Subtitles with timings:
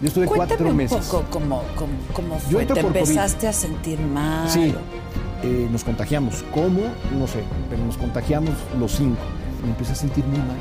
[0.00, 1.06] Yo estuve Cuéntame cuatro un meses.
[1.06, 2.62] poco cómo, cómo, cómo Yo fue.
[2.62, 3.00] entro ¿Te por COVID.
[3.02, 4.48] empezaste a sentir mal?
[4.48, 4.74] Sí,
[5.42, 6.42] eh, nos contagiamos.
[6.54, 6.80] ¿Cómo?
[7.18, 9.20] No sé, pero nos contagiamos los cinco.
[9.62, 10.56] Me empecé a sentir muy mal.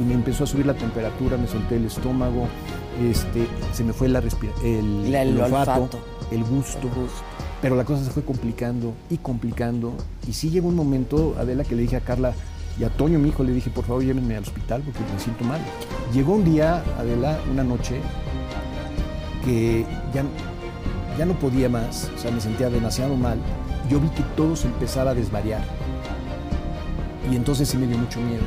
[0.00, 2.46] Y me empezó a subir la temperatura, me solté el estómago,
[3.02, 4.20] este, se me fue la
[4.62, 5.98] el, La- el el olfato, olfato.
[6.30, 6.88] el gusto.
[7.62, 9.94] Pero la cosa se fue complicando y complicando.
[10.28, 12.32] Y sí llegó un momento, Adela, que le dije a Carla
[12.78, 15.44] y a Toño, mi hijo, le dije, por favor, llévenme al hospital porque me siento
[15.44, 15.60] mal.
[16.12, 18.00] Llegó un día, Adela, una noche,
[19.46, 20.24] que ya,
[21.16, 23.38] ya no podía más, o sea, me sentía demasiado mal.
[23.88, 25.62] Yo vi que todo se empezaba a desvariar.
[27.30, 28.42] Y entonces sí me dio mucho miedo.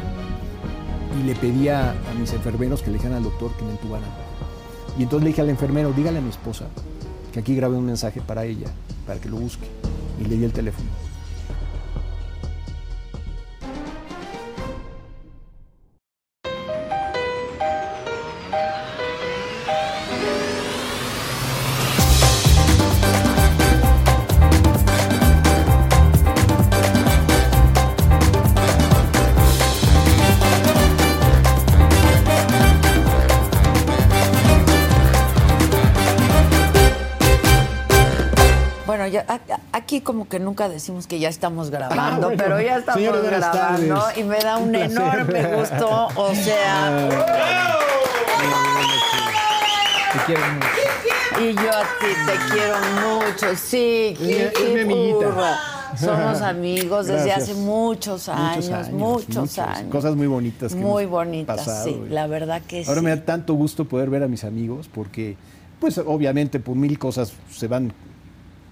[1.20, 4.10] Y le pedía a mis enfermeros que le dijeran al doctor que me entubaran.
[4.98, 6.66] Y entonces le dije al enfermero, dígale a mi esposa
[7.32, 8.68] que aquí grabé un mensaje para ella,
[9.08, 9.68] para que lo busque.
[10.20, 10.90] Y le di el teléfono.
[40.30, 42.38] Que nunca decimos que ya estamos grabando, Ah, bueno.
[42.44, 43.40] pero ya estamos grabando
[44.00, 44.18] tardes.
[44.18, 47.10] y me da un, enorme gusto, o sea,
[50.14, 51.42] Te quiero mucho.
[51.42, 52.76] y yo a ti te quiero
[53.20, 55.60] mucho, sí, Es mi- amiguita.
[55.98, 57.50] Somos amigos desde Gracias.
[57.50, 59.92] hace muchos años, muchos, años.
[59.92, 60.74] Cosas muy bonitas.
[60.74, 63.06] que Muy bonitas, pasado, sí, y- la verdad que Ahora sí.
[63.06, 65.38] me da tanto gusto poder ver a mis amigos porque,
[65.80, 67.94] pues obviamente por mil cosas se van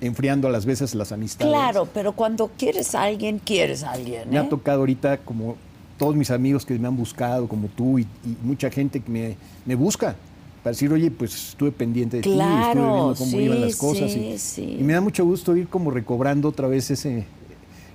[0.01, 1.51] enfriando a las veces las amistades.
[1.53, 4.39] Claro, pero cuando quieres a alguien, quieres a alguien, Me ¿eh?
[4.39, 5.55] ha tocado ahorita como
[5.97, 9.35] todos mis amigos que me han buscado, como tú y, y mucha gente que me,
[9.65, 10.15] me busca
[10.63, 13.75] para decir, oye, pues estuve pendiente de ti, estuve Claro, viendo cómo sí, iban las
[13.75, 14.11] cosas.
[14.11, 14.77] sí, y, sí.
[14.79, 17.25] y me da mucho gusto ir como recobrando otra vez ese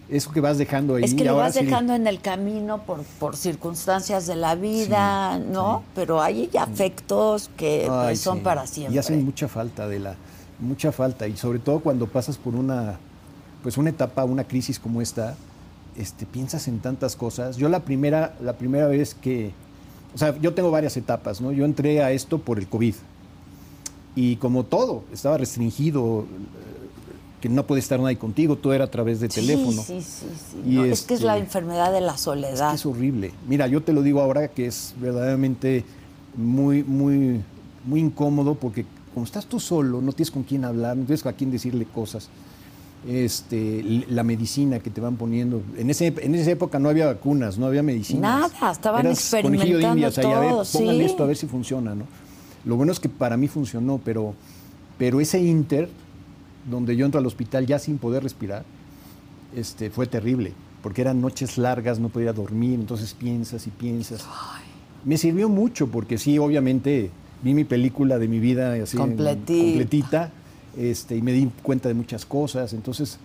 [0.08, 1.04] eso que vas dejando ahí.
[1.04, 5.84] Es que lo vas dejando en el camino por, por circunstancias de la vida, ¿no?
[5.94, 8.94] Pero hay afectos que Ay, pues, son para siempre.
[8.96, 10.16] Y hacen mucha falta de la
[10.62, 12.98] mucha falta y sobre todo cuando pasas por una
[13.62, 15.36] pues una etapa, una crisis como esta,
[15.96, 17.56] este piensas en tantas cosas.
[17.56, 19.52] Yo la primera la primera vez que
[20.14, 21.52] o sea, yo tengo varias etapas, ¿no?
[21.52, 22.94] Yo entré a esto por el COVID.
[24.14, 26.26] Y como todo, estaba restringido,
[27.40, 29.82] que no puede estar nadie contigo, todo era a través de teléfono.
[29.82, 30.62] Sí, sí, sí.
[30.70, 32.74] Y No, es que es este- la enfermedad de la soledad.
[32.74, 33.32] Es horrible.
[33.48, 35.84] Mira, yo te lo digo ahora que es verdaderamente
[36.36, 37.40] muy, muy,
[37.84, 41.32] muy incómodo porque como estás tú solo, no tienes con quién hablar, no tienes a
[41.32, 42.28] quién decirle cosas.
[43.06, 45.60] Este, la medicina que te van poniendo.
[45.76, 48.52] En, ese, en esa época no había vacunas, no había medicinas.
[48.52, 51.10] Nada, estaban Eras conejillo de experimentando ahí, a ver, todo, pónganle sí.
[51.10, 52.04] esto a ver si funciona, ¿no?
[52.64, 54.34] Lo bueno es que para mí funcionó, pero,
[54.98, 55.88] pero ese inter,
[56.70, 58.64] donde yo entro al hospital ya sin poder respirar,
[59.56, 64.24] este, fue terrible, porque eran noches largas, no podía dormir, entonces piensas y piensas.
[65.04, 67.10] Me sirvió mucho, porque sí, obviamente,
[67.42, 69.64] vi mi película de mi vida así, Completita.
[69.64, 70.30] completita
[70.76, 73.18] este, y me di cuenta de muchas cosas, entonces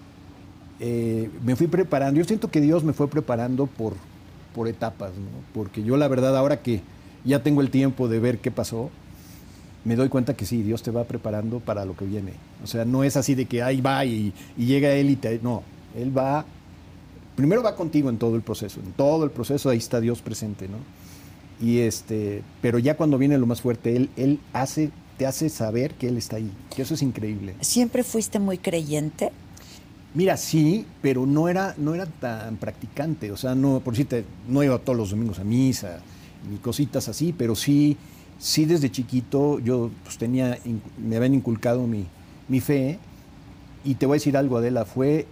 [0.79, 2.19] eh, me fui preparando.
[2.19, 3.93] Yo siento que Dios me fue preparando por,
[4.53, 5.27] por etapas, ¿no?
[5.53, 6.81] porque yo la verdad ahora que
[7.23, 8.89] ya tengo el tiempo de ver qué pasó,
[9.85, 12.33] me doy cuenta que sí, Dios te va preparando para lo que viene.
[12.63, 15.39] O sea, no es así de que ahí va y, y llega Él y te...
[15.41, 15.63] No,
[15.95, 16.45] Él va...
[17.35, 20.67] Primero va contigo en todo el proceso, en todo el proceso ahí está Dios presente,
[20.67, 20.77] ¿no?
[21.59, 25.95] Y este, pero ya cuando viene lo más fuerte, Él, él hace, te hace saber
[25.95, 27.55] que Él está ahí, que eso es increíble.
[27.61, 29.31] ¿Siempre fuiste muy creyente?
[30.13, 33.31] Mira, sí, pero no era, no era tan practicante.
[33.31, 35.99] O sea, no, por decirte, no iba todos los domingos a misa,
[36.49, 37.97] ni cositas así, pero sí,
[38.39, 40.57] sí desde chiquito yo pues tenía,
[40.97, 42.05] me habían inculcado mi,
[42.47, 42.99] mi fe.
[43.83, 45.27] Y te voy a decir algo, Adela, fue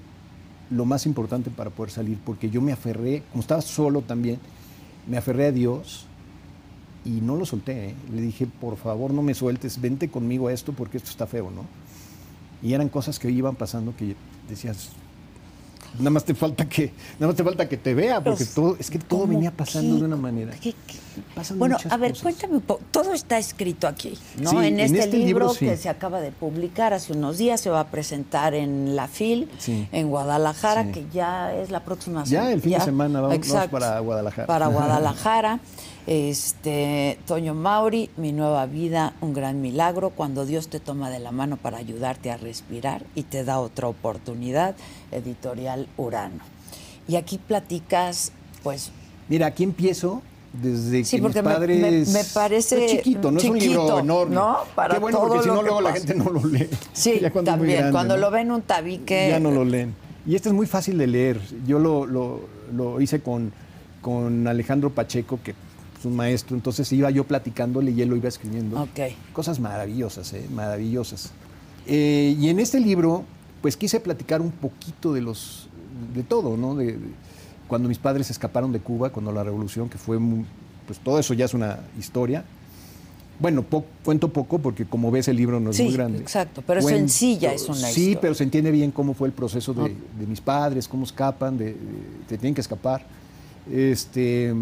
[0.70, 4.40] lo más importante para poder salir, porque yo me aferré, como estaba solo también,
[5.08, 6.08] me aferré a Dios
[7.06, 7.90] y no lo solté.
[7.90, 7.96] ¿eh?
[8.14, 11.52] Le dije, por favor, no me sueltes, vente conmigo a esto porque esto está feo,
[11.52, 11.62] ¿no?
[12.68, 14.16] Y eran cosas que iban pasando que
[14.50, 14.90] decías,
[16.00, 18.90] nada más te falta que, nada más te falta que te vea, porque todo, es
[18.90, 20.00] que todo venía pasando qué?
[20.02, 20.52] de una manera.
[20.60, 20.96] ¿Qué- qué?
[21.56, 22.24] Bueno, a ver, cosas.
[22.24, 22.82] cuéntame un poco.
[22.92, 24.50] Todo está escrito aquí, ¿no?
[24.50, 25.66] Sí, en en este, este libro, libro, sí.
[25.66, 29.48] que se acaba de publicar hace unos días, se va a presentar en la FIL,
[29.58, 29.88] Sí.
[29.94, 32.52] en Guadalajara, que ya es la próxima Ya, semana.
[32.52, 32.84] el fin de Ya.
[32.86, 34.48] semana vamos- vamos para Guadalajara.
[34.48, 35.60] Para Guadalajara.
[36.08, 41.32] Este, Toño Mauri, Mi Nueva Vida, un gran milagro, cuando Dios te toma de la
[41.32, 44.76] mano para ayudarte a respirar y te da otra oportunidad,
[45.12, 46.40] editorial Urano.
[47.08, 48.32] Y aquí platicas,
[48.64, 48.92] pues,
[49.28, 50.22] Mira, aquí empiezo
[50.54, 52.08] desde Sí, que porque mis padres...
[52.08, 54.36] me- me parece Es chiquito, no es un libro enorme.
[54.36, 54.58] ¿no?
[54.76, 56.70] Para Qué bueno, todo porque si no luego la gente no lo lee.
[56.94, 58.22] sí, Ya cuando también, grande, cuando ¿no?
[58.22, 59.28] lo ven un tabique...
[59.30, 59.96] Ya no lo leen.
[60.28, 61.42] Y este es muy fácil de leer.
[61.68, 62.42] Yo lo, lo-
[62.74, 63.52] lo hice con,
[64.02, 65.56] con Alejandro Pacheco, que
[66.06, 68.82] un maestro, entonces iba yo platicándole y él lo iba escribiendo.
[68.82, 69.00] Ok.
[69.34, 70.46] Cosas maravillosas, ¿eh?
[70.54, 71.32] maravillosas.
[71.88, 73.24] Eh, y en este libro,
[73.62, 75.68] pues quise platicar un poquito de los,
[76.14, 76.76] de todo, ¿no?
[76.76, 77.00] De, de
[77.68, 80.46] cuando mis padres escaparon de Cuba, cuando la revolución, que fue, muy-
[80.88, 82.44] pues todo eso ya es una historia.
[83.40, 86.20] Bueno, po- cuento poco porque como ves el libro no es Sí, muy grande.
[86.20, 88.22] exacto, pero es sencilla, es una Sí, historia.
[88.22, 91.76] pero se entiende bien cómo fue el proceso de, de mis padres, cómo escapan, de,
[92.30, 93.04] tienen que escapar.
[93.70, 94.54] Este,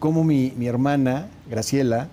[0.00, 2.08] cómo mi, mi hermana, Graciela,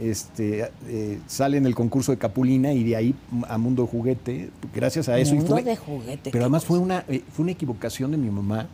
[0.00, 3.14] este, eh, sale en el concurso de Capulina y de ahí
[3.48, 5.34] a Mundo de Juguete, gracias a eso.
[5.34, 8.30] y Mundo fue- de Juguete, Pero además fue una, eh, fue una equivocación de mi
[8.30, 8.66] mamá,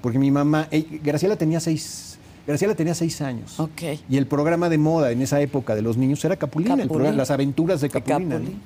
[0.00, 3.58] porque mi mamá, eh, Graciela tenía seis, Graciela tenía seis años.
[3.58, 3.82] Ok.
[4.08, 7.16] Y el programa de moda en esa época de los niños era Capulina, el programa-
[7.16, 8.34] las aventuras de De Capulina.
[8.36, 8.40] ¿no?
[8.44, 8.58] Capulina.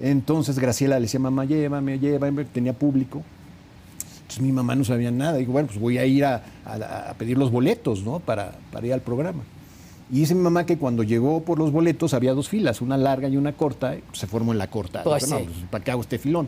[0.00, 3.22] Entonces Graciela le decía, mamá, llévame, llévame, tenía público.
[4.28, 5.38] Entonces mi mamá no sabía nada.
[5.38, 8.20] Digo, bueno, pues voy a ir a, a- a pedir los boletos, ¿no?
[8.20, 9.42] Para, para ir al programa.
[10.10, 13.28] Y dice mi mamá que cuando llegó por los boletos había dos filas, una larga
[13.28, 13.96] y una corta.
[14.06, 15.02] pues, se formó en la corta.
[15.02, 15.44] Pues Dijo, sí.
[15.46, 16.46] no, pues, ¿para qué hago este filón?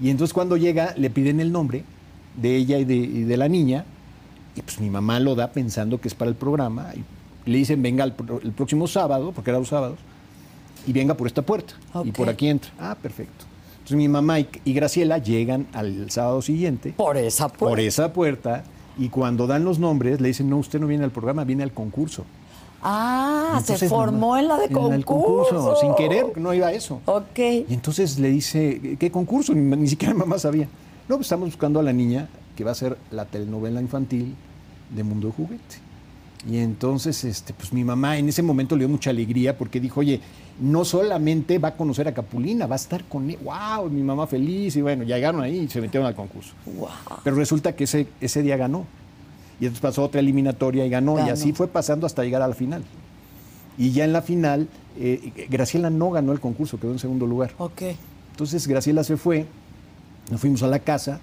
[0.00, 1.84] Y entonces cuando llega le piden el nombre
[2.40, 3.84] de ella y de, y de la niña.
[4.56, 6.92] Y pues mi mamá lo da pensando que es para el programa.
[7.44, 9.98] Y le dicen, venga el, próximo sábado, porque era los sábados,
[10.86, 11.74] y venga por esta puerta.
[12.04, 12.70] Y por aquí entra.
[12.78, 13.44] Ah, perfecto.
[13.92, 17.66] Entonces mi mamá y, y Graciela llegan al sábado siguiente Por esa puerta.
[17.66, 18.64] por esa puerta
[18.98, 21.72] y cuando dan los nombres le dicen, no, usted no viene al programa, viene al
[21.72, 22.24] concurso.
[22.82, 25.76] Ah, se formó en la de en el concurso.
[25.76, 27.00] sin querer, no iba a eso.
[27.04, 27.38] Ok.
[27.38, 29.54] Y entonces le dice, ¿qué concurso?
[29.54, 30.68] Ni, ni siquiera mamá sabía.
[31.08, 34.34] No, pues estamos buscando a la niña que va a ser la telenovela infantil
[34.90, 35.76] de Mundo de Juguete.
[36.50, 40.00] Y entonces, este, pues mi mamá en ese momento le dio mucha alegría porque dijo,
[40.00, 40.20] oye,
[40.60, 43.38] no solamente va a conocer a Capulina, va a estar con él.
[43.42, 43.88] ¡Wow!
[43.90, 44.76] Mi mamá feliz.
[44.76, 46.52] Y bueno, llegaron ahí y se metieron al concurso.
[46.66, 46.88] Wow.
[47.24, 48.86] Pero resulta que ese, ese día ganó.
[49.60, 51.28] Y entonces pasó otra eliminatoria y ganó, Ganó.
[51.28, 52.82] Y así fue pasando hasta llegar a la final.
[53.78, 54.68] Y ya en la final,
[54.98, 57.52] eh, Graciela no ganó el concurso, quedó en segundo lugar.
[57.58, 57.82] Ok.
[58.32, 59.46] Entonces Graciela se fue,
[60.30, 61.20] nos fuimos a la casa,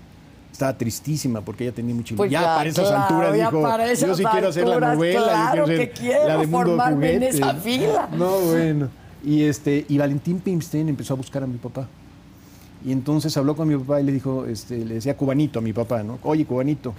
[0.51, 4.07] estaba tristísima porque ella tenía mucho Pues Ya ya, para esas claro, alturas ya dijo,
[4.07, 6.65] yo sí quiero hacer la novela, claro yo quiero que hacer quiero la de Mundo
[6.67, 7.37] formarme en Juguete".
[7.37, 8.09] esa fila.
[8.17, 8.89] No, bueno.
[9.23, 11.87] Y este, y Valentín Pimstein empezó a buscar a mi papá.
[12.85, 15.73] Y entonces habló con mi papá y le dijo, este, le decía cubanito a mi
[15.73, 16.19] papá, ¿no?
[16.23, 16.93] Oye, cubanito,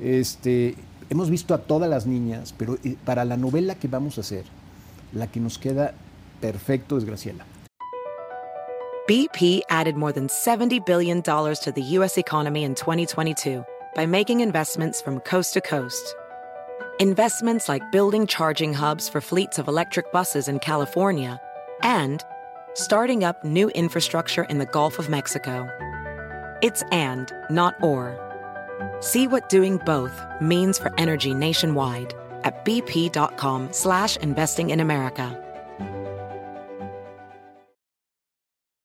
[0.00, 0.76] este,
[1.10, 4.44] hemos visto a todas las niñas, pero eh, para la novela que vamos a hacer,
[5.12, 5.94] la que nos queda
[6.40, 7.44] perfecto es Graciela.
[9.08, 12.18] BP added more than $70 billion to the U.S.
[12.18, 16.14] economy in 2022 by making investments from coast to coast.
[17.00, 21.40] Investments like building charging hubs for fleets of electric buses in California
[21.82, 22.22] and
[22.74, 25.68] starting up new infrastructure in the Gulf of Mexico.
[26.62, 28.16] It's and, not or.
[29.00, 35.36] See what doing both means for energy nationwide at bp.com slash investing in America.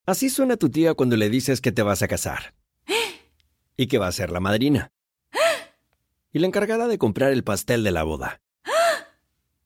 [0.05, 2.53] Así suena tu tía cuando le dices que te vas a casar.
[3.77, 4.91] Y que va a ser la madrina.
[6.33, 8.42] Y la encargada de comprar el pastel de la boda.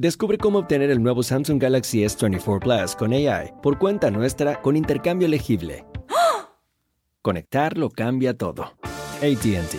[0.00, 4.76] Descubre cómo obtener el nuevo Samsung Galaxy S24 Plus con AI por cuenta nuestra con
[4.76, 5.84] intercambio elegible.
[7.20, 8.74] Conectar lo cambia todo.
[9.16, 9.74] ATT.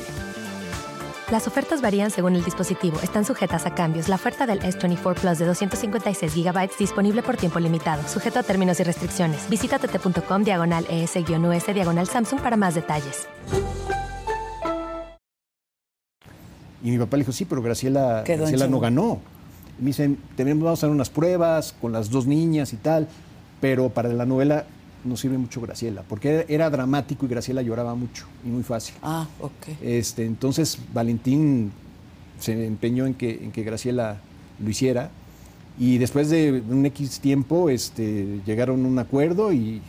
[1.31, 2.99] Las ofertas varían según el dispositivo.
[3.01, 4.09] Están sujetas a cambios.
[4.09, 8.77] La oferta del S24 Plus de 256 GB disponible por tiempo limitado, sujeto a términos
[8.81, 9.49] y restricciones.
[9.49, 13.29] Visita tt.com diagonal ES-US diagonal Samsung para más detalles.
[16.83, 19.21] Y mi papá le dijo, sí, pero Graciela, Graciela no ganó.
[19.79, 23.07] Me dicen, tenemos, vamos a hacer unas pruebas con las dos niñas y tal,
[23.61, 24.65] pero para la novela
[25.05, 28.95] no sirve mucho Graciela, porque era, era dramático y Graciela lloraba mucho y muy fácil.
[29.01, 29.77] Ah, ok.
[29.81, 31.71] Este, entonces Valentín
[32.39, 34.17] se empeñó en que, en que Graciela
[34.61, 35.11] lo hiciera
[35.77, 39.81] y después de un X tiempo este, llegaron a un acuerdo y,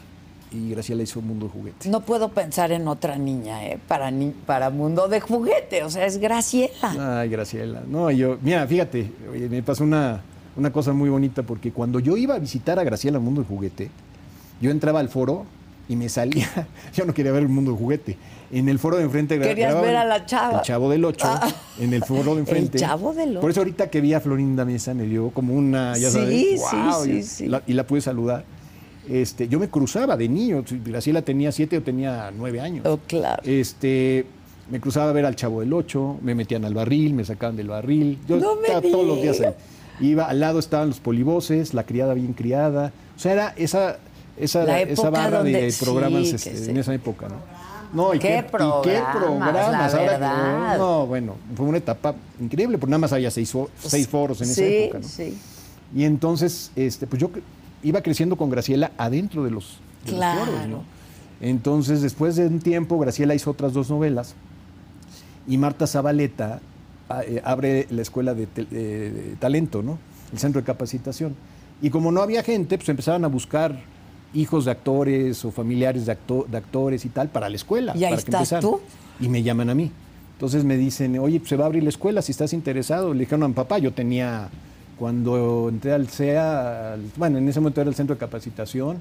[0.52, 1.88] y Graciela hizo Mundo de Juguete.
[1.88, 3.78] No puedo pensar en otra niña, ¿eh?
[3.86, 7.20] Para, ni- para mundo de juguete, o sea, es Graciela.
[7.20, 7.82] Ay, Graciela.
[7.86, 10.20] No, yo, mira, fíjate, oye, me pasó una,
[10.56, 13.90] una cosa muy bonita porque cuando yo iba a visitar a Graciela Mundo del Juguete,
[14.60, 15.46] yo entraba al foro
[15.88, 16.48] y me salía,
[16.94, 18.16] yo no quería ver el Mundo del Juguete.
[18.52, 20.58] En el foro de enfrente Querías ver a la chava.
[20.58, 21.48] El Chavo del Ocho, Ah.
[21.78, 22.78] en el foro de enfrente.
[22.80, 26.10] Chavo del Por eso ahorita que vi a Florinda Mesa me dio como una, ya
[26.10, 26.58] Sí, sabes, sí,
[27.04, 27.46] sí, y, sí.
[27.46, 28.44] la- y la pude saludar.
[29.10, 32.86] Este, yo me cruzaba de niño, Graciela tenía siete o tenía nueve años.
[32.86, 33.42] Oh, claro.
[33.44, 34.24] Este,
[34.70, 37.68] me cruzaba a ver al Chavo del Ocho, me metían al barril, me sacaban del
[37.68, 38.18] barril.
[38.28, 39.52] Yo No me estaba todos los días ahí.
[40.00, 42.92] Iba, al lado estaban los polivoces, la criada bien criada.
[43.16, 43.98] O sea, era esa,
[44.38, 46.70] esa, esa barra donde- de programas este, sí.
[46.70, 47.34] en esa época, ¿no?
[47.92, 50.78] No, y ¿Qué qué, y qué programas, programas, la ahora que- verdad.
[50.78, 53.52] no, bueno, fue una etapa increíble, porque nada más había seis,
[53.84, 55.08] seis foros en esa época, ¿no?
[55.08, 55.36] sí.
[55.96, 57.30] Y entonces, este, pues yo
[57.82, 60.82] iba creciendo con Graciela adentro de los, de los foros, ¿no?
[61.40, 64.34] Entonces, después de un tiempo, Graciela hizo otras dos novelas
[65.48, 66.60] y Marta Zabaleta
[67.08, 69.98] a- eh, abre la escuela de, eh, de talento, ¿no?
[70.32, 71.34] El centro de capacitación.
[71.82, 73.80] Y como no había gente, pues empezaban a buscar
[74.34, 77.94] hijos de actores o familiares de, acto- de actores y tal para la escuela.
[77.96, 78.80] Y ahí para estás tú.
[79.18, 79.90] Y me llaman a mí.
[80.34, 83.12] Entonces me dicen, oye, pues se va a abrir la escuela, si estás interesado.
[83.12, 84.48] Le dijeron a mi papá, yo tenía,
[85.00, 88.98] cuando entré al CEA, al- bueno, en ese momento era el centro de capacitación,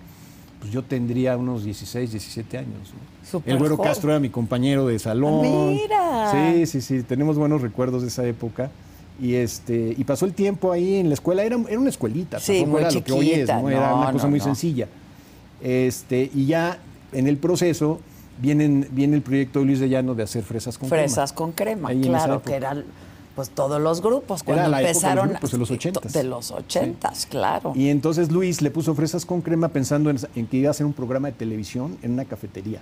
[0.61, 2.93] pues yo tendría unos 16, 17 años.
[3.45, 3.91] el Güero joven.
[3.91, 5.41] Castro era mi compañero de salón.
[5.73, 6.31] Mira.
[6.31, 8.71] Sí, sí, sí, tenemos buenos recuerdos de esa época.
[9.21, 12.65] Y este y pasó el tiempo ahí en la escuela, era, era una escuelita, Sí,
[12.65, 13.69] muy era lo que hoy es, chiquita, ¿no?
[13.69, 14.87] era una cosa muy sencilla.
[15.61, 16.79] Este, y ya
[17.11, 17.99] en el proceso
[18.41, 21.03] vienen, viene el proyecto de Luis de Llano de hacer fresas con crema.
[21.03, 22.85] Fresas con crema, Ahí claro, que eran
[23.39, 25.73] pues todos los grupos cuando Era la época de los empezaron grupos, de los to-
[25.75, 26.13] ochentas.
[26.13, 27.71] de los ochentas, claro.
[27.73, 30.85] Y entonces Luis le puso fresas con crema pensando en, en que iba a hacer
[30.85, 32.81] un programa de televisión en una cafetería.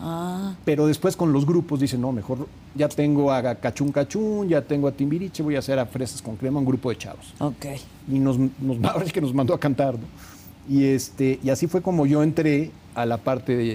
[0.00, 4.62] Ah, Pero después con los grupos dice, no, mejor ya tengo a Cachún Cachún, ya
[4.62, 7.34] tengo a Timbiriche, voy a hacer a Fresas con Crema un grupo de chavos.
[7.38, 7.66] ok.
[8.10, 10.06] Y nos, nos, ahora sí que nos mandó a cantar, ¿no?
[10.68, 13.72] Y, este, y así fue como yo entré a la parte de,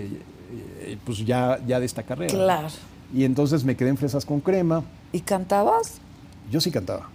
[0.81, 2.33] eh, pues ya, ya de esta carrera.
[2.33, 2.67] Claro.
[3.13, 4.83] Y entonces me quedé en Fresas con Crema.
[5.15, 5.93] ¿Y cantabas?
[6.51, 7.07] Yo sí cantaba.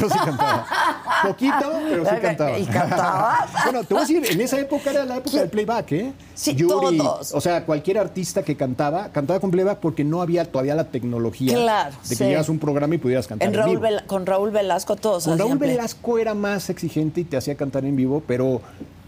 [0.00, 0.66] Yo sí cantaba.
[1.22, 1.54] Poquito,
[1.88, 2.58] pero sí cantaba.
[2.58, 3.50] ¿Y cantabas?
[3.64, 6.12] bueno, te voy a decir, en esa época era la época del playback, ¿eh?
[6.34, 7.32] Sí, todos.
[7.32, 11.54] O sea, cualquier artista que cantaba, cantaba con playback porque no había todavía la tecnología
[11.54, 12.24] Claro, de que sí.
[12.24, 13.82] llegas a un programa y pudieras cantar En en, Raúl vivo.
[13.82, 17.54] Vela- con Raúl Velasco todos Con Raúl play- Velasco era más exigente y te hacía
[17.54, 18.60] cantar en vivo, pero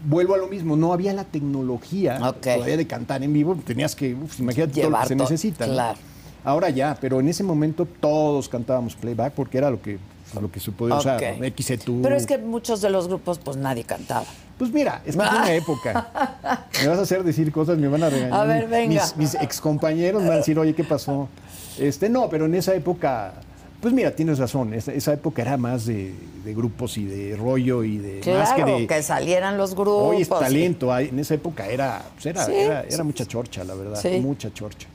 [0.05, 2.37] vuelvo a lo mismo, no había la tecnología Ok.
[2.41, 5.65] todavía de cantar en vivo, tenías que, uf, imagínate todo lo que se necesita.
[5.65, 5.97] claro.
[6.43, 9.97] Ahora ya, pero en ese momento todos cantábamos playback porque era lo que,
[10.39, 11.01] lo que se podía Ok.
[11.01, 11.45] usar, ¿no?
[11.45, 11.99] XC2.
[12.01, 14.25] Pero es que muchos de los grupos pues nadie cantaba.
[14.57, 16.67] Pues mira, es que es una época.
[16.81, 18.33] Me vas a hacer decir cosas, me van a regañar.
[18.41, 19.01] A ver, venga.
[19.03, 21.29] Mis, mis excompañeros van a decir, oye, ¿qué pasó?
[21.77, 23.33] Este, no, pero en esa época,
[23.81, 27.85] pues mira, tienes razón, esa, esa época era más de, de grupos y de rollo
[27.85, 29.03] y de más Claro, que que, de.
[29.03, 30.03] salieran los grupos.
[30.15, 33.75] Hoy es talento, en esa época era, pues era, Sí, era, era mucha chorcha, la
[33.75, 34.19] verdad, Sí.
[34.19, 34.87] mucha chorcha.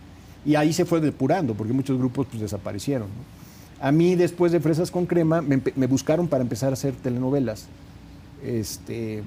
[0.45, 3.09] Y ahí se fue depurando, porque muchos grupos pues desaparecieron.
[3.09, 3.45] ¿no?
[3.81, 7.67] A mí, después de Fresas con Crema, me, buscaron para empezar a hacer telenovelas.
[8.43, 9.23] Este,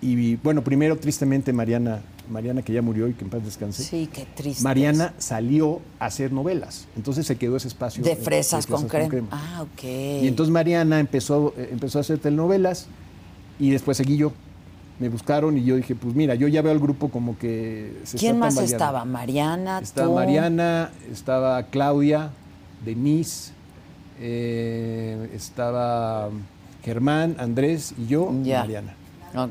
[0.00, 3.82] y bueno, primero, tristemente, Mariana, Mariana, que ya murió y que en paz descanse.
[3.82, 4.62] Sí, qué triste.
[4.62, 6.86] Mariana salió a hacer novelas.
[6.96, 8.02] Entonces se quedó ese espacio.
[8.02, 9.28] De fresas, con, crema.
[9.30, 9.84] Ah, ok.
[9.84, 12.86] Y entonces Mariana empezó, eh, empezó a hacer telenovelas
[13.58, 14.32] y después seguí yo.
[14.98, 18.16] Me buscaron y yo dije, pues mira, yo ya veo al grupo como que se
[18.16, 19.04] ¿Quién está más estaba?
[19.04, 20.14] Mariana, Estaba tú.
[20.14, 22.30] Mariana, estaba Claudia,
[22.84, 23.52] Denise,
[24.20, 26.28] eh, estaba
[26.84, 28.60] Germán, Andrés y yo, Ya.
[28.60, 28.94] Mariana.
[29.34, 29.50] Ok.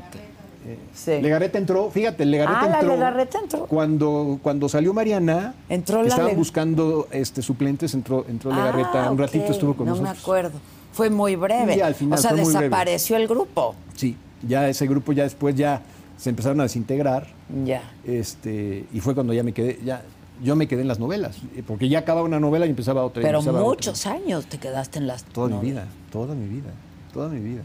[0.66, 1.20] eh, Sí.
[1.20, 2.94] Legarreta entró, fíjate, Legarreta Ah, la entró.
[2.94, 3.66] Legarreta entró.
[3.66, 9.10] Cuando, cuando salió Mariana, Entró la estaban Leg- buscando este, suplentes, entró, entró Legarreta, Ah,
[9.10, 10.14] un ratito estuvo con no nosotros.
[10.16, 10.58] me acuerdo.
[10.92, 11.76] Fue muy breve.
[11.76, 13.74] Y al final o sea, desapareció el grupo.
[13.94, 15.82] Sí, ya ese grupo ya después ya
[16.16, 17.26] se empezaron a desintegrar.
[17.64, 17.82] Ya.
[18.04, 20.02] Este, y fue cuando ya me quedé, ya,
[20.42, 21.36] yo me quedé en las novelas,
[21.66, 23.22] porque ya acababa una novela y empezaba otra.
[23.22, 23.68] Pero empezaba otra.
[23.68, 25.24] muchos años te quedaste en las.
[25.24, 26.70] Toda mi vida, toda mi vida,
[27.12, 27.62] toda mi vida.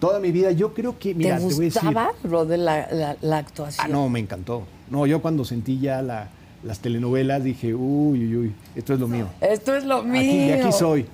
[0.00, 1.82] Toda mi vida, yo creo que, mira, ¿Te te, voy a decir.
[1.82, 3.86] gustaba de la, la- la actuación?
[3.86, 4.64] Ah, no, me encantó.
[4.90, 6.28] No, yo cuando sentí ya la-
[6.62, 9.26] las telenovelas dije, uy, uy, uy, esto es lo mío.
[9.40, 10.20] Esto es lo mío.
[10.20, 11.06] Aquí, de aquí soy.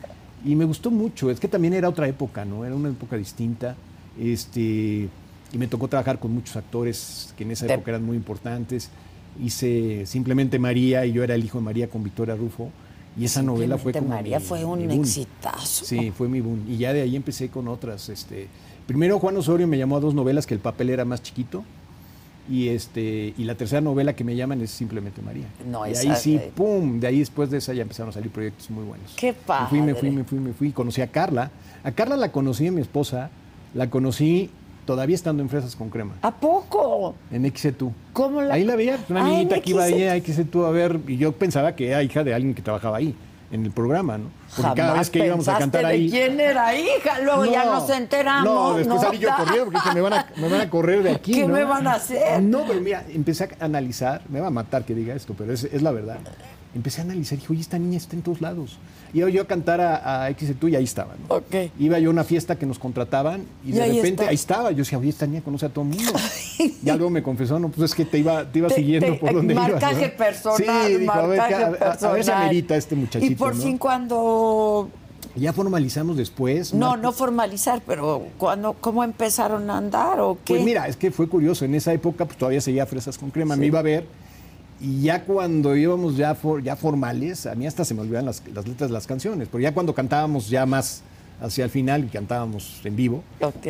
[0.45, 2.65] Y me gustó mucho, es que también era otra época, ¿no?
[2.65, 3.77] Era una época distinta.
[4.21, 5.09] Este,
[5.53, 8.91] y me tocó trabajar con muchos actores que en esa época eran muy importantes.
[9.43, 12.71] Hice simplemente María y yo era el hijo de María con Victoria Rufo.
[13.19, 14.09] Y esa novela fue como.
[14.09, 15.85] María mi- fue un exitazo.
[15.85, 16.65] Sí, fue mi boom.
[16.69, 18.09] Y ya de ahí empecé con otras.
[18.09, 18.47] Este,
[18.87, 21.65] primero Juan Osorio me llamó a dos novelas que el papel era más chiquito.
[22.49, 25.47] Y este y la tercera novela que me llaman es simplemente María.
[25.69, 26.53] No, y esa- ahí sí, eh.
[26.55, 29.13] pum, de ahí después de esa ya empezaron a salir proyectos muy buenos.
[29.17, 30.11] Qué Me fui, me fui, padre.
[30.13, 30.73] me fui, me fui.
[30.73, 31.51] Conocí a Carla.
[31.83, 33.31] A Carla la conocí a mi esposa.
[33.75, 34.51] La conocí
[34.87, 36.15] todavía estando en Fresas con Crema.
[36.23, 37.15] ¿A poco?
[37.31, 37.93] En XC2.
[38.13, 40.11] ¿Cómo la- Ahí la veía, una Ah, niñita que iba ahí XC2.
[40.11, 43.15] a XC2 a ver, y yo pensaba que era hija de alguien que trabajaba ahí,
[43.53, 44.25] en el programa, ¿no?
[44.57, 46.11] Porque cada vez que íbamos a cantar de ahí.
[46.11, 47.21] quién era hija?
[47.23, 48.45] Luego ya nos enteramos.
[48.45, 49.03] No, después ¿no?
[49.03, 51.33] salí yo corriendo porque dije, me van, a, me van a correr de aquí.
[51.35, 51.55] ¿Qué ¿no?
[51.55, 52.43] me van a hacer?
[52.43, 55.65] No, pero mira, empecé a analizar, me va a matar que diga esto, pero es,
[55.65, 56.19] es la verdad.
[56.75, 58.79] Empecé a analizar y dije, oye, esta niña está en todos lados.
[59.13, 61.35] Iba yo a cantar a, a XC2 y ahí estaba, ¿no?
[61.35, 61.55] Ok.
[61.81, 64.29] Iba yo a una fiesta que nos contrataban y, Y de ahí repente está.
[64.31, 64.71] ahí estaba.
[64.71, 66.13] Yo decía, oye, esta niña conoce a todo el mundo.
[66.83, 69.19] ya luego me confesó, no, pues es que te iba, te iba Te- siguiendo te-
[69.19, 69.69] por donde ibas.
[69.71, 70.17] marcaje ¿no?
[70.17, 72.43] personal, Sí, dijo, a ver, marcaje qué- a, ver si personal.
[72.43, 73.63] amerita este muchachito, Y por ¿no?
[73.63, 74.89] fin cuando...
[75.37, 76.73] Ya formalizamos después.
[76.75, 80.55] No, Marta- no formalizar, pero cuando, ¿cómo empezaron a andar o qué?
[80.55, 81.65] Pues mira, es que fue curioso.
[81.65, 83.55] En esa época, pues todavía seguía Fresas con Crema.
[83.57, 84.07] Me iba a ver.
[84.81, 88.43] Y ya cuando íbamos ya, for- ya formales, a mí hasta se me olvidan las,
[88.55, 89.49] las letras de las canciones.
[89.51, 91.03] Pero ya cuando cantábamos ya más
[91.41, 93.67] hacia el final y cantábamos en vivo, Ok.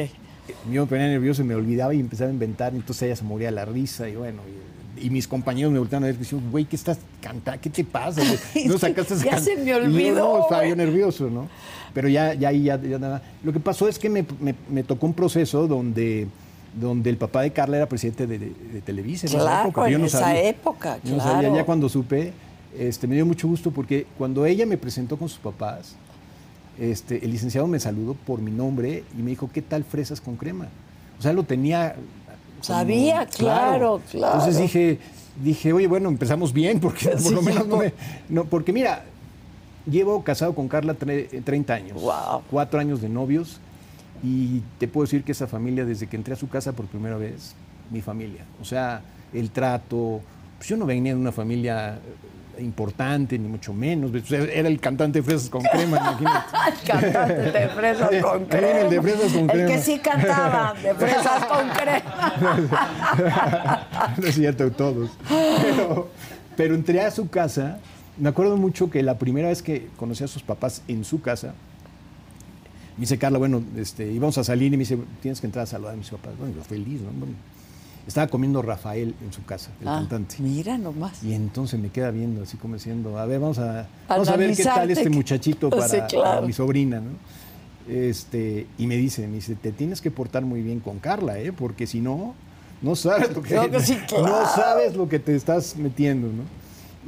[0.72, 2.74] yo me ponía nervioso y me olvidaba y empezaba a inventar.
[2.74, 4.40] Entonces ella se moría de la risa y bueno.
[4.96, 7.60] Y, y mis compañeros me volteaban a ver y decían, güey, ¿qué estás cantando?
[7.60, 8.23] ¿Qué te pasa?
[8.66, 9.44] No sacaste esa Ya can-".
[9.44, 11.49] se me olvidó, no, estaba yo nervioso, ¿no?
[11.92, 13.20] Pero ya, ya ahí, ya, ya nada.
[13.42, 16.28] Lo que pasó es que me, me- me tocó un proceso donde,
[16.78, 19.26] donde el papá de Carla era presidente de, de- de Televisa.
[19.26, 20.43] en esa Claro, época, que yo en no esa sabía.
[20.49, 21.41] época, Yo no sabía.
[21.41, 21.56] claro.
[21.56, 22.33] Ya cuando supe,
[22.78, 25.97] este, me dio mucho gusto porque cuando ella me presentó con sus papás,
[26.78, 30.37] este, el licenciado me saludó por mi nombre y me dijo, ¿qué tal fresas con
[30.37, 30.69] crema?
[31.19, 31.95] O sea, lo tenía...
[31.95, 34.35] como- Sabía, claro, claro.
[34.39, 34.99] Entonces dije,
[35.43, 37.83] dije, oye, bueno, empezamos bien, porque por Sí, lo menos no no.
[37.83, 37.93] me...
[38.28, 39.04] no, porque mira,
[39.91, 42.00] llevo casado con Carla tre- 30 años.
[42.00, 42.43] Wow.
[42.50, 43.59] Cuatro años de novios.
[44.23, 47.17] Y te puedo decir que esa familia, desde que entré a su casa por primera
[47.17, 47.54] vez,
[47.91, 48.45] mi familia.
[48.61, 49.00] O sea,
[49.33, 50.21] el trato.
[50.59, 51.95] Pues yo no venía de una familia
[52.59, 54.13] eh, importante, ni mucho menos.
[54.15, 56.47] O sea, era el cantante de Fresas con Crema, imagínate.
[56.71, 58.80] El cantante de fresas con crema.
[58.80, 59.69] el de fresas con El crema.
[59.69, 62.37] que sí cantaba de fresas con crema.
[64.19, 65.11] no es cierto, todos.
[65.28, 66.11] Pero,
[66.56, 67.78] pero entré a su casa.
[68.19, 71.54] Me acuerdo mucho que la primera vez que conocí a sus papás en su casa,
[73.00, 75.67] me dice Carla, bueno, este, íbamos a salir y me dice, tienes que entrar a
[75.67, 76.32] saludar a mis papás.
[76.39, 77.10] Bueno, yo feliz, ¿no?
[77.19, 77.32] Bueno,
[78.06, 80.36] estaba comiendo Rafael en su casa, el Ah, cantante.
[80.41, 81.23] mira nomás.
[81.25, 84.54] Y entonces me queda viendo, así como diciendo, a ver, vamos a, vamos a ver
[84.54, 86.25] qué tal este muchachito para, Sí, claro.
[86.25, 87.10] para mi sobrina, ¿no?
[87.89, 91.52] Este, y me dice, me dice, te tienes que portar muy bien con Carla, ¿eh?
[91.52, 92.34] Porque si no,
[92.82, 96.43] no sabes lo que, no sabes lo que te estás metiendo, ¿no?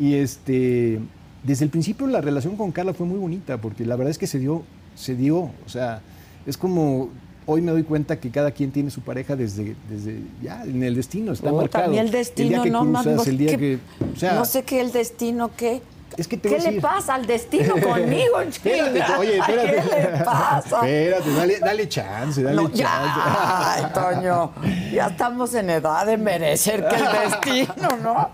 [0.03, 1.01] Y este,
[1.45, 4.27] desde el principio la relación con Carla fue muy bonita, porque la verdad es que
[4.27, 4.63] se dio,
[4.95, 6.01] se dio, o sea,
[6.47, 7.11] es como
[7.45, 10.95] hoy me doy cuenta que cada quien tiene su pareja desde, desde ya en el
[10.95, 11.85] destino, está Oh, marcado.
[11.85, 13.03] también el el día destino, que no más.
[13.03, 13.79] cruzas, no, el día ¿qué- que,
[14.15, 15.83] o sea, no sé qué el destino, ¿qué?
[16.19, 19.83] Es que te ¿Qué le pasa al destino conmigo, Espérate, oye, espérate.
[19.91, 20.77] ¿Qué le pasa?
[20.87, 22.83] Espérate, dale, dale chance, dale No, chance.
[22.83, 24.53] ya, ay, Toño,
[24.93, 28.29] ya estamos en edad de merecer que el destino, ¿no?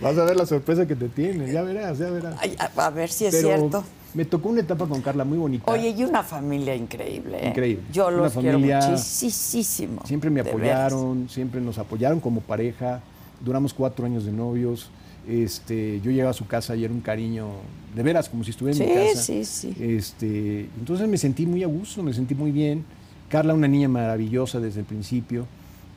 [0.00, 2.34] Vas a ver la sorpresa que te tiene, ya verás, ya verás.
[2.40, 3.84] Ay, a a ver si es Pero cierto.
[4.14, 5.70] Me tocó una etapa con Carla muy bonita.
[5.70, 7.38] Oye, y una familia increíble.
[7.44, 7.48] ¿eh?
[7.48, 7.84] Increíble.
[7.92, 10.02] Yo Una los quiero muchísimo.
[10.04, 13.00] Siempre me apoyaron, siempre nos apoyaron como pareja.
[13.40, 14.90] Duramos cuatro años de novios.
[15.28, 17.46] Este, yo llegaba a su casa y era un cariño,
[17.94, 19.22] de veras, como si estuviera en mi Sí, casa.
[19.22, 19.74] sí, sí.
[19.78, 22.84] Este, entonces me sentí muy a gusto, me sentí muy bien.
[23.28, 25.46] Carla, una niña maravillosa desde el principio,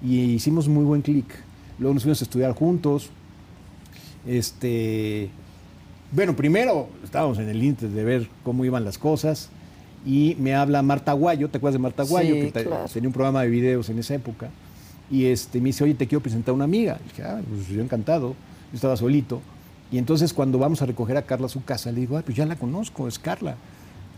[0.03, 1.25] y hicimos muy buen clic.
[1.79, 3.09] Luego nos fuimos a estudiar juntos.
[4.27, 5.29] Este,
[6.11, 9.49] bueno, primero estábamos en el ínter de ver cómo iban las cosas,
[10.05, 12.35] y me habla Marta Guayo, ¿te acuerdas de Marta Guayo?
[12.35, 12.85] Sí, que claro.
[12.93, 14.49] tenía un programa de videos en esa época.
[15.09, 16.99] y este, me dice, oye, te quiero presentar a una amiga.
[17.03, 18.29] Y dije, ah, pues yo encantado.
[18.71, 19.41] Yo estaba solito.
[19.91, 22.37] Y entonces cuando vamos a recoger a Carla a su casa, le digo, ah, pues
[22.37, 23.55] ya la conozco, es Carla.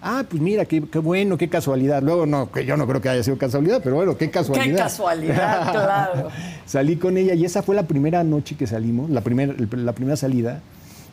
[0.01, 2.03] Ah, pues mira, qué, qué, bueno, qué casualidad.
[2.03, 4.75] Luego, no, que yo no creo que haya sido casualidad, pero bueno, qué casualidad.
[4.75, 6.29] Qué casualidad, claro.
[6.65, 10.15] Salí con ella y esa fue la primera noche que salimos, la, primer, la primera
[10.17, 10.61] salida.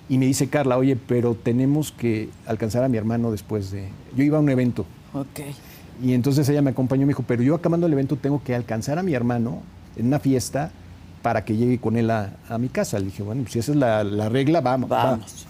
[0.08, 3.88] Y me dice Carla, oye, pero tenemos que alcanzar a mi hermano después de...
[4.14, 4.84] Yo iba a un evento.
[5.14, 5.40] Ok.
[6.02, 8.54] Y entonces ella me acompañó y me dijo, pero yo acabando el evento tengo que
[8.54, 9.62] alcanzar a mi hermano
[9.96, 10.70] en una fiesta
[11.22, 12.98] para que llegue con él a, a mi casa.
[12.98, 14.90] Le dije, bueno, pues si esa es la, la regla, vamos.
[14.90, 15.46] Vamos.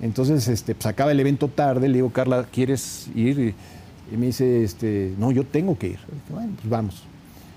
[0.00, 3.54] Entonces, este, pues acaba el evento tarde, le digo, Carla, ¿quieres ir?
[4.12, 5.98] Y, me dice, este, no, yo tengo que ir.
[5.98, 7.02] Dije, bueno, pues vamos.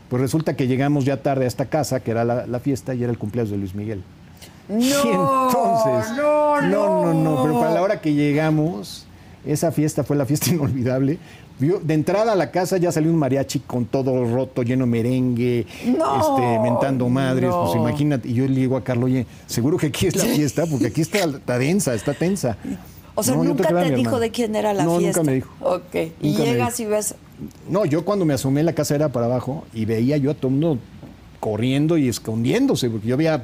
[0.09, 3.03] Pues resulta que llegamos ya tarde a esta casa, que era la, la fiesta, y
[3.03, 4.03] era el cumpleaños de Luis Miguel.
[4.69, 9.05] No, y entonces, no, no, no, no, pero para la hora que llegamos,
[9.45, 11.17] esa fiesta fue la fiesta inolvidable.
[11.59, 15.65] De entrada a la casa ya salió un mariachi con todo roto, lleno de merengue,
[15.97, 17.63] No, este, mentando madres, no.
[17.65, 18.27] pues imagínate.
[18.29, 21.01] Y yo le digo a Carlos, oye, seguro que aquí es la fiesta, porque aquí
[21.01, 22.57] está, está densa, está tensa.
[23.15, 25.21] O sea, No, nunca te dijo de quién era la no, fiesta.
[25.21, 25.51] nunca me dijo.
[25.61, 25.95] Ok.
[26.21, 27.15] Y Nunca llegas y ves.
[27.67, 30.49] No, yo cuando me asomé, la casa era para abajo y veía yo a todo
[30.49, 30.77] el mundo
[31.39, 33.41] corriendo y escondiéndose, porque yo veía eh,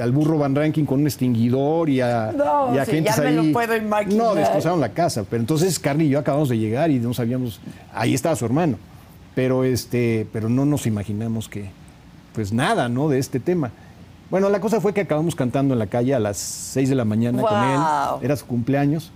[0.00, 3.22] al burro Van Ranking con un extinguidor y a, No, y a sí, gentes ya
[3.22, 4.16] me lo puedo imaginar.
[4.16, 5.24] No, destrozaron la casa.
[5.28, 7.60] Pero entonces Carly y yo acabamos de llegar y no sabíamos.
[7.92, 8.78] Ahí estaba su hermano.
[9.34, 11.70] Pero este, pero no nos imaginamos que,
[12.34, 13.08] pues nada, ¿no?
[13.08, 13.72] De este tema.
[14.30, 17.04] Bueno, la cosa fue que acabamos cantando en la calle a las 6 de la
[17.04, 17.80] mañana con él.
[18.22, 19.12] Era su cumpleaños.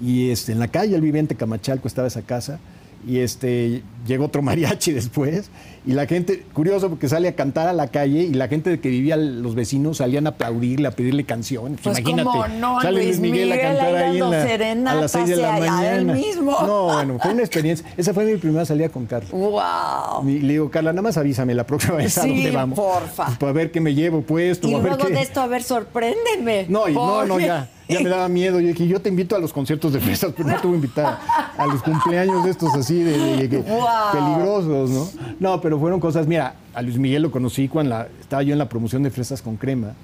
[0.00, 2.58] Y este, en la calle, el viviente Camachalco estaba esa casa.
[3.06, 5.50] Y este, llegó otro mariachi después.
[5.84, 8.88] Y la gente, curioso porque sale a cantar a la calle y la gente que
[8.88, 11.80] vivía, los vecinos, salían a aplaudirle, a pedirle canciones.
[11.82, 12.80] Pues, Imagínate, ¿cómo no?
[12.80, 16.12] sale Luis Miguel, a cantar ahí en la- a las 6 de la mañana.
[16.14, 16.56] mismo.
[16.64, 17.84] No, bueno, fue una experiencia.
[17.96, 19.32] Esa fue mi primera salida con Carlos.
[19.32, 20.28] ¡Wow!
[20.28, 22.78] Y le digo, Carla, nada más avísame la próxima vez a Sí, dónde vamos.
[22.78, 23.24] porfa.
[23.26, 24.68] Pues, para ver qué me llevo puesto.
[24.68, 26.66] Y a ver luego qué- de esto, a ver, sorpréndeme.
[26.68, 27.68] No, y no, no, ya.
[27.92, 28.60] Ya me daba miedo.
[28.60, 30.76] Yo dije, yo te invito a los conciertos de fresas, pero no te voy a
[30.76, 34.12] invitar a, a los cumpleaños de estos así, de, de- de- Guau.
[34.12, 35.08] peligrosos, ¿no?
[35.40, 36.26] No, pero fueron cosas.
[36.26, 39.42] Mira, a Luis Miguel lo conocí cuando la- estaba yo en la promoción de Fresas
[39.42, 39.94] con Crema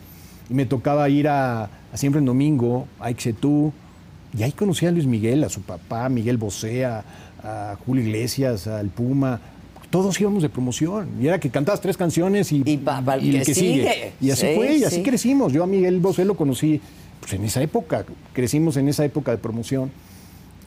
[0.51, 3.73] y me tocaba ir a, a Siempre en Domingo, a Ixetú,
[4.37, 7.03] y ahí conocí a Luis Miguel, a su papá, Miguel Bosé, a,
[7.43, 9.41] a Julio Iglesias, al Puma.
[9.91, 11.09] Todos íbamos de promoción.
[11.19, 14.13] Y era que cantabas tres canciones y, Y el el que sigue.
[14.21, 15.03] Y así Sí, fue, y así sí.
[15.03, 15.51] crecimos.
[15.51, 16.79] Yo a Miguel Bosé lo conocí
[17.21, 19.91] pues, en esa época, crecimos en esa época de promoción.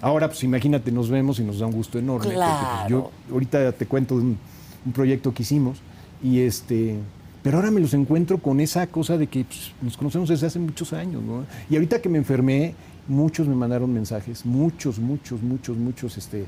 [0.02, 2.26] Ahora, pues imagínate, nos vemos y nos da un gusto enorme.
[2.26, 2.90] pues, Claro.
[2.90, 4.38] yo ahorita te cuento de un,
[4.86, 5.80] un proyecto que hicimos
[6.24, 6.98] y este...
[7.44, 10.60] Pero ahora me los encuentro con esa cosa de que pues, nos conocemos desde hace
[10.60, 11.44] muchos años, ¿no?
[11.72, 12.76] Y ahorita que me enfermé,
[13.08, 16.46] muchos me mandaron mensajes, muchos, muchos, muchos, muchos, este,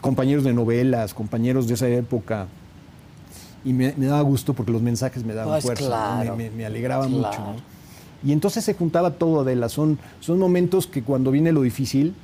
[0.00, 2.48] compañeros de novelas, compañeros de esa época,
[3.64, 6.66] y me, me daba gusto porque los mensajes me daban Pues fuerza, me, me- me
[6.66, 7.16] alegraba claro.
[7.28, 7.40] mucho.
[7.40, 7.77] ¿no?
[8.24, 9.68] Y entonces se juntaba todo, Adela.
[9.68, 12.14] Son, son momentos que cuando viene lo difícil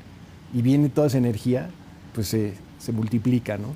[0.53, 1.71] y viene toda esa energía,
[2.15, 3.69] pues se, se multiplica, ¿no?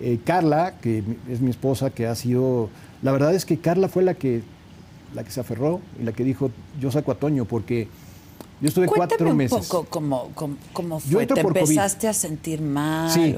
[0.00, 2.68] Eh, Carla, que es mi esposa, que ha sido...
[3.02, 4.42] La verdad es que Carla fue la que,
[5.14, 7.88] la que se aferró y la que dijo, yo saco a Toño, porque
[8.60, 9.68] yo estuve Cuéntame cuatro un meses.
[9.68, 11.22] poco cómo, cómo, cómo Yo fue.
[11.22, 11.58] entro ¿Te COVID.
[11.60, 13.10] empezaste a sentir mal?
[13.10, 13.36] Sí,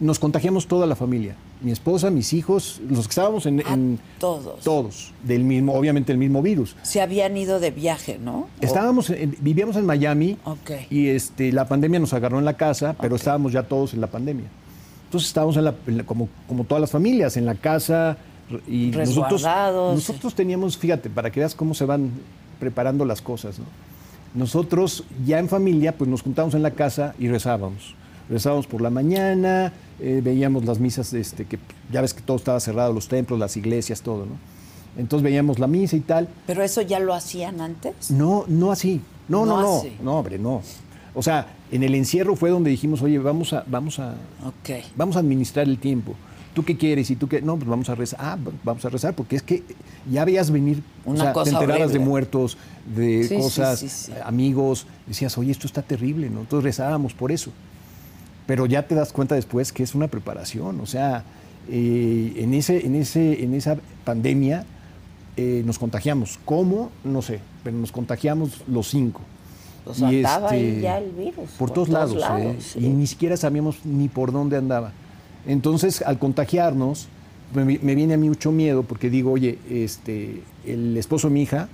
[0.00, 1.34] nos contagiamos toda la familia.
[1.64, 3.60] Mi esposa, mis hijos, los que estábamos en...
[3.60, 4.60] En- todos.
[4.60, 6.76] Todos, del mismo, obviamente el mismo virus.
[6.82, 8.48] Se habían ido de viaje, ¿no?
[8.60, 10.70] Estábamos, en- vivíamos en Miami Ok.
[10.90, 14.08] y este, la pandemia nos agarró en la casa, pero estábamos ya todos en la
[14.08, 14.44] pandemia.
[15.06, 18.18] Entonces estábamos en la- en la- como, como todas las familias, en la casa
[18.68, 22.10] y nosotros, Resguardados, nosotros teníamos, fíjate, para que veas cómo se van
[22.60, 23.64] preparando las cosas, ¿no?
[24.34, 27.94] Nosotros ya en familia, pues nos juntábamos en la casa y rezábamos.
[28.28, 31.58] Rezábamos por la mañana, eh, veíamos las misas, este, que
[31.92, 34.32] ya ves que todo estaba cerrado, los templos, las iglesias, todo, ¿no?
[34.96, 36.28] Entonces veíamos la misa y tal.
[36.46, 38.10] ¿Pero eso ya lo hacían antes?
[38.10, 39.00] No, no así.
[39.28, 40.18] No, No no, no.
[40.18, 40.62] hombre, no.
[41.14, 44.14] O sea, en el encierro fue donde dijimos, oye, vamos a, vamos a,
[44.96, 46.14] vamos a administrar el tiempo.
[46.54, 47.10] ¿Tú qué quieres?
[47.10, 48.20] Y tú qué, no, pues vamos a rezar.
[48.22, 49.64] Ah, vamos a rezar, porque es que
[50.10, 52.56] ya veías venir, Una o sea, cosa te enterabas de muertos,
[52.94, 54.12] de sí, cosas, sí, sí.
[54.24, 56.40] amigos, decías, oye, esto está terrible, ¿no?
[56.40, 57.50] Entonces rezábamos por eso.
[58.46, 60.80] Pero ya te das cuenta después que es una preparación.
[60.80, 61.24] O sea,
[61.68, 64.66] eh, en, ese, en, ese, en esa pandemia
[65.36, 66.38] eh, nos contagiamos.
[66.44, 66.90] ¿Cómo?
[67.04, 69.22] No sé, pero nos contagiamos los cinco.
[69.84, 71.50] Pues Y andaba ahí este, ya el virus.
[71.58, 72.56] Por, todos, lados, ¿eh?
[72.58, 72.80] sí.
[72.80, 74.92] Y ni siquiera sabíamos ni por dónde andaba.
[75.46, 77.08] Entonces, al contagiarnos,
[77.54, 81.42] me, me viene a mí mucho miedo porque digo, oye, este, el esposo de mi
[81.42, 81.68] hija,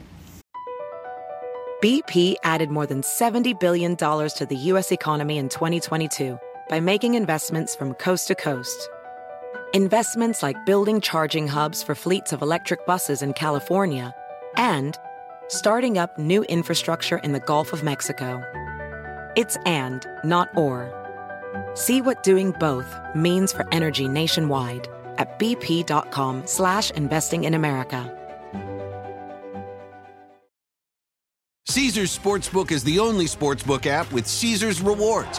[1.82, 4.92] BP added more than $70 billion to the U.S.
[4.92, 6.38] economy in 2022
[6.70, 8.88] by making investments from coast to coast.
[9.72, 14.14] investments like building charging hubs for fleets of electric buses in California,
[14.56, 14.96] and
[15.48, 18.42] starting up new infrastructure in the Gulf of Mexico.
[19.36, 20.90] It's and, not or.
[21.74, 28.16] See what doing both means for energy nationwide at bp.com slash investing in America.
[31.68, 35.38] Caesars Sportsbook is the only sportsbook app with Caesars rewards.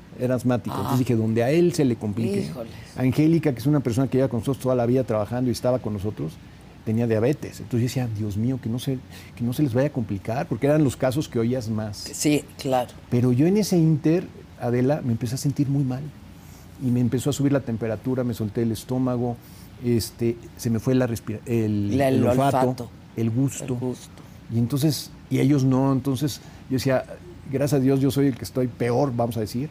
[0.19, 0.75] era asmático.
[0.75, 2.41] Entonces dije, donde a él se le complique.
[2.41, 2.71] Híjoles.
[2.95, 5.79] Angélica, que es una persona que lleva con nosotros toda la vida trabajando y estaba
[5.79, 6.33] con nosotros,
[6.85, 7.59] tenía diabetes.
[7.59, 8.99] Entonces yo decía, Dios mío, que no se,
[9.35, 11.97] que no se les vaya a complicar, porque eran los casos que oías más.
[11.97, 12.89] Sí, claro.
[13.09, 14.25] Pero yo en ese inter,
[14.59, 16.01] Adela, me empecé a sentir muy mal.
[16.83, 19.37] Y me empezó a subir la temperatura, me solté el estómago,
[19.85, 21.05] este, se me fue la
[21.45, 22.89] el, La- el el olfato, olfato.
[23.15, 23.63] el gusto.
[23.65, 24.09] El gusto.
[24.53, 27.05] Y entonces, y ellos no, entonces yo decía,
[27.51, 29.69] gracias a Dios yo soy el que estoy peor, vamos a decir.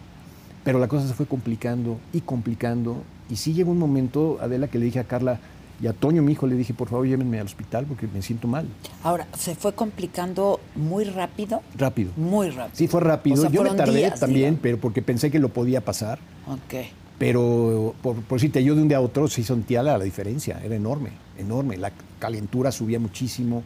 [0.64, 3.02] Pero la cosa se fue complicando y complicando.
[3.28, 5.38] Y sí llegó un momento, Adela, que le dije a Carla
[5.82, 8.46] y a Toño, mi hijo, le dije, por favor, llévenme al hospital porque me siento
[8.46, 8.66] mal.
[9.02, 11.62] Ahora, ¿se fue complicando muy rápido?
[11.78, 12.12] Rápido.
[12.16, 12.76] Muy rápido.
[12.76, 13.36] Sí, fue rápido.
[13.36, 14.60] O sea, yo me tardé días, también, digamos.
[14.62, 16.18] pero porque pensé que lo podía pasar.
[16.46, 16.84] Ok.
[17.18, 20.60] Pero por, por decirte, yo de un día a otro sí sentía la, la diferencia,
[20.62, 21.76] era enorme, enorme.
[21.76, 23.62] La calentura subía muchísimo,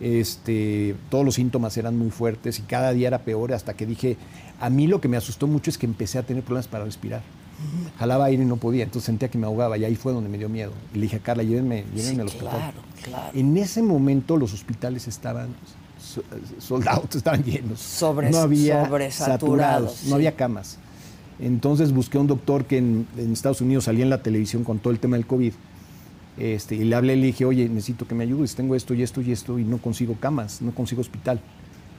[0.00, 4.16] este, todos los síntomas eran muy fuertes y cada día era peor hasta que dije,
[4.60, 7.22] a mí lo que me asustó mucho es que empecé a tener problemas para respirar.
[7.98, 10.36] Jalaba aire y no podía, entonces sentía que me ahogaba y ahí fue donde me
[10.36, 10.72] dio miedo.
[10.92, 12.50] Y le dije a Carla, llévenme, llévenme Sí, al hospital.
[12.50, 13.30] claro, claro.
[13.38, 15.48] En ese momento los hospitales estaban
[15.98, 16.22] so-
[16.58, 17.80] soldados, estaban llenos.
[17.80, 20.08] Sobre- no había saturados, sí.
[20.10, 20.76] no había camas.
[21.38, 24.78] Entonces busqué a un doctor que en, en Estados Unidos salía en la televisión con
[24.78, 25.52] todo el tema del COVID.
[26.38, 29.02] Este, y le hablé y le dije, oye, necesito que me ayudes, tengo esto y
[29.02, 31.40] esto y esto y no consigo camas, no consigo hospital.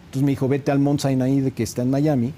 [0.05, 2.33] Entonces me dijo, vete al Mount Sinai que está en Miami,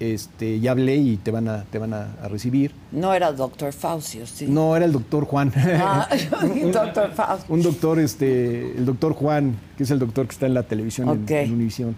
[0.00, 2.72] este, ya hablé y te van a, te van a, a recibir.
[2.92, 4.46] No era doctor Faucio, sí.
[4.48, 5.52] No, era el doctor Juan.
[5.56, 6.08] Ah,
[6.72, 7.46] doctor Faucio.
[7.54, 11.08] un doctor, este, el doctor Juan, que es el doctor que está en la televisión
[11.08, 11.30] en- Ok.
[11.30, 11.96] en, Univisión.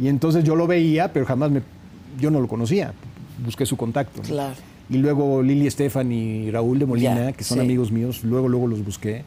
[0.00, 1.62] Y entonces yo lo veía, pero jamás me,
[2.20, 2.92] yo no lo conocía.
[3.44, 4.22] Busqué su contacto.
[4.22, 4.50] ¿no?
[4.90, 7.64] Y luego Lili Estefan y Raúl de Molina, Ya, que son sí.
[7.64, 9.22] amigos míos, luego, luego los busqué.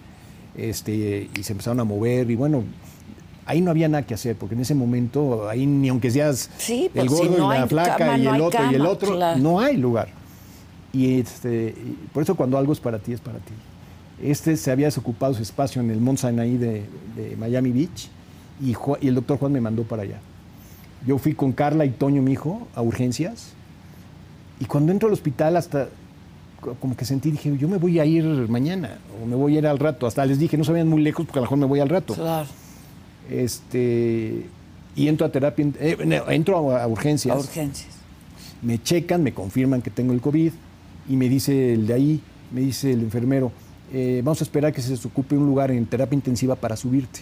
[0.57, 2.29] Este, y se empezaron a mover.
[2.29, 2.63] Y bueno,
[3.45, 6.89] ahí no había nada que hacer, porque en ese momento, ahí ni aunque seas Sí,
[6.93, 8.77] el pues, si gordo no y la flaca cama, y no el otro y el
[8.77, 9.39] cama, otro, claro.
[9.41, 10.09] no hay lugar.
[10.91, 13.53] Y este, y por eso cuando algo es para ti, es para ti.
[14.21, 16.83] Este se había desocupado su espacio en el Mount Sinai de,
[17.15, 18.09] de Miami Beach
[18.61, 20.19] y, Ju- y el doctor Juan me mandó para allá.
[21.07, 23.53] Yo fui con Carla y Toño, mi hijo, a urgencias.
[24.59, 25.89] Y cuando entro al hospital, hasta
[26.61, 29.59] co- como que sentí, dije, yo me voy a ir mañana o me voy a
[29.59, 30.07] ir al rato.
[30.07, 31.89] Hasta les dije, no se vayan muy lejos porque a lo mejor me voy al
[31.89, 32.13] rato.
[32.13, 32.47] Claro.
[33.29, 34.45] Este,
[34.95, 37.89] y entro a terapia, eh, no, entro a, a urgencias A urgencias.
[38.61, 40.51] me checan, me confirman que tengo el COVID
[41.09, 43.51] y me dice el de ahí, me dice el enfermero,
[43.91, 47.21] eh, vamos a esperar que se desocupe un lugar en terapia intensiva para subirte.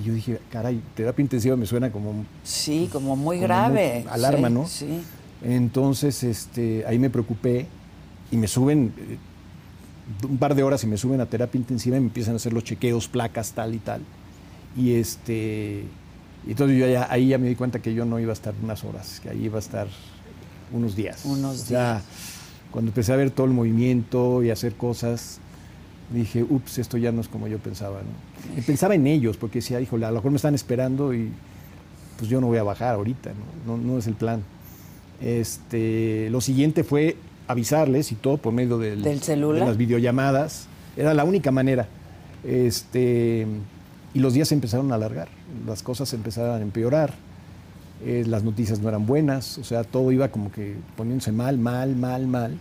[0.00, 4.00] Y yo dije, caray, terapia intensiva me suena como Sí, como muy Como grave.
[4.04, 4.66] muy alarma, Sí, ¿no?
[4.66, 5.02] Sí.
[5.42, 7.66] Entonces, este, ahí me preocupé
[8.30, 9.18] y me suben eh,
[10.28, 12.52] un par de horas y me suben a terapia intensiva y me empiezan a hacer
[12.52, 14.02] los chequeos, placas, tal y tal.
[14.76, 15.84] Y este,
[16.48, 18.82] entonces yo ya, ahí ya me di cuenta que yo no iba a estar unas
[18.84, 19.86] horas, que ahí iba a estar
[20.72, 21.24] unos días.
[21.24, 22.04] Unos O sea, días.
[22.70, 25.38] cuando empecé a ver todo el movimiento y a hacer cosas,
[26.12, 28.00] dije, ups, esto ya no es como yo pensaba.
[28.00, 28.58] ¿no?
[28.58, 31.30] Y pensaba en ellos, porque decía, híjole, a lo mejor me están esperando y
[32.18, 33.30] pues yo no voy a bajar ahorita,
[33.66, 34.42] no, no, no es el plan.
[35.20, 39.60] Este, lo siguiente fue avisarles y todo por medio del, ¿Del celular?
[39.60, 40.66] de las videollamadas.
[40.96, 41.88] Era la única manera.
[42.44, 43.46] Este,
[44.12, 45.28] y los días se empezaron a alargar,
[45.66, 47.14] las cosas empezaron a empeorar,
[48.04, 51.96] eh, las noticias no eran buenas, o sea, todo iba como que poniéndose mal, mal,
[51.96, 52.58] mal, mal.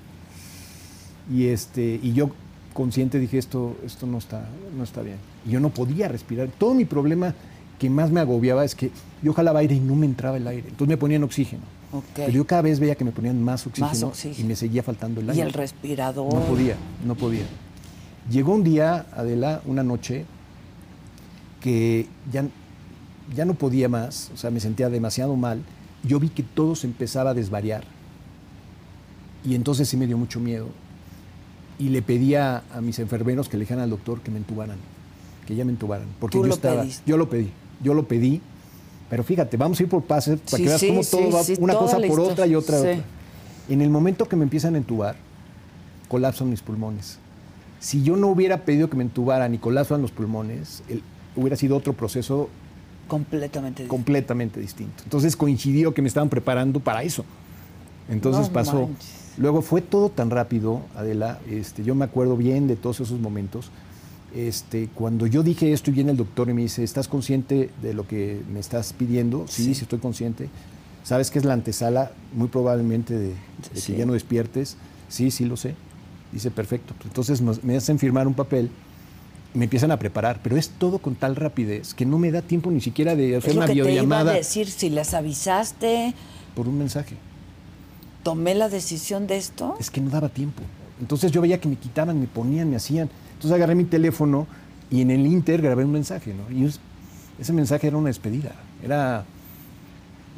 [1.31, 2.31] Y, este, y yo
[2.73, 5.17] consciente dije, esto, esto no, está, no está bien.
[5.45, 6.49] Y yo no podía respirar.
[6.57, 7.35] Todo mi problema
[7.79, 10.69] que más me agobiaba es que yo jalaba aire y no me entraba el aire.
[10.69, 11.63] Entonces me ponían oxígeno.
[12.15, 14.45] Pero yo cada vez veía que me ponían más oxígeno, Más oxígeno.
[14.45, 15.43] y me seguía faltando el Y aire.
[15.43, 16.33] el respirador.
[16.33, 16.75] No podía,
[17.05, 17.43] no podía.
[18.29, 20.25] Llegó un día, Adela, una noche,
[21.61, 22.45] que ya,
[23.35, 25.61] ya no podía más, o sea, me sentía demasiado mal.
[26.03, 27.83] Yo vi que todo se empezaba a desvariar.
[29.45, 30.67] Y entonces sí me dio mucho miedo.
[31.79, 34.77] y le pedía a mis enfermeros que le dijeran al doctor que me entubaran,
[35.47, 36.07] que ya me entubaran.
[36.19, 36.85] Porque yo estaba.
[37.05, 37.49] Yo lo pedí,
[37.83, 38.41] yo lo pedí.
[39.09, 41.97] Pero fíjate, vamos a ir por pases para que veas cómo todo va una cosa
[42.07, 42.97] por otra y otra, otra.
[43.69, 45.15] En el momento que me empiezan a entubar,
[46.07, 47.19] colapsan mis pulmones.
[47.79, 50.83] Si yo no hubiera pedido que me entubaran y colapsan los pulmones,
[51.35, 52.49] hubiera sido otro proceso
[53.07, 53.95] completamente distinto.
[53.95, 55.03] completamente distinto.
[55.03, 57.25] Entonces coincidió que me estaban preparando para eso.
[58.09, 58.89] Entonces pasó.
[59.37, 63.71] Luego fue todo tan rápido, Adela, este, yo me acuerdo bien de todos esos momentos.
[64.35, 67.93] Este, cuando yo dije esto y viene el doctor y me dice, ¿estás consciente de
[67.93, 69.45] lo que me estás pidiendo?
[69.47, 70.49] Sí, sí, estoy consciente.
[71.03, 73.33] ¿Sabes que es la antesala muy probablemente de,
[73.85, 74.77] que ya no despiertes?
[75.09, 75.75] Sí, sí lo sé.
[76.31, 76.93] Dice, perfecto.
[77.03, 78.69] Entonces me hacen firmar un papel
[79.55, 82.71] me empiezan a preparar, pero es todo con tal rapidez que no me da tiempo
[82.71, 84.23] ni siquiera de hacer una videollamada.
[84.23, 86.15] Te iba a decir si les avisaste
[86.55, 87.17] por un mensaje
[88.23, 89.75] tomé la decisión de esto?
[89.79, 90.63] Es que no daba tiempo.
[90.99, 93.09] Entonces yo veía que me quitaban, me ponían, me hacían.
[93.33, 94.47] Entonces agarré mi teléfono
[94.89, 96.55] y en el Inter grabé un mensaje, ¿no?
[96.55, 96.69] Y
[97.39, 98.53] ese mensaje era una despedida.
[98.83, 99.25] Era.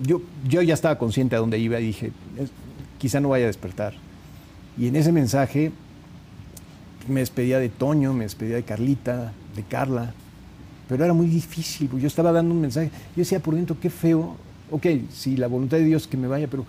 [0.03, 2.12] Yo, yo ya estaba consciente a dónde iba y dije,
[2.97, 3.93] quizá no vaya a despertar.
[4.77, 5.71] Y en ese mensaje
[7.08, 10.13] me despedía de Toño, me despedía de Carlita, de Carla.
[10.88, 12.88] Pero era muy difícil, yo estaba dando un mensaje.
[13.15, 14.36] Yo decía por dentro, qué feo.
[14.71, 16.65] Ok, si la voluntad de Dios que me vaya, pero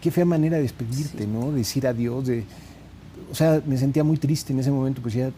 [0.00, 1.52] qué fea manera de despedirte, ¿no?
[1.52, 2.44] Decir adiós, de,
[3.30, 5.30] o sea, me sentía muy triste en ese momento, pues ya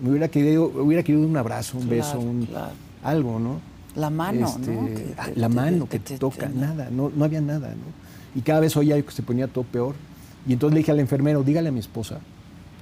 [0.00, 2.48] me hubiera querido, hubiera querido un abrazo, un beso, un,
[3.02, 3.60] algo, ¿no?
[3.94, 4.88] La mano, ¿no?
[4.88, 8.38] Este, ah, la mano que te, toca, nada, no, no había nada, ¿no?
[8.38, 9.94] Y cada vez oía que se ponía todo peor.
[10.46, 12.20] Y entonces le dije al enfermero, dígale a mi esposa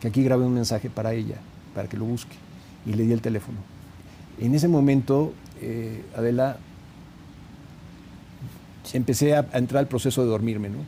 [0.01, 1.37] que aquí grabé un mensaje para ella,
[1.75, 2.35] para que lo busque.
[2.85, 3.59] Y le di el teléfono.
[4.41, 6.59] En ese momento, eh, Adela,
[8.93, 10.79] empecé a, a entrar al proceso de dormirme, ¿no?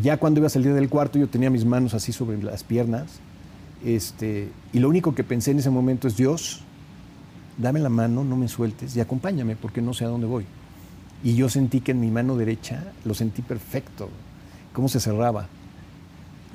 [0.00, 3.20] ya cuando iba a salir del cuarto yo tenía mis manos así sobre las piernas.
[3.84, 6.62] Este, y lo único que pensé en ese momento es, Dios,
[7.58, 10.44] dame la mano, no me sueltes y acompáñame porque no sé a dónde voy.
[11.24, 14.08] Y yo sentí que en mi mano derecha lo sentí perfecto,
[14.72, 15.48] cómo se cerraba.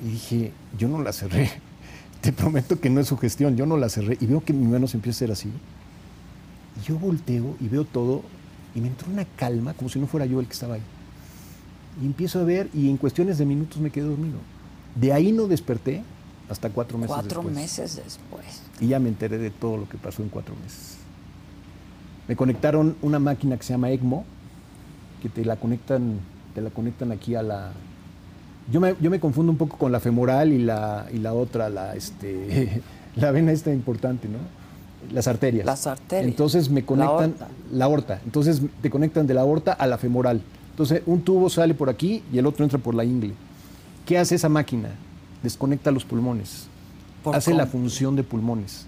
[0.04, 1.50] Y dije, yo no la cerré.
[2.20, 4.18] Te prometo que no es su gestión, yo no la cerré.
[4.20, 5.48] Y veo que mi mano se empieza a hacer así.
[6.80, 8.22] Y yo volteo y veo todo
[8.74, 10.82] y me entró una calma como si no fuera yo el que estaba ahí.
[12.02, 14.38] Y empiezo a ver y en cuestiones de minutos me quedé dormido.
[14.94, 16.02] De ahí no desperté
[16.48, 17.34] hasta cuatro meses después.
[17.34, 18.62] Cuatro meses después.
[18.80, 20.96] Y ya me enteré de todo lo que pasó en cuatro meses.
[22.26, 24.24] Me conectaron una máquina que se llama ECMO,
[25.22, 26.18] que te la conectan,
[26.54, 27.72] te la conectan aquí a la.
[28.70, 31.70] Yo me, yo me confundo un poco con la femoral y la, y la otra,
[31.70, 32.82] la, este,
[33.16, 34.38] la vena esta importante, ¿no?
[35.12, 35.64] Las arterias.
[35.64, 36.28] Las arterias.
[36.28, 37.34] Entonces me conectan.
[37.72, 38.20] La aorta.
[38.24, 40.42] Entonces te conectan de la aorta a la femoral.
[40.78, 43.34] Entonces, un tubo sale por aquí y el otro entra por la ingle.
[44.06, 44.90] ¿Qué hace esa máquina?
[45.42, 46.66] Desconecta los pulmones.
[47.32, 48.86] hace la función de pulmones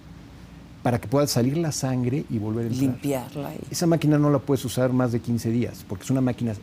[0.83, 2.83] para que pueda salir la sangre y volver a entrar.
[2.83, 3.53] Limpiarla.
[3.71, 6.57] Esa máquina no la puedes usar más de 15 días porque es una máquina eh,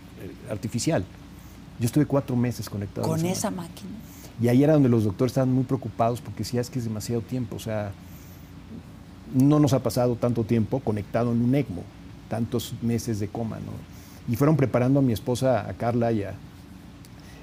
[0.49, 1.05] artificial.
[1.79, 3.07] Yo estuve cuatro meses conectado.
[3.07, 3.91] ¿Con esa, máquina?
[4.41, 7.21] Y ahí era donde los doctores estaban muy preocupados porque decía es que es demasiado
[7.21, 7.55] tiempo.
[7.55, 7.91] O sea,
[9.35, 11.83] no nos ha pasado tanto tiempo conectado en un ECMO,
[12.29, 13.97] tantos meses de coma, ¿no?
[14.27, 16.33] y fueron preparando a mi esposa, a Carla y a,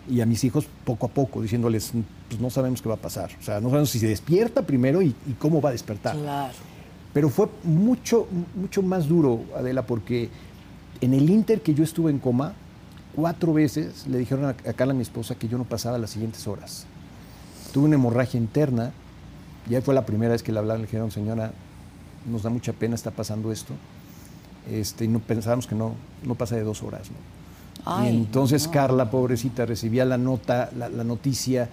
[0.09, 1.93] y a mis hijos poco a poco, diciéndoles,
[2.29, 3.31] pues no sabemos qué va a pasar.
[3.41, 6.17] O sea, no sabemos si se despierta primero y, cómo va a despertar.
[6.17, 6.55] Claro.
[7.13, 10.29] Pero fue mucho, mucho más duro, Adela, porque
[11.01, 12.55] en el Inter que yo estuve en coma,
[13.15, 16.47] cuatro veces le dijeron a, a Carla, mi esposa, que yo no pasaba las siguientes
[16.47, 16.87] horas.
[17.73, 18.93] Tuve una hemorragia interna,
[19.69, 21.53] ya fue la primera vez que le hablaron, le dijeron, señora,
[22.31, 23.75] nos da mucha pena, está pasando esto
[24.71, 27.11] este, y no pensábamos que no, no pasa de dos horas.
[28.03, 31.69] Y entonces Carla, pobrecita, recibía la nota, la, noticia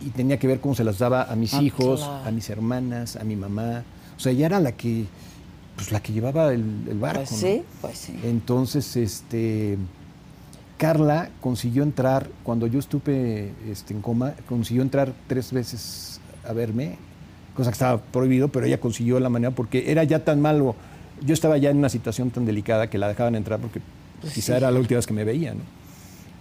[0.00, 3.16] y, tenía que ver cómo se las daba a mis ah, hijos, a mis hermanas,
[3.16, 3.84] a mi mamá.
[4.16, 5.06] O sea, ella era la que,
[5.76, 6.62] pues, la que llevaba el,
[7.00, 7.24] barco.
[7.28, 8.18] Pues sí, pues sí.
[8.24, 9.78] Entonces, este,
[10.76, 16.98] Carla consiguió entrar, cuando yo estuve este, en coma, consiguió entrar tres veces a verme,
[17.54, 20.74] cosa que estaba prohibido, pero ella consiguió la manera porque era ya tan malo
[21.20, 23.80] yo estaba ya en una situación tan delicada que la dejaban entrar porque
[24.24, 25.60] pues quizá era la última vez que me veía, ¿no?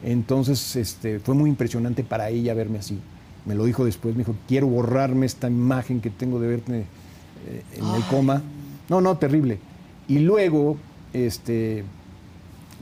[0.03, 2.99] Entonces este, fue muy impresionante para ella verme así.
[3.45, 7.63] Me lo dijo después, me dijo, quiero borrarme esta imagen que tengo de verte eh,
[7.75, 8.41] en el coma.
[8.89, 9.59] No, no, terrible.
[10.07, 10.77] Y luego
[11.13, 11.83] este,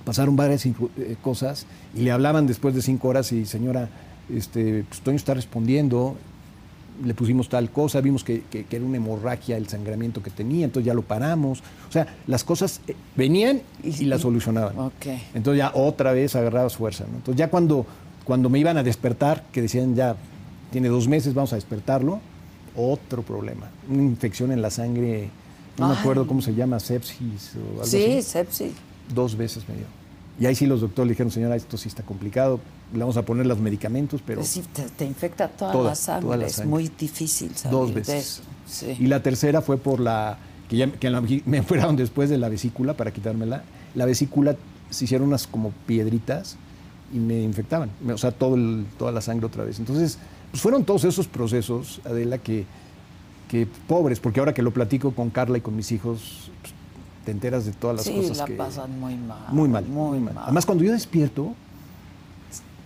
[0.06, 0.74] pasaron varias eh,
[1.22, 1.66] cosas
[1.96, 3.90] y le hablaban después de cinco horas y señora,
[4.30, 6.16] este, pues Toño está respondiendo,
[7.04, 10.94] le pusimos tal cosa, vimos que, era una hemorragia el sangramiento que tenía, entonces ya
[10.94, 11.60] lo paramos.
[11.90, 14.92] O sea, las cosas eh, venían y, las solucionaban.
[15.34, 17.06] Entonces ya otra vez agarrabas fuerza.
[17.06, 17.86] Entonces ya cuando,
[18.24, 20.16] cuando me iban a despertar, que decían ya
[20.72, 22.20] tiene dos meses, vamos a despertarlo,
[22.76, 23.70] otro problema.
[23.90, 25.30] Una infección en la sangre,
[25.78, 28.22] no me acuerdo cómo se llama, sepsis o algo sí, así.
[28.22, 28.72] sepsis.
[29.14, 29.86] Dos veces me dio.
[30.40, 32.60] Y ahí sí los doctores le dijeron, señora, esto sí está complicado,
[32.94, 34.44] le vamos a poner los medicamentos, pero...
[34.44, 36.26] Sí, te, te infecta toda, Toda, la sangre.
[36.26, 36.70] toda la Es sangre.
[36.70, 38.16] muy difícil salir Dos de veces.
[38.26, 38.42] eso.
[38.68, 38.98] Sí.
[39.00, 40.38] Y la tercera fue por la
[40.70, 43.64] que, ya, que la- me operaron después de la vesícula para quitármela.
[43.96, 44.56] La vesícula
[44.90, 46.58] se hicieron unas como piedritas
[47.14, 49.80] y me infectaban, o sea, todo el- toda la sangre otra vez.
[49.80, 50.18] Entonces,
[50.52, 52.66] pues fueron todos esos procesos, Adela, que,
[53.50, 56.74] que pobres, porque ahora que lo platico con Carla y con mis hijos, pues,
[57.26, 58.54] te enteras de todas las Sí, cosas la que...
[58.54, 59.46] pasan muy mal.
[59.50, 60.36] Muy mal, Muy, mal.
[60.38, 61.54] Además, cuando yo despierto,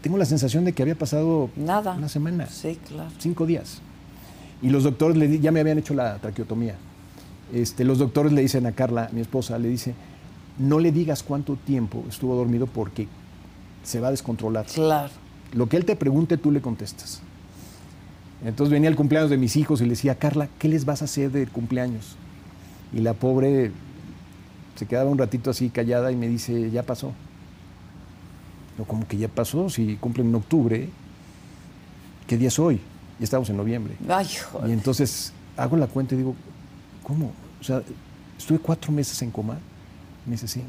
[0.05, 1.93] tengo la sensación de que había pasado Nada.
[1.95, 3.09] una semana Sí, claro.
[3.17, 3.79] cinco días.
[4.61, 6.75] Y los doctores le di- ya me habían hecho la traqueotomía.
[7.51, 9.95] Este, los doctores le dicen a Carla, mi esposa, le dice,
[10.59, 13.07] no le digas cuánto tiempo estuvo dormido porque
[13.83, 14.67] se va a descontrolar.
[14.67, 15.09] Claro.
[15.53, 17.21] Lo que él te pregunte, tú le contestas.
[18.45, 21.05] Entonces venía el cumpleaños de mis hijos y le decía, Carla, ¿qué les vas a
[21.05, 22.15] hacer de cumpleaños?
[22.93, 23.71] Y la pobre
[24.75, 27.11] se quedaba un ratito así callada y me dice, ya pasó.
[28.77, 30.89] No, como que ya pasó, si cumplen en octubre,
[32.27, 32.81] ¿qué día es hoy?
[33.19, 33.95] Ya estamos en noviembre.
[34.09, 34.27] Ay,
[34.67, 36.35] Y entonces hago la cuenta y digo,
[37.03, 37.31] ¿cómo?
[37.61, 37.81] O sea,
[38.37, 39.57] estuve cuatro meses en coma.
[40.25, 40.61] Me dice, sí.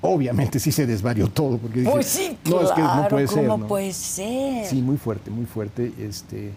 [0.00, 1.58] Obviamente sí se desvarió todo.
[1.58, 3.46] Porque dije, Pues sí, no, es que no puede ser.
[3.46, 3.66] ¿cómo ¿no?".
[3.68, 4.66] puede ser?
[4.66, 5.92] Sí, muy fuerte, muy fuerte.
[5.98, 6.52] Este,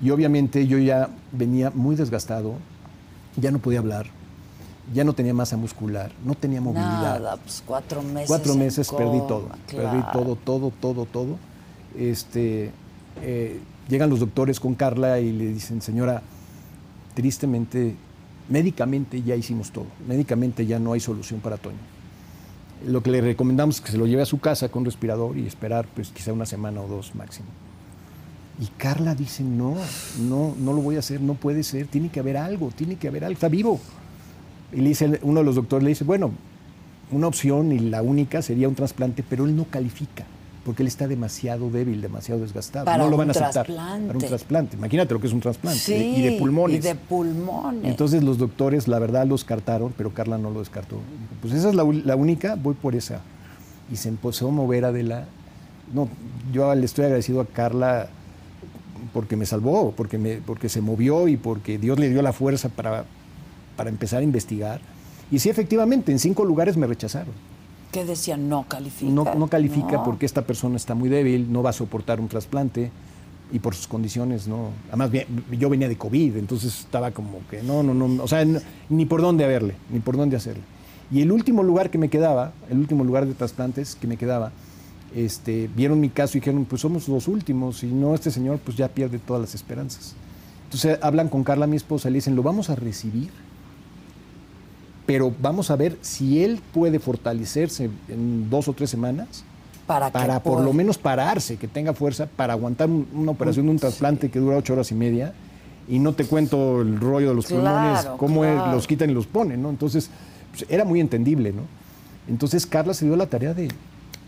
[0.00, 2.54] y obviamente yo ya venía muy desgastado,
[3.36, 4.06] ya no podía hablar,
[4.92, 7.20] ya no tenía masa muscular, no tenía movilidad.
[7.20, 8.28] Nada, pues cuatro meses.
[8.28, 9.90] Cuatro meses perdí coma, todo, claro.
[9.90, 11.38] perdí todo, todo, todo, todo.
[11.98, 12.70] Este,
[13.22, 16.22] eh, llegan los doctores con Carla y le dicen, señora,
[17.14, 17.96] tristemente,
[18.48, 21.76] médicamente ya hicimos todo, médicamente ya no hay solución para Toño.
[22.86, 25.46] Lo que le recomendamos es que se lo lleve a su casa con respirador y
[25.46, 27.48] esperar pues quizá una semana o dos máximo.
[28.60, 29.76] Y Carla dice, no,
[30.20, 33.08] no, no lo voy a hacer, no puede ser, tiene que haber algo, tiene que
[33.08, 33.80] haber algo, está vivo.
[34.72, 36.32] Y le dice, uno de los doctores le dice, bueno,
[37.10, 40.24] una opción y la única sería un trasplante, pero él no califica,
[40.64, 42.84] porque él está demasiado débil, demasiado desgastado.
[42.84, 43.66] Para no lo van a aceptar.
[43.66, 44.06] trasplante.
[44.06, 44.76] Para un trasplante.
[44.76, 45.78] Imagínate lo que es un trasplante.
[45.78, 46.78] Sí, y de pulmones.
[46.78, 47.84] Y de pulmones.
[47.84, 50.98] Entonces los doctores, la verdad, lo descartaron, pero Carla no lo descartó.
[51.40, 53.20] Pues esa es la, la única, voy por esa.
[53.90, 55.26] Y se empezó a mover Adela.
[55.94, 56.08] No,
[56.52, 58.08] yo le estoy agradecido a Carla
[59.12, 62.68] porque me salvó, porque, me, porque se movió y porque Dios le dio la fuerza
[62.68, 63.04] para,
[63.76, 64.80] para empezar a investigar.
[65.30, 67.34] Y sí, efectivamente, en cinco lugares me rechazaron.
[67.92, 68.48] ¿Qué decían?
[68.48, 69.10] No califica.
[69.12, 70.04] No, no califica No.
[70.04, 72.90] porque esta persona está muy débil, no va a soportar un trasplante
[73.52, 74.70] y por sus condiciones no.
[74.88, 75.10] Además,
[75.58, 79.06] yo venía de COVID, entonces estaba como que no, no, no, o sea, no- ni
[79.06, 80.62] por dónde haberle, ni por dónde hacerle.
[81.10, 84.50] Y el último lugar que me quedaba, el último lugar de trasplantes que me quedaba,
[85.14, 88.76] este, vieron mi caso y dijeron, pues somos los últimos, y no, este señor pues
[88.76, 90.14] ya pierde todas las esperanzas.
[90.64, 93.30] Entonces hablan con Carla, mi esposa, y le dicen, lo vamos a recibir,
[95.06, 99.44] pero vamos a ver si él puede fortalecerse en dos o tres semanas
[99.86, 103.72] Para, para por lo menos pararse, que tenga fuerza para aguantar un- una operación de
[103.72, 105.32] un trasplante que dura ocho horas y media.
[105.88, 108.72] Y no te cuento el rollo de los Claro, pulmones, cómo claro.
[108.72, 109.70] los quitan y los ponen, ¿no?
[109.70, 110.10] Entonces,
[110.50, 111.62] pues, era muy entendible, ¿no?
[112.28, 113.68] Entonces Carla se dio la tarea de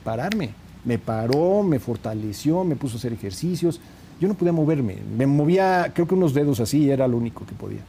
[0.04, 0.50] pararme.
[0.84, 3.80] Me paró, me fortaleció, me puso a hacer ejercicios.
[4.20, 4.98] Yo no podía moverme.
[5.16, 7.80] Me movía, creo que unos dedos así, era lo único que podía.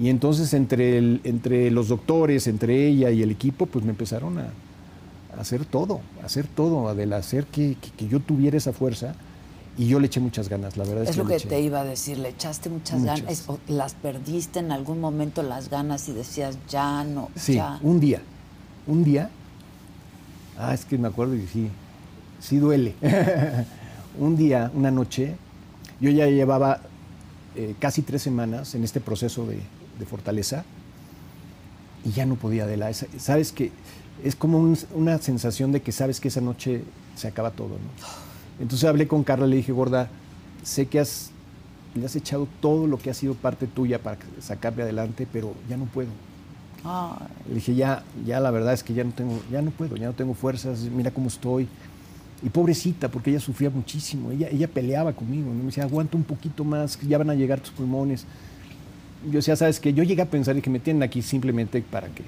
[0.00, 4.38] Y entonces entre, el- entre los doctores, entre ella y el equipo, pues me empezaron
[4.38, 4.46] a,
[5.36, 9.14] a hacer todo, a hacer todo, Adela, hacer que, que- que yo tuviera esa fuerza.
[9.78, 11.48] Y yo le eché muchas ganas, la verdad es, Es que lo que eché.
[11.48, 13.20] te iba a decir, le echaste muchas, Muchas.
[13.20, 17.78] ganas, o las perdiste en algún momento las ganas y decías, ya no, Sí, ya.
[17.82, 18.20] un día,
[18.86, 19.30] un día.
[20.58, 21.68] Ah, es que me acuerdo y sí,
[22.40, 22.94] sí duele.
[24.18, 25.36] un día, una noche,
[26.00, 26.80] yo ya llevaba
[27.54, 29.60] eh, casi tres semanas en este proceso de,
[30.00, 30.64] de fortaleza
[32.04, 32.92] y ya no podía de la.
[32.92, 33.70] Sabes que
[34.24, 36.82] es como un- una sensación de que sabes que esa noche
[37.16, 38.62] se acaba todo, ¿no?
[38.62, 40.08] Entonces hablé con Carla y le dije, gorda,
[40.62, 41.30] sé que has,
[41.94, 45.76] le has echado todo lo que ha sido parte tuya para sacarle adelante, pero ya
[45.76, 46.08] no puedo.
[47.48, 50.06] Le dije, ya, ya la verdad es que ya no tengo, ya no puedo, ya
[50.06, 51.68] no tengo fuerzas, mira cómo estoy.
[52.42, 55.58] Y pobrecita, porque ella sufría muchísimo, ella, ella peleaba conmigo, ¿no?
[55.58, 58.24] me decía, aguanta un poquito más, ya van a llegar tus pulmones.
[59.26, 62.24] Yo decía, sabes que yo llegué a pensar que me tienen aquí simplemente para que,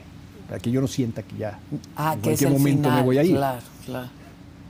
[0.49, 1.59] para que yo no sienta que ya
[1.97, 3.36] ah, en que cualquier momento final, me voy a ir.
[3.36, 4.09] Claro, claro.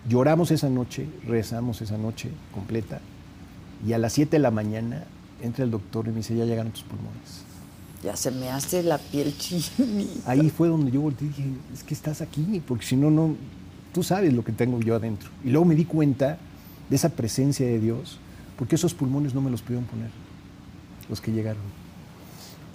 [0.08, 3.00] Lloramos esa noche, rezamos esa noche completa,
[3.86, 5.04] y a las 7 de la mañana
[5.42, 7.44] entra el doctor y me dice, ya llegaron tus pulmones.
[8.02, 10.30] Ya se me hace la piel chinita.
[10.30, 13.36] Ahí fue donde yo volteé y dije, es que estás aquí, porque si no, no,
[13.92, 15.30] tú sabes lo que tengo yo adentro.
[15.44, 16.38] Y luego me di cuenta
[16.88, 18.18] de esa presencia de Dios,
[18.56, 20.10] porque esos pulmones no me los pudieron poner.
[21.08, 21.62] los que llegaron.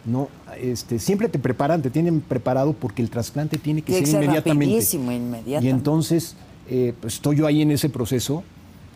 [0.07, 0.29] No,
[0.61, 4.11] este, siempre te preparan, te tienen preparado porque el trasplante tiene que, Tiene ser que
[4.11, 4.95] ser inmediatamente.
[4.95, 5.65] inmediatamente.
[5.65, 6.35] Y entonces
[6.69, 8.43] eh, pues, estoy yo ahí en ese proceso,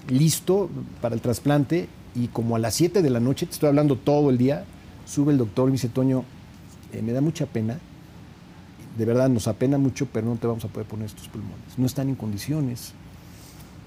[0.08, 0.70] listo
[1.02, 4.30] para el trasplante, y como a las 7 de la noche, te estoy hablando todo
[4.30, 4.64] el día,
[5.06, 6.24] sube el doctor y me dice, Toño,
[6.94, 7.78] eh, me da mucha pena,
[8.98, 11.78] de verdad nos apena mucho, pero no te vamos a poder poner estos pulmones.
[11.78, 12.94] No están en condiciones,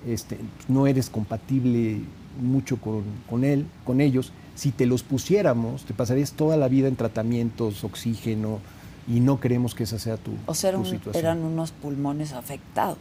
[0.06, 2.00] este, no eres compatible
[2.42, 4.32] mucho con, con él, con ellos.
[4.54, 8.60] Si te los pusiéramos, te pasarías toda la vida en tratamientos, oxígeno,
[9.08, 11.24] y no queremos que esa sea tu, O sea, era tu un- situación.
[11.24, 12.98] eran unos pulmones afectados.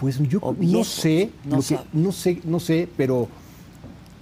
[0.00, 1.86] Pues yo no sé, no lo que- sabe.
[1.92, 3.28] no sé, no sé, pero,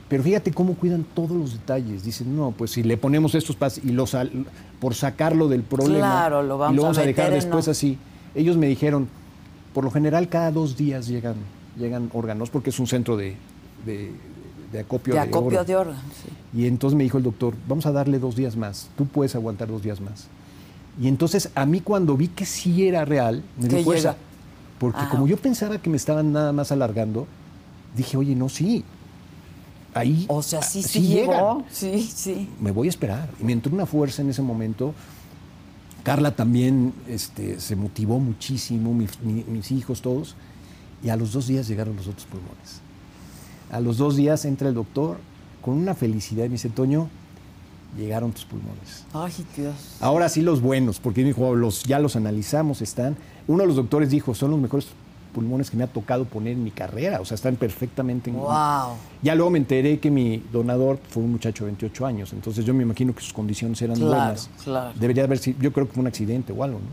[0.09, 2.05] pero fíjate cómo cuidan todos los detalles.
[2.05, 4.45] Dicen, no, pues si le ponemos estos pas y los al-
[4.81, 7.67] por sacarlo del problema Claro, lo y vamos lo a vamos a, dejar en después
[7.67, 7.97] no- así.
[8.35, 9.09] Ellos me dijeron,
[9.73, 11.37] por lo general cada dos días llegan,
[11.79, 13.37] llegan órganos porque es un centro de,
[13.87, 14.13] de-
[14.73, 15.67] de acopio De de, acopio órganos.
[15.67, 16.03] de órganos.
[16.23, 16.59] sí.
[16.61, 19.69] Y entonces me dijo el doctor, vamos a darle dos días más, tú puedes aguantar
[19.69, 20.27] dos días más.
[21.01, 24.17] Y entonces a mí cuando vi que sí era real, me dio fuerza.
[24.79, 27.27] Porque Ah, como yo pensaba que me estaban nada más alargando,
[27.97, 28.85] dije, oye, no, sí.
[29.95, 31.65] Ahí O sea, sí, ah, sí, llegó.
[31.71, 32.49] Sí, sí.
[32.61, 33.31] Me voy a esperar.
[33.41, 34.93] Y me entró una fuerza en ese momento.
[36.03, 40.35] Carla también este, se motivó muchísimo, mis, mi- mis hijos, todos.
[41.03, 42.82] Y a los dos días llegaron los otros pulmones.
[43.73, 45.17] A los dos días entra el doctor
[45.63, 47.09] con una felicidad y me dice, Toño,
[47.97, 49.05] llegaron tus pulmones.
[49.13, 49.75] Ay, Dios.
[50.01, 53.17] Ahora sí los buenos, porque dijo, los, ya los analizamos, están.
[53.49, 54.87] Uno de los doctores dijo, son los mejores
[55.35, 58.37] pulmones que me ha tocado poner en mi carrera, o sea, están perfectamente en...
[58.37, 58.97] Wow.
[59.23, 62.75] Ya luego me enteré que mi donador fue un muchacho de 28 años, entonces yo
[62.75, 64.51] me imagino que sus condiciones eran Claro, buenas.
[64.63, 64.93] claro.
[65.01, 66.85] Debería haber sido, yo creo que fue un accidente o algo, ¿no?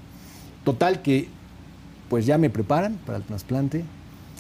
[0.64, 1.28] Total que,
[2.10, 3.84] pues ya me preparan para el trasplante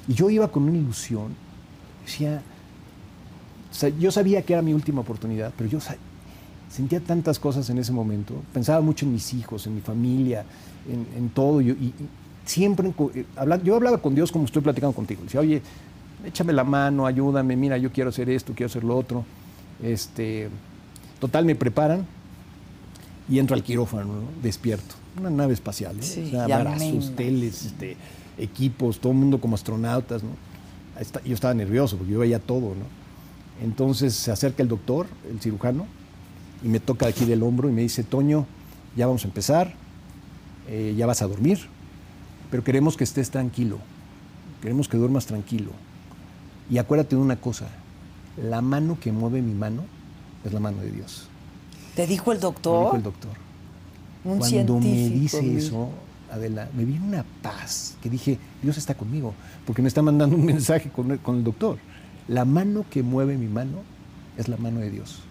[0.07, 1.35] y yo iba con una ilusión,
[2.09, 2.41] decía,
[3.71, 5.79] o sea, yo sabía que era mi última oportunidad, pero yo
[6.69, 10.43] sentía tantas cosas en ese momento, pensaba mucho en mis hijos, en mi familia,
[10.91, 11.93] en, en todo, yo- y, y
[12.45, 13.25] siempre, eh,
[13.63, 15.61] yo hablaba con Dios como estoy platicando contigo, decía, oye,
[16.25, 19.23] échame la mano, ayúdame, mira, yo quiero hacer esto, quiero hacer lo otro,
[19.83, 20.49] este,
[21.19, 22.05] total, me preparan
[23.29, 24.21] y entro al quirófano, ¿no?
[24.41, 26.03] despierto, una nave espacial, ¿eh?
[26.03, 27.95] Sí, O sea, brazos, teles, este,
[28.37, 30.29] equipos, todo el mundo como astronautas, ¿no?
[31.25, 32.85] Yo estaba nervioso porque yo veía todo, ¿no?
[33.63, 35.85] Entonces se acerca el doctor, el cirujano,
[36.63, 38.45] y me toca aquí del hombro y me dice, Toño,
[38.95, 39.73] ya vamos a empezar,
[40.67, 41.59] eh, ya vas a dormir,
[42.51, 43.77] pero queremos que estés tranquilo,
[44.61, 45.71] queremos que duermas tranquilo.
[46.69, 47.67] Y acuérdate de una cosa,
[48.37, 49.83] la mano que mueve mi mano
[50.45, 51.27] es la mano de Dios.
[51.95, 52.83] ¿Te dijo el Me doctor?
[52.85, 53.31] dijo el doctor.
[54.23, 55.89] Un Cuando me dice eso,
[56.31, 59.33] Adela, me viene una paz que dije, Dios está conmigo,
[59.65, 61.77] porque me está mandando un mensaje con el, con el doctor.
[62.27, 63.81] La mano que mueve mi mano
[64.37, 65.21] es la mano de Dios.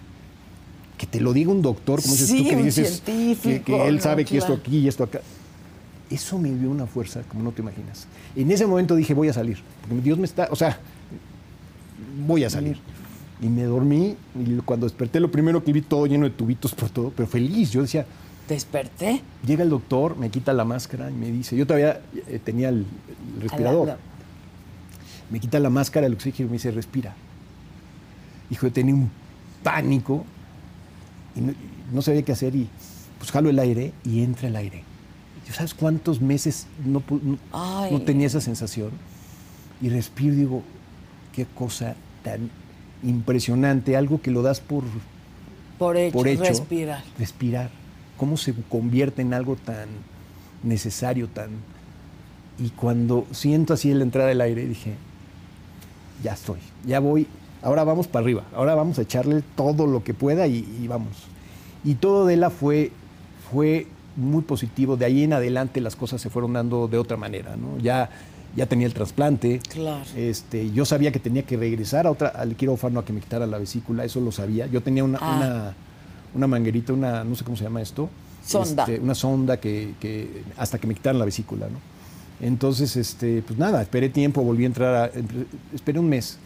[0.97, 3.97] Que te lo diga un doctor, como dices Sí, tú, que dices que, que él
[3.97, 5.21] no, sabe que esto aquí y esto acá.
[6.11, 8.07] Eso me dio una fuerza como no te imaginas.
[8.35, 10.81] En ese momento dije, voy a salir, porque Dios me está, o sea,
[12.27, 12.79] voy a salir.
[13.41, 16.91] Y me dormí y cuando desperté lo primero que vi todo lleno de tubitos por
[16.91, 17.71] todo, pero feliz.
[17.71, 18.05] Yo decía,
[18.49, 19.21] ¿Desperté?
[19.47, 22.87] Llega el doctor, me quita la máscara y me dice, yo todavía eh, tenía el,
[23.37, 23.99] el respirador, la-
[25.31, 27.15] me quita la máscara, el oxígeno y me dice, respira.
[28.51, 29.11] Hijo, yo tenía un
[29.63, 30.25] pánico
[31.37, 31.41] y
[31.95, 32.67] no, sabía qué hacer y
[33.19, 34.83] pues jalo el aire y entra el aire.
[35.47, 37.03] ¿Y ¿Sabes cuántos meses no,
[38.05, 38.91] tenía esa sensación?
[39.83, 40.63] Y respiro y digo,
[41.35, 41.95] qué cosa
[42.25, 42.51] tan
[43.03, 44.85] impresionante, algo que lo das por,
[45.79, 47.05] Por hecho, por hecho, respirar.
[47.19, 47.71] respirar.
[48.19, 49.89] Cómo se convierte en algo tan
[50.63, 51.51] necesario, tan...
[52.59, 54.95] Y cuando siento así la entrada del aire, dije,
[56.25, 57.27] ya estoy, ya voy,
[57.63, 61.13] ahora vamos para arriba, ahora vamos a echarle todo lo que pueda y, y vamos.
[61.85, 62.91] Y todo de la fue,
[63.53, 67.55] fue muy positivo, de ahí en adelante las cosas se fueron dando de otra manera,
[67.57, 67.79] ¿no?
[67.79, 68.11] Ya,
[68.57, 70.03] ya tenía el trasplante, Claro.
[70.17, 73.47] este, yo sabía que tenía que regresar a otra, al quirófano a que me quitara
[73.47, 74.67] la vesícula, eso lo sabía.
[74.67, 75.37] Yo tenía una, Ah.
[75.37, 75.75] una,
[76.35, 78.09] una manguerita, una, no sé cómo se llama esto.
[78.45, 78.85] Sonda.
[78.85, 81.79] Este, una sonda que, que- hasta que me quitaran la vesícula, ¿no?
[82.47, 85.11] Entonces, este, pues nada, esperé tiempo, volví a entrar, a-
[85.75, 86.39] esperé un mes,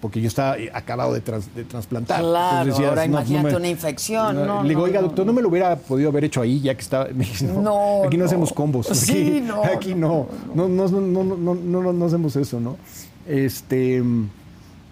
[0.00, 2.20] porque yo estaba eh, acabado de, trans- de trasplantar.
[2.20, 6.08] Claro, ahora imagínate una infección, no, le digo, oiga, doctor, no me lo hubiera podido
[6.10, 7.06] haber hecho ahí, ya que estaba.
[7.08, 8.26] Me dice, no, aquí no, no.
[8.26, 8.86] hacemos combos.
[8.88, 10.28] Aquí, Sí, no, aquí no.
[10.54, 12.76] No, no, no, no, no, no, no, no hacemos eso, ¿no?
[13.26, 14.02] Este,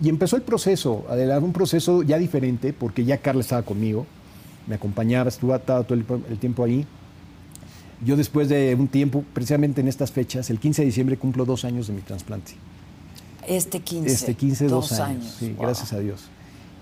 [0.03, 4.07] y empezó el proceso, adelante, un proceso ya diferente, porque ya Carla estaba conmigo,
[4.71, 6.87] me acompañaba, estuvo estaba todo el, el tiempo ahí.
[8.07, 11.65] Yo después de un tiempo, precisamente en estas fechas, el 15 de diciembre cumplo dos
[11.65, 12.53] años de mi trasplante.
[13.49, 14.13] Este 15.
[14.13, 15.37] Este 15, dos, años.
[15.39, 15.67] sí, Wow.
[15.67, 16.29] gracias a Dios.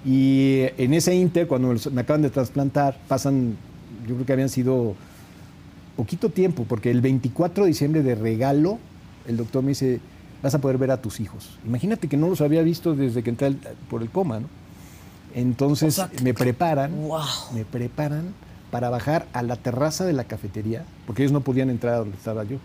[0.05, 3.57] Y en ese inter, cuando me acaban de trasplantar, pasan,
[4.07, 4.95] yo creo que habían sido
[5.97, 8.79] poquito tiempo, porque el 24 de diciembre de regalo,
[9.27, 10.01] el doctor me dice,
[10.43, 11.59] vas a poder ver a tus hijos.
[11.67, 13.55] Imagínate que no los había visto desde que entré
[13.89, 14.58] por el coma, ¿no?
[15.41, 16.93] Entonces me preparan,
[17.55, 18.35] me preparan
[18.71, 22.17] para bajar a la terraza de la cafetería, porque ellos no podían entrar a donde
[22.17, 22.59] estaba yo.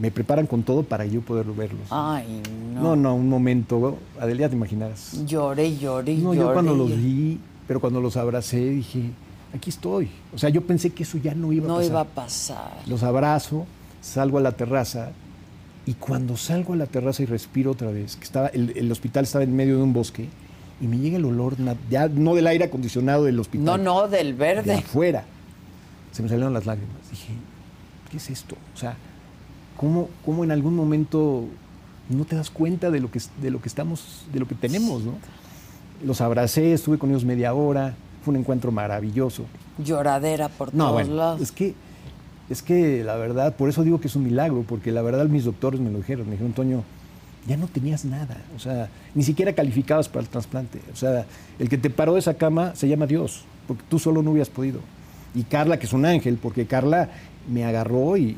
[0.00, 1.82] Me preparan con todo para yo poder verlos.
[1.90, 2.40] Ay,
[2.74, 2.82] no.
[2.82, 5.24] No, no, un momento, Adelia, te imaginarás.
[5.26, 6.38] Lloré, lloré, No, lloré.
[6.46, 9.10] yo cuando los vi, pero cuando los abracé dije,
[9.54, 10.08] aquí estoy.
[10.34, 11.90] O sea, yo pensé que eso ya no iba a No pasar.
[11.90, 12.72] iba a pasar.
[12.86, 13.66] Los abrazo,
[14.00, 15.10] salgo a la terraza
[15.84, 19.24] y cuando salgo a la terraza y respiro otra vez, que estaba el, el hospital
[19.24, 20.28] estaba en medio de un bosque
[20.82, 21.54] y me llega el olor,
[21.90, 24.74] ya no del aire acondicionado del hospital, No, no, del de verde.
[24.74, 25.24] afuera.
[26.10, 26.96] Se me salieron las lágrimas.
[27.10, 27.32] Dije,
[28.10, 28.56] ¿qué es esto?
[28.74, 28.96] O sea,
[29.76, 31.44] ¿cómo, cómo en algún momento
[32.10, 35.02] no te das cuenta de lo que, de lo que estamos, de lo que tenemos,
[35.04, 35.14] ¿no?
[36.04, 39.44] Los abracé, estuve con ellos media hora, fue un encuentro maravilloso.
[39.78, 41.40] Lloradera por No, todos bueno, lados.
[41.40, 41.74] es que,
[42.50, 45.44] es que la verdad, por eso digo que es un milagro, porque la verdad mis
[45.44, 46.82] doctores me lo dijeron, me dijeron, Toño,
[47.46, 51.26] ya no tenías nada, o sea, ni siquiera calificabas para el trasplante, o sea,
[51.58, 54.48] el que te paró de esa cama se llama Dios, porque tú solo no hubieras
[54.50, 54.80] podido.
[55.34, 57.08] Y Carla, que es un ángel, porque Carla
[57.50, 58.36] me agarró y,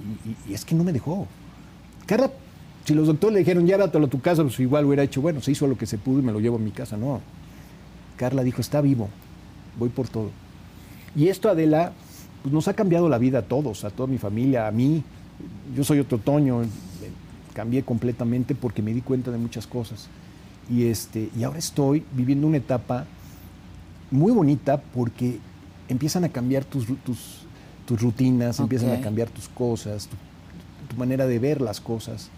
[0.48, 1.26] y- es que no me dejó.
[2.06, 2.30] Carla,
[2.84, 5.50] si los doctores le dijeron, llévatelo a tu casa, pues igual hubiera hecho, bueno, se
[5.52, 7.20] hizo lo que se pudo y me lo llevo a mi casa, no.
[8.16, 9.08] Carla dijo, está vivo,
[9.78, 10.30] voy por todo.
[11.16, 11.92] Y esto, Adela,
[12.42, 15.02] pues nos ha cambiado la vida a todos, a toda mi familia, a mí.
[15.74, 16.66] Yo soy otro Toño, eh,
[17.54, 20.08] cambié completamente porque me di cuenta de muchas cosas.
[20.68, 23.06] Y, este, y ahora estoy viviendo una etapa
[24.10, 25.38] muy bonita porque
[25.88, 27.46] empiezan a cambiar tus, tus,
[27.86, 30.16] tus rutinas, empiezan a cambiar tus cosas, tu,
[30.88, 32.28] tu manera de ver las cosas.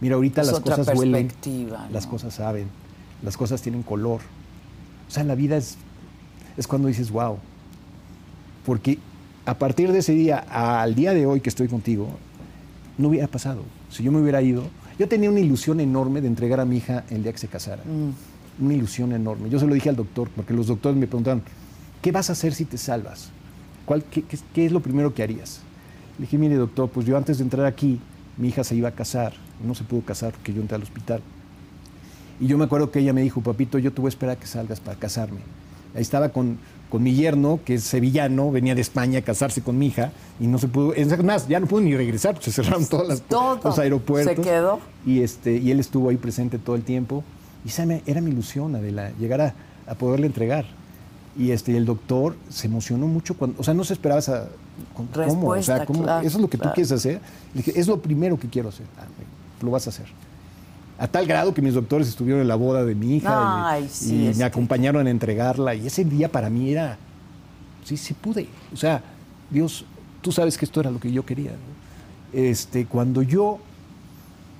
[0.00, 2.10] Mira, ahorita Es las otra cosas huelen, perspectiva, las ¿no?
[2.10, 2.68] cosas saben,
[3.22, 4.20] las cosas tienen color.
[5.08, 5.76] O sea, la vida es,
[6.56, 7.38] es cuando dices, wow.
[8.64, 8.98] Porque
[9.44, 12.08] a partir de ese día al día de hoy que estoy contigo,
[12.96, 13.62] no hubiera pasado.
[13.90, 14.64] Si yo me hubiera ido,
[14.98, 17.82] yo tenía una ilusión enorme de entregar a mi hija el día que se casara.
[17.84, 18.64] Mm.
[18.64, 19.48] Una ilusión enorme.
[19.50, 21.42] Yo se lo dije al doctor, porque los doctores me preguntaron,
[22.02, 23.30] ¿qué vas a hacer si te salvas?
[23.86, 25.60] ¿Cuál, qué, qué- qué es lo primero que harías?
[26.18, 28.00] Le dije, mire doctor, pues yo antes de entrar aquí,
[28.36, 29.32] mi hija se iba a casar,
[29.64, 31.22] no se pudo casar porque yo entré al hospital.
[32.40, 34.40] Y yo me acuerdo que ella me dijo, papito, yo te voy a esperar a
[34.40, 35.38] que salgas para casarme.
[35.94, 36.58] Ahí estaba con,
[36.90, 40.46] con mi yerno, que es sevillano, venía de España a casarse con mi hija, y
[40.46, 43.60] no se pudo, es más, ya no pudo ni regresar, se cerraron todas las, Todo.
[43.64, 44.36] los aeropuertos.
[44.36, 44.80] Se quedó.
[45.06, 47.24] Y, este, y él estuvo ahí presente todo el tiempo.
[47.64, 49.54] Y esa me- era mi ilusión, Adela, llegar a,
[49.86, 50.64] a poderle entregar.
[51.36, 54.48] Y este, el doctor se emocionó mucho cuando, o sea, no se esperaba esa,
[54.94, 55.08] ¿cómo?
[55.12, 56.02] O Respuesta, sea, ¿cómo?
[56.02, 56.74] claro, ¿Eso es lo que tú claro.
[56.74, 57.20] quieres hacer?
[57.54, 58.86] Le dije, es lo primero que quiero hacer.
[58.98, 59.04] Ah,
[59.62, 60.06] lo vas a hacer.
[60.98, 63.84] A tal grado que mis doctores estuvieron en la boda de mi hija y- Ay,
[63.84, 65.74] y, sí, es me acompañaron a entregarla.
[65.74, 66.98] Y ese día para mí era,
[67.84, 68.48] sí, sí pude.
[68.72, 69.02] O sea,
[69.50, 69.84] Dios,
[70.22, 71.52] tú sabes que esto era lo que yo quería.
[71.52, 72.38] ¿no?
[72.40, 73.58] Este, cuando yo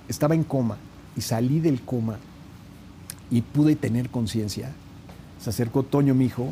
[0.07, 0.77] estaba en coma
[1.17, 2.17] y salí del coma
[3.29, 4.71] y pude tener conciencia,
[5.39, 6.47] se acercó Toño, mi hijo,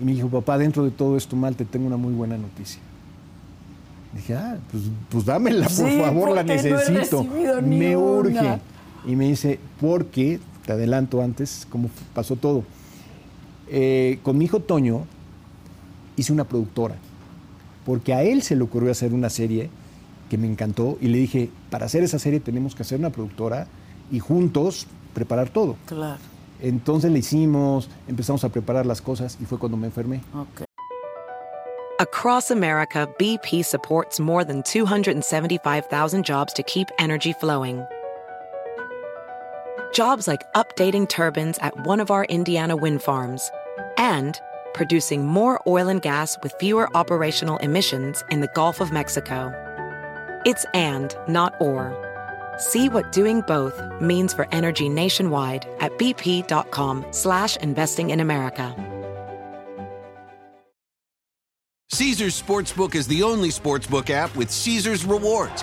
[0.00, 2.80] y me dijo, papá, dentro de todo esto mal, te tengo una muy buena noticia.
[4.14, 7.24] Dije, ah, pues, pues dámela, por Sí, favor, la no necesito.
[7.62, 7.98] Me una.
[7.98, 8.58] urge.
[9.06, 12.64] Y me dice, porque, te adelanto antes, cómo pasó todo.
[13.68, 15.06] Eh, con mi hijo Toño
[16.16, 16.96] hice una productora,
[17.84, 19.70] porque a él se le ocurrió hacer una serie
[20.28, 23.66] que me encantó y le dije, para hacer esa serie tenemos que hacer una productora
[24.10, 25.76] y juntos preparar todo.
[25.86, 26.18] Claro.
[26.60, 30.20] Entonces le hicimos, empezamos a preparar las cosas y fue cuando me enfermé.
[32.00, 37.84] Across America, BP supports more than 275,000 jobs to keep energy flowing.
[39.92, 43.50] Jobs like updating turbines at one of our Indiana wind farms
[43.96, 44.40] and
[44.74, 49.52] producing more oil and gas with fewer operational emissions in the Gulf of Mexico.
[50.46, 51.92] It's and, not or.
[52.58, 58.74] See what doing both means for energy nationwide at bp.com slash investing in America.
[61.90, 65.62] Caesar's Sportsbook is the only sportsbook app with Caesar's rewards.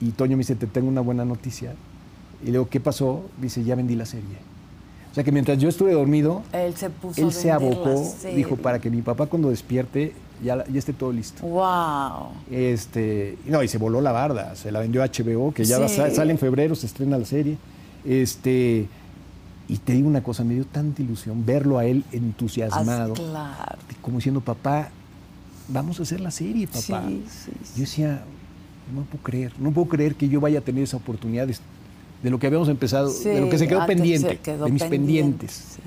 [0.00, 1.74] y Toño me dice, te tengo una buena noticia,
[2.42, 3.24] y le digo, ¿qué pasó?
[3.40, 4.48] Dice, ya vendí la serie.
[5.10, 8.78] O sea que mientras yo estuve dormido, Él se puso él se abocó, dijo, para
[8.78, 11.44] que mi papá cuando despierte ya, esté todo listo.
[11.44, 12.28] Wow.
[12.50, 15.96] Este, no, y se voló la barda, se la vendió a HBO, que ya Sí.
[16.14, 17.56] sale en febrero, se estrena la serie.
[18.04, 18.86] Este,
[19.66, 23.78] y te digo una cosa, me dio tanta ilusión verlo a él entusiasmado, claro.
[24.00, 24.90] como diciendo, papá,
[25.68, 27.04] vamos a hacer la serie, papá.
[27.08, 27.72] Sí, sí, sí.
[27.74, 28.22] Yo decía,
[28.94, 31.56] no puedo creer, no puedo creer que yo vaya a tener esa oportunidad de,
[32.22, 34.72] de lo que habíamos empezado, de lo que se quedó antes pendiente, se quedó de
[34.72, 35.64] mis pendiente, pendientes.
[35.76, 35.80] sí.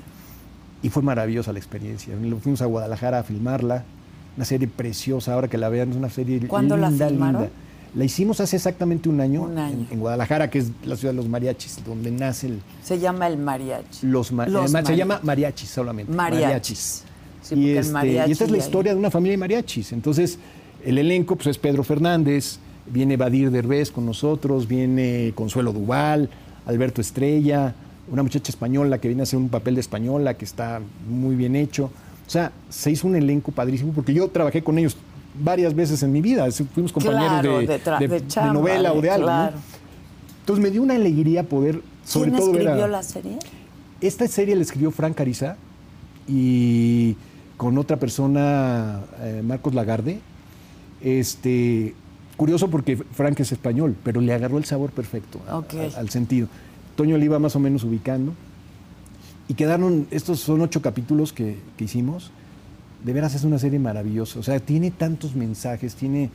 [0.84, 2.14] Y fue maravillosa la experiencia.
[2.20, 3.84] Lo Fuimos a Guadalajara a filmarla.
[4.36, 7.42] Una serie preciosa, ahora que la vean, es una serie ¿Cuándo la linda, filmaron?
[7.42, 7.56] linda.
[7.94, 9.86] La hicimos hace exactamente un año, Un año.
[9.88, 13.28] En, en Guadalajara, que es la ciudad de los mariachis, donde nace el, Se llama
[13.28, 14.06] el mariachi.
[14.06, 16.10] los, ma- Los eh, ma- se llama mariachis solamente.
[16.12, 17.04] Mariachis.
[17.42, 19.92] Sí, y, este, mariachi y esta es la historia de una familia de mariachis.
[19.92, 20.38] Entonces,
[20.84, 26.28] el elenco pues, es Pedro Fernández, viene Badir Derbez con nosotros, viene Consuelo Duval,
[26.66, 27.74] Alberto Estrella,
[28.10, 31.56] una muchacha española que viene a hacer un papel de española que está muy bien
[31.56, 31.90] hecho.
[32.26, 34.96] O sea, se hizo un elenco padrísimo porque yo trabajé con ellos
[35.42, 36.46] varias veces en mi vida.
[36.74, 39.26] Fuimos compañeros Claro, de, de novela o de- algo.
[39.26, 39.32] ¿no?
[39.32, 39.56] claro.
[40.40, 43.38] Entonces me dio una alegría poder, sobre ¿Quién todo escribió la serie?
[44.00, 45.56] esta serie la escribió Frank Cariza
[46.26, 47.16] y
[47.56, 50.18] con otra persona, eh, Marcos Lagarde.
[51.00, 51.94] Este,
[52.42, 55.74] curioso porque Frank es español, pero le agarró el sabor perfecto a- Ok.
[55.94, 56.48] a- al sentido.
[56.96, 58.32] Toño le iba más o menos ubicando.
[59.46, 62.32] Y quedaron, estos son ocho capítulos que, que hicimos.
[63.04, 64.40] De veras es una serie maravillosa.
[64.40, 66.30] O sea, tiene tantos mensajes, tiene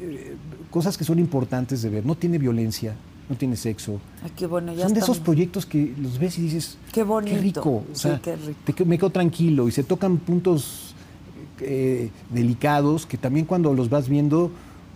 [0.00, 0.34] eh,
[0.70, 2.06] cosas que son importantes de ver.
[2.06, 2.94] No tiene violencia,
[3.28, 4.00] no tiene sexo.
[4.24, 7.02] Ay, qué bueno, ya Son de esos estamos- proyectos que los ves y dices, Qué
[7.02, 7.36] bonito.
[7.38, 7.70] rico.
[7.70, 8.58] O Sí, sea, qué rico.
[8.64, 10.94] te me quedo tranquilo y se tocan puntos
[11.60, 14.50] eh, delicados que también cuando los vas viendo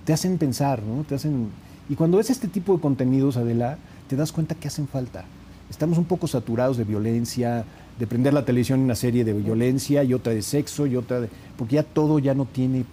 [0.05, 1.05] te hacen pensar, ¿no?
[1.05, 1.49] Te hacen...
[1.89, 3.79] Y cuando ves este tipo de contenidos, Adela,
[4.09, 5.25] te das cuenta que hacen falta.
[5.71, 7.65] Estamos un poco saturados de violencia,
[7.99, 11.21] de prender la televisión en una serie de violencia y otra de sexo y otra
[11.21, 11.29] de...
[11.57, 12.85] Porque ya todo ya no tiene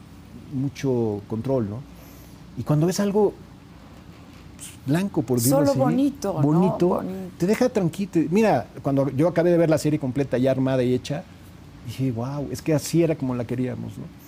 [0.53, 1.81] mucho control, ¿no?
[2.57, 3.33] Y cuando ves algo
[4.57, 6.41] pues, blanco, por decirlo Solo así, bonito, ¿no?
[6.41, 7.31] bonito, Bonito.
[7.37, 8.11] te deja tranquilo.
[8.31, 11.23] Mira, cuando yo acabé de ver la serie completa ya armada y hecha,
[11.85, 14.18] dije, wow, es que así era como la queríamos, ¿no?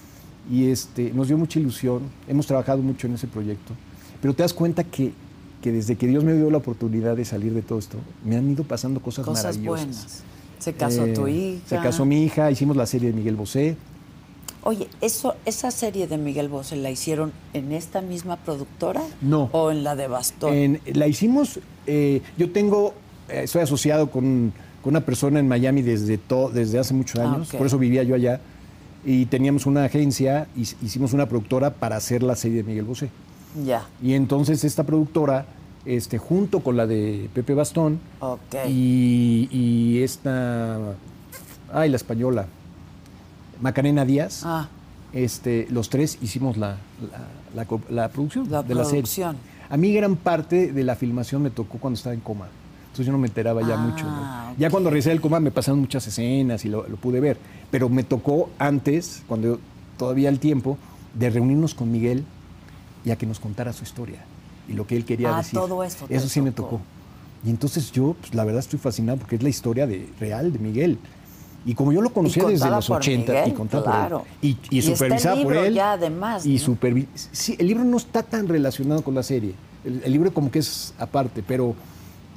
[0.49, 3.73] Y este, nos dio mucha ilusión, hemos trabajado mucho en ese proyecto,
[4.21, 5.13] pero te das cuenta que,
[5.61, 8.49] que desde que Dios me dio la oportunidad de salir de todo esto, me han
[8.49, 9.85] ido pasando cosas, Cosas maravillosas.
[9.85, 10.23] buenas.
[10.59, 11.61] Se casó Eh, tu hija.
[11.67, 13.77] Se casó mi hija, hicimos la serie de Miguel Bosé.
[14.63, 19.01] Oye, eso, ¿esa serie de Miguel Bosé la hicieron en esta misma productora?
[19.21, 19.49] No.
[19.53, 20.53] ¿O en la de Bastón?
[20.53, 22.93] En- la hicimos, eh, yo tengo,
[23.29, 27.31] eh, estoy asociado con, con una persona en Miami desde, to- desde hace muchos Ah,
[27.33, 28.39] años, por eso vivía yo allá,
[29.05, 33.09] y teníamos una agencia, y hicimos una productora para hacer la serie de Miguel Bosé.
[33.65, 33.85] Ya.
[34.01, 35.45] Y entonces esta productora,
[35.85, 38.55] este, junto con la de Pepe Bastón, Ok.
[38.67, 40.77] y, y esta,
[41.73, 42.45] ay, la española,
[43.61, 44.67] Macarena Díaz, Ah,
[45.13, 46.77] este, los tres hicimos la,
[47.11, 49.03] la, la co- la producción La de la serie.
[49.69, 52.47] A mí gran parte de la filmación me tocó cuando estaba en coma.
[52.91, 54.05] Entonces yo no me enteraba ya Ah, mucho.
[54.05, 54.51] ¿no?
[54.51, 54.57] ok.
[54.59, 57.37] Ya cuando regresé del coma me pasaron muchas escenas y lo, lo pude ver.
[57.71, 59.59] Pero me tocó antes, cuando yo-
[59.97, 60.77] todavía el tiempo,
[61.13, 62.23] de reunirnos con Miguel
[63.05, 64.19] y a que nos contara su historia
[64.67, 65.57] y lo que él quería Ah, decir.
[65.59, 66.81] todo eso Eso sí me tocó.
[67.45, 70.59] Y entonces yo, pues, la verdad, estoy fascinado porque es la historia de, real de
[70.59, 70.99] Miguel.
[71.65, 74.25] Y como yo lo conocía desde los por 80 Miguel, y contada por él, claro.
[74.41, 74.81] y, y
[75.43, 75.73] por él.
[75.75, 76.59] ya, además, Y ¿no?
[76.59, 79.53] supervi- Sí, el libro no está tan relacionado con la serie.
[79.85, 81.73] El, el libro como que es aparte, pero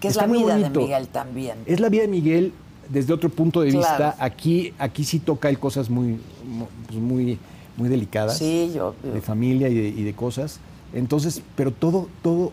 [0.05, 1.57] que es está la vida de Miguel también.
[1.66, 2.52] Es la vida de Miguel
[2.88, 3.86] desde otro punto de Claro.
[4.05, 4.16] vista.
[4.24, 7.38] Aquí, aquí sí toca él cosas muy, mu- pues, muy,
[7.76, 8.94] muy delicadas Sí, yo.
[9.02, 10.61] de familia y de, y de cosas.
[10.92, 12.52] Entonces, pero todo, todo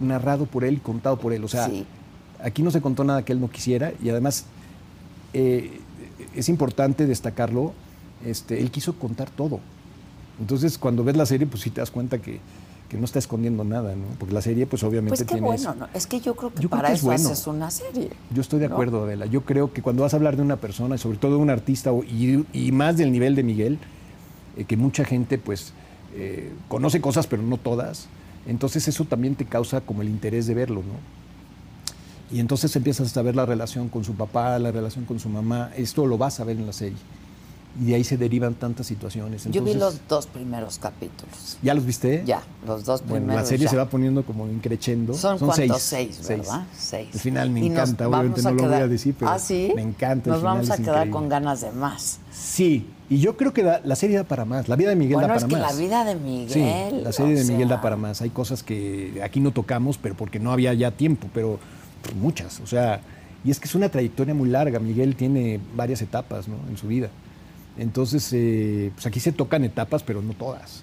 [0.00, 1.42] narrado por él y contado por él.
[1.44, 1.86] O sea, Sí.
[2.42, 4.44] aquí no se contó nada que él no quisiera y además
[5.34, 5.80] eh,
[6.34, 7.72] es importante destacarlo.
[8.24, 9.60] Este, él quiso contar todo.
[10.40, 12.40] Entonces, cuando ves la serie, pues sí te das cuenta que,
[12.88, 14.06] que no está escondiendo nada, ¿no?
[14.18, 15.74] Porque la serie, pues obviamente Pues qué tiene bueno, eso.
[15.74, 15.88] ¿no?
[15.92, 17.28] Es que yo creo que Yo creo para es eso bueno.
[17.30, 18.10] haces una serie.
[18.34, 18.74] Yo estoy de ¿no?
[18.74, 19.26] acuerdo, Adela.
[19.26, 21.50] Yo creo que cuando vas a hablar de una persona, y sobre todo de un
[21.50, 23.78] artista, y, y más del nivel de Miguel,
[24.56, 25.72] eh, que mucha gente pues
[26.14, 28.08] eh, conoce cosas, pero no todas,
[28.46, 31.18] entonces eso también te causa como el interés de verlo, ¿no?
[32.34, 35.70] Y entonces empiezas a ver la relación con su papá, la relación con su mamá,
[35.76, 36.98] esto lo vas a ver en la serie.
[37.80, 39.44] Y de ahí se derivan tantas situaciones.
[39.50, 41.58] Yo vi los dos primeros capítulos.
[41.62, 42.24] ¿Ya los viste?
[42.26, 43.42] Ya, los dos Bueno, primeros.
[43.42, 43.70] la serie ya.
[43.70, 45.14] se va poniendo como increchendo.
[45.14, 45.46] Son, seis.
[45.46, 46.66] cuántos seis, ¿verdad?
[46.76, 47.08] Seis.
[47.12, 49.70] El final me Y encanta, obviamente no lo voy quedar- a decir, pero ¿Ah, sí?
[49.76, 50.30] me encanta.
[50.30, 51.10] el Nos vamos a quedar increíble.
[51.12, 52.18] con ganas de más.
[52.32, 54.68] Sí, y yo creo que da- la serie da para más.
[54.68, 55.72] La vida de Miguel bueno, da es para que más.
[55.74, 56.18] la vida de Sí,
[56.58, 57.04] Miguel.
[57.04, 58.22] la serie de Miguel da para más.
[58.22, 61.60] Hay cosas que aquí no tocamos, pero porque no había ya tiempo, pero
[62.02, 62.58] pues, muchas.
[62.60, 63.02] O sea,
[63.44, 64.80] Y es que es una trayectoria muy larga.
[64.80, 66.56] Miguel tiene varias etapas ¿no?
[66.68, 67.08] en su vida.
[67.78, 70.82] Entonces, eh, pues aquí se tocan etapas, pero no todas.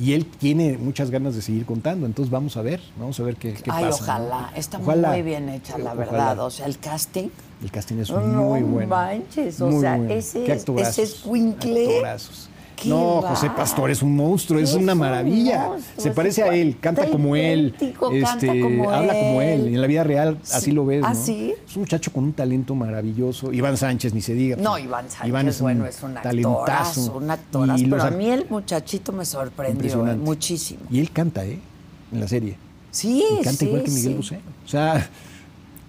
[0.00, 2.06] Y él tiene muchas ganas de seguir contando.
[2.06, 3.88] Entonces vamos a ver, vamos a ver qué, qué Ay, pasa.
[3.88, 4.04] ¿no?
[4.26, 4.52] ojalá.
[4.54, 5.08] Está Ojalá.
[5.10, 5.94] muy bien hecha, la Ojalá.
[5.94, 6.38] verdad.
[6.46, 7.28] O sea, el casting.
[7.60, 8.88] El casting es No muy bueno.
[8.88, 10.14] manches, o Muy sea, bueno.
[10.14, 10.46] ese-
[10.80, 11.86] ese escuincle.
[11.96, 12.47] actorazos.
[12.80, 13.50] Qué No, José.
[13.50, 15.70] Pastor es un monstruo, es Es una un maravilla.
[15.96, 17.74] Se es parece a él, canta como él,
[18.12, 19.60] este, como habla como él.
[19.66, 19.70] él.
[19.70, 20.52] Y en la vida real Sí.
[20.56, 21.02] así lo ves.
[21.04, 21.20] ¿Ah, ¿no?
[21.20, 23.52] Es un muchacho con un talento maravilloso.
[23.52, 24.56] Iván Sánchez, ni se diga.
[24.56, 27.12] No, pues, Iván Sánchez, un bueno, es un talentazo.
[27.16, 27.84] un actorazo.
[27.90, 30.80] Pero a mí el muchachito me sorprendió eh, muchísimo.
[30.90, 31.58] Y él canta, ¿eh?
[32.12, 32.56] En la serie.
[32.90, 34.16] Sí, Y canta sí, igual que Miguel sí.
[34.16, 34.40] Bosé.
[34.64, 35.08] O sea,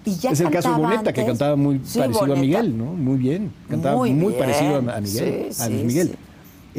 [0.05, 2.39] Y ya es el caso de Boneta, que cantaba muy Sí, parecido Boneta.
[2.39, 2.85] a Miguel, ¿no?
[2.85, 3.51] Muy bien.
[3.69, 6.15] Cantaba Muy muy, bien, parecido a, Miguel, sí, a Luis Miguel.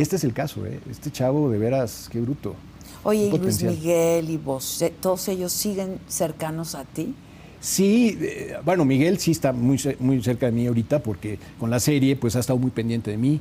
[0.01, 0.80] Este es el caso, ¿eh?
[0.90, 2.55] Este chavo, de veras, qué bruto.
[3.03, 3.62] Oye, y Luis.
[3.62, 7.14] Miguel y Bosé, ¿todos ellos siguen cercanos a ti?
[7.61, 11.78] Sí, eh, bueno, Miguel sí está muy, muy cerca de mí ahorita porque con la
[11.80, 13.40] serie pues ha estado muy pendiente de mí.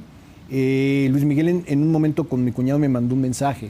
[0.51, 3.69] Eh, Luis Miguel en, en un momento con mi cuñado me mandó un mensaje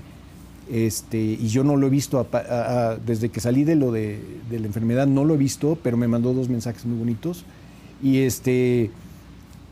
[0.71, 3.91] este, y yo no lo he visto apa- a- a- desde que salí de lo
[3.91, 4.19] de,
[4.49, 7.43] de la enfermedad, no lo he visto, pero me mandó dos mensajes muy bonitos.
[8.01, 8.89] Y este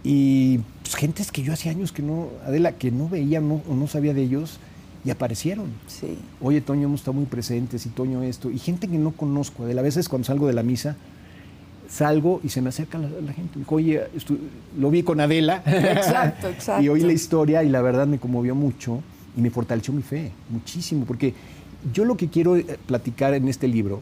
[0.03, 0.59] y
[0.89, 3.87] pues, gentes que yo hace años que no, Adela, que no veía no, o no
[3.87, 4.59] sabía de ellos
[5.03, 5.67] y aparecieron.
[5.87, 6.17] Sí.
[6.41, 8.49] Oye, Toño, hemos estado muy presentes y Toño esto.
[8.51, 9.65] Y gente que no conozco.
[9.65, 10.95] De a veces cuando salgo de la misa,
[11.89, 13.59] salgo y se me acerca la, la gente.
[13.59, 14.03] Dijo, oye,
[14.77, 15.61] lo vi con Adela.
[15.65, 16.83] Exacto, exacto.
[16.83, 19.01] y oí la historia y la verdad me conmovió mucho
[19.35, 21.05] y me fortaleció mi fe, muchísimo.
[21.05, 21.33] Porque
[21.93, 24.01] yo lo que quiero eh, platicar en este libro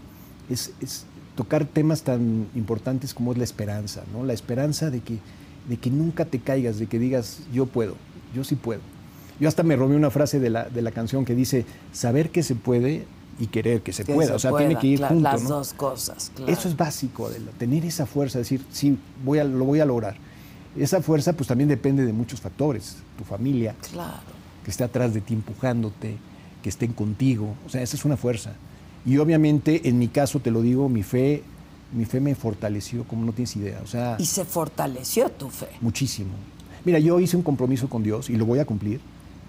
[0.49, 1.05] es, es
[1.35, 4.23] tocar temas tan importantes como es la esperanza, ¿no?
[4.23, 5.19] La esperanza de que,
[5.67, 7.95] de que nunca te caigas, de que digas, yo puedo,
[8.35, 8.81] yo sí puedo.
[9.39, 12.43] Yo hasta me robé una frase de la, de la canción que dice, saber que
[12.43, 13.05] se puede
[13.39, 14.29] y querer que se Que pueda.
[14.29, 15.49] se o sea, pueda, tiene que ir cla- junto, Las ¿no?
[15.49, 16.51] dos cosas, claro.
[16.51, 20.15] Eso es básico, Adela, tener esa fuerza, decir, sí, voy a, lo voy a lograr.
[20.77, 24.19] Esa fuerza pues también depende de muchos factores, tu familia, Claro.
[24.63, 26.15] que esté atrás de ti empujándote,
[26.63, 28.53] que estén contigo, o sea, esa es una fuerza.
[29.05, 31.43] Y obviamente, en mi caso, te lo digo, mi fe,
[31.93, 35.67] mi fe me fortaleció como no tienes idea, o sea, Y se fortaleció tu fe.
[35.81, 36.31] muchísimo.
[36.83, 38.99] Mira, yo hice un compromiso con Dios y lo voy a cumplir,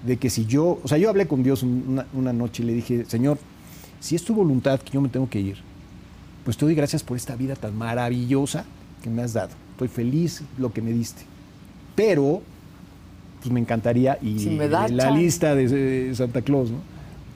[0.05, 2.73] de que si yo, o sea, yo hablé con Dios una, una noche y le
[2.75, 3.39] dije, Señor,
[4.01, 5.57] si es tu voluntad que yo me tengo que ir,
[6.45, 8.65] pues te doy gracias por esta vida tan maravillosa
[9.03, 9.51] que me has dado.
[9.73, 11.23] Estoy feliz lo que me diste.
[11.95, 12.41] Pero,
[13.41, 15.11] pues me encantaría, y Si me la chance.
[15.13, 16.79] lista de, Santa Claus, ¿no?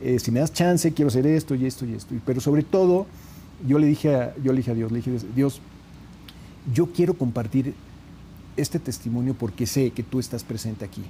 [0.03, 2.14] Eh, si me das chance, quiero hacer esto y esto y esto.
[2.24, 3.07] Pero sobre todo,
[3.66, 5.61] yo le dije a, yo le dije a Dios, le dije, Dios,
[6.72, 7.74] yo quiero compartir
[8.56, 11.02] este testimonio porque sé que tú estás presente aquí.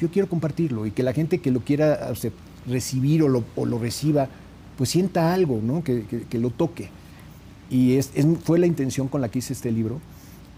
[0.00, 4.28] Yo quiero compartirlo y que la gente que lo quiera o recibir o lo, reciba,
[4.76, 5.82] pues sienta algo, ¿no?
[5.82, 6.90] que, lo toque.
[7.70, 7.98] Y
[8.44, 10.00] fue la intención con la que hice este libro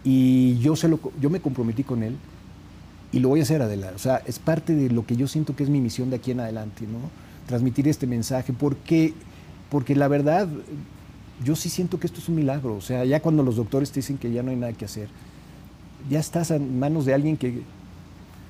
[0.04, 2.16] y yo, se lo, yo me comprometí con él
[3.12, 3.96] y lo voy a hacer adelante.
[3.96, 6.30] O sea, es parte de lo que yo siento que es mi misión de aquí
[6.30, 6.98] en adelante, ¿no?
[7.46, 9.14] Transmitir este mensaje, porque,
[9.70, 10.48] porque la verdad,
[11.44, 12.74] yo sí siento que esto es un milagro.
[12.74, 15.08] O sea, ya cuando los doctores te dicen que ya no hay nada que hacer,
[16.08, 17.62] ya estás en manos de alguien que,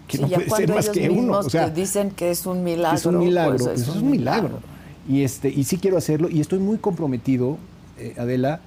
[0.08, 1.38] que Sí, no puede ser más que uno.
[1.38, 2.96] O sea, te dicen que es un milagro.
[2.96, 4.60] es un milagro, pues es un milagro.
[5.08, 7.58] Y, este, y sí quiero hacerlo y estoy muy comprometido,
[7.98, 8.60] eh, Adela,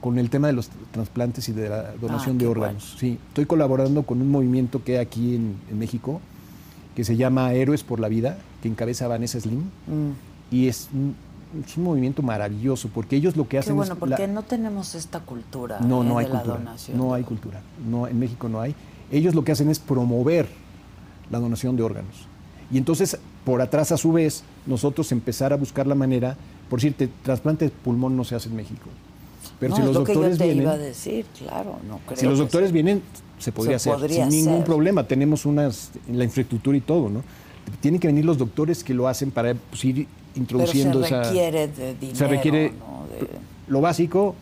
[0.00, 2.96] con el tema de los trasplantes y de la donación Ah, de órganos.
[2.98, 6.20] Sí, estoy colaborando con un movimiento que hay aquí en, en México
[6.94, 9.60] que se llama Héroes por la Vida, que encabeza Vanessa Slim.
[9.60, 10.12] Mm.
[10.50, 10.88] Y es
[11.64, 13.98] es un movimiento maravilloso porque ellos lo que Qué hacen bueno, es...
[13.98, 16.58] porque la- no tenemos esta cultura no, eh, no hay de la cultura.
[16.58, 16.98] donación.
[16.98, 17.60] No hay cultura.
[17.88, 18.74] No, en México no hay.
[19.10, 20.46] Ellos lo que hacen es promover
[21.30, 22.26] la donación de órganos.
[22.70, 26.36] Y entonces, por atrás, a su vez, nosotros empezar a buscar la manera,
[26.68, 28.88] por decirte, trasplante de pulmón no se hace en México.
[29.60, 31.78] Pero No, si es los lo que yo doctores te vienen, iba a decir, claro,
[31.88, 32.18] no creo.
[32.18, 32.74] si los que doctores sea.
[32.74, 33.02] vienen,
[33.38, 35.06] se podría Se hacer podría sin ningún problema.
[35.06, 37.22] Tenemos unas, la infraestructura y todo, ¿no?
[37.80, 41.22] Tienen que venir los doctores que lo hacen para pues, ir Pero se introduciendo esa
[41.24, 43.06] requiere de dinero, se requiere ¿no?
[43.08, 43.28] De-
[43.68, 44.34] lo básico,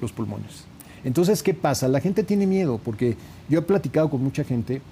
[0.00, 0.64] los pulmones.
[1.04, 1.88] Entonces, ¿qué pasa?
[1.88, 3.16] La gente tiene miedo, porque
[3.48, 4.82] yo he platicado con mucha gente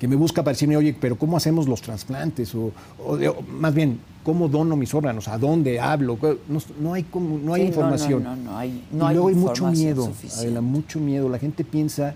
[0.00, 2.54] que me busca para decirme, oye, pero ¿cómo hacemos los trasplantes?
[2.56, 2.72] O,
[3.06, 3.16] o
[3.52, 5.28] más bien, ¿cómo dono mis órganos?
[5.28, 6.18] ¿A dónde hablo?
[6.48, 8.24] No, no hay, como, no hay Sí, información.
[8.24, 10.10] No, no, no, hay, y no hay luego hay mucho miedo.
[10.38, 11.28] Adela, mucho miedo.
[11.28, 12.14] La gente piensa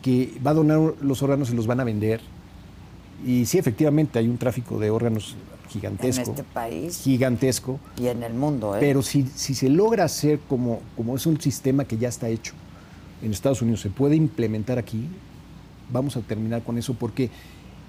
[0.00, 2.20] que va a donar los órganos y los van a vender.
[3.26, 5.34] Y sí, efectivamente, hay un tráfico de órganos
[5.68, 6.22] gigantesco.
[6.22, 7.78] En este país Gigantesco.
[7.98, 8.78] y en el mundo, ¿eh?
[8.80, 12.54] Pero si, si se logra hacer como, como es un sistema que ya está hecho
[13.22, 15.06] en Estados Unidos, se puede implementar aquí,
[15.92, 17.28] vamos a terminar con eso porque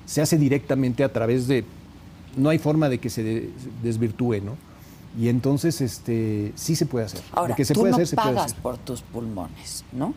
[0.06, 1.64] se hace directamente a través de...
[2.36, 3.50] No hay forma de que se de-
[3.84, 4.56] desvirtúe, ¿no?
[5.20, 7.22] Y entonces, este, sí se puede hacer.
[7.32, 8.62] Ahora, que se tú puede no hacer, se puede pagas hacer.
[8.62, 10.14] por tus pulmones, ¿no?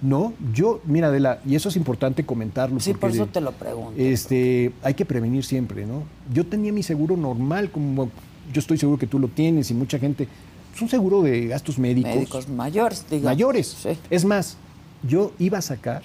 [0.00, 2.78] No, yo, mira, Adela, y eso es importante comentarlo.
[2.78, 3.94] Sí, por eso te lo pregunto.
[3.96, 6.04] Este, hay que prevenir siempre, ¿no?
[6.32, 8.10] Yo tenía mi seguro normal, como
[8.52, 10.28] yo estoy seguro que tú lo tienes y mucha gente.
[10.74, 12.14] Es un seguro de gastos médicos.
[12.14, 13.24] Médicos mayores, digamos.
[13.24, 13.76] mayores.
[13.82, 13.90] Sí.
[14.10, 14.56] Es más,
[15.02, 16.02] yo iba a sacar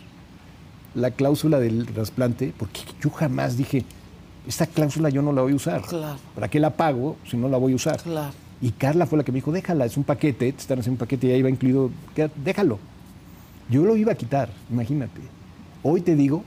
[0.95, 3.85] la cláusula del trasplante porque yo jamás dije,
[4.47, 5.81] esta cláusula yo no la voy a usar.
[5.83, 6.17] Claro.
[6.33, 8.01] ¿Para qué la pago si no la voy a usar?
[8.01, 8.33] Claro.
[8.61, 10.99] Y Carla fue la que me dijo, déjala, es un paquete, te están haciendo un
[10.99, 11.91] paquete y ahí va incluido,
[12.43, 12.79] déjalo.
[13.73, 15.19] Yo lo iba a quitar, imagínate.
[15.81, 16.43] Hoy te digo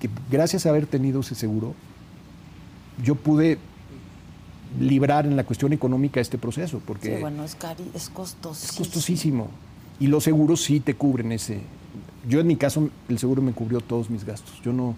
[0.00, 1.74] que gracias a haber tenido ese seguro,
[3.04, 3.58] yo pude
[4.80, 8.72] librar en la cuestión económica este proceso, porque Sí, bueno, es, cari es costosísimo.
[8.72, 9.48] es costosísimo.
[10.00, 11.60] Y los seguros sí te cubren ese.
[12.28, 14.60] Yo en mi caso, el seguro me cubrió todos mis gastos.
[14.64, 14.96] Yo no,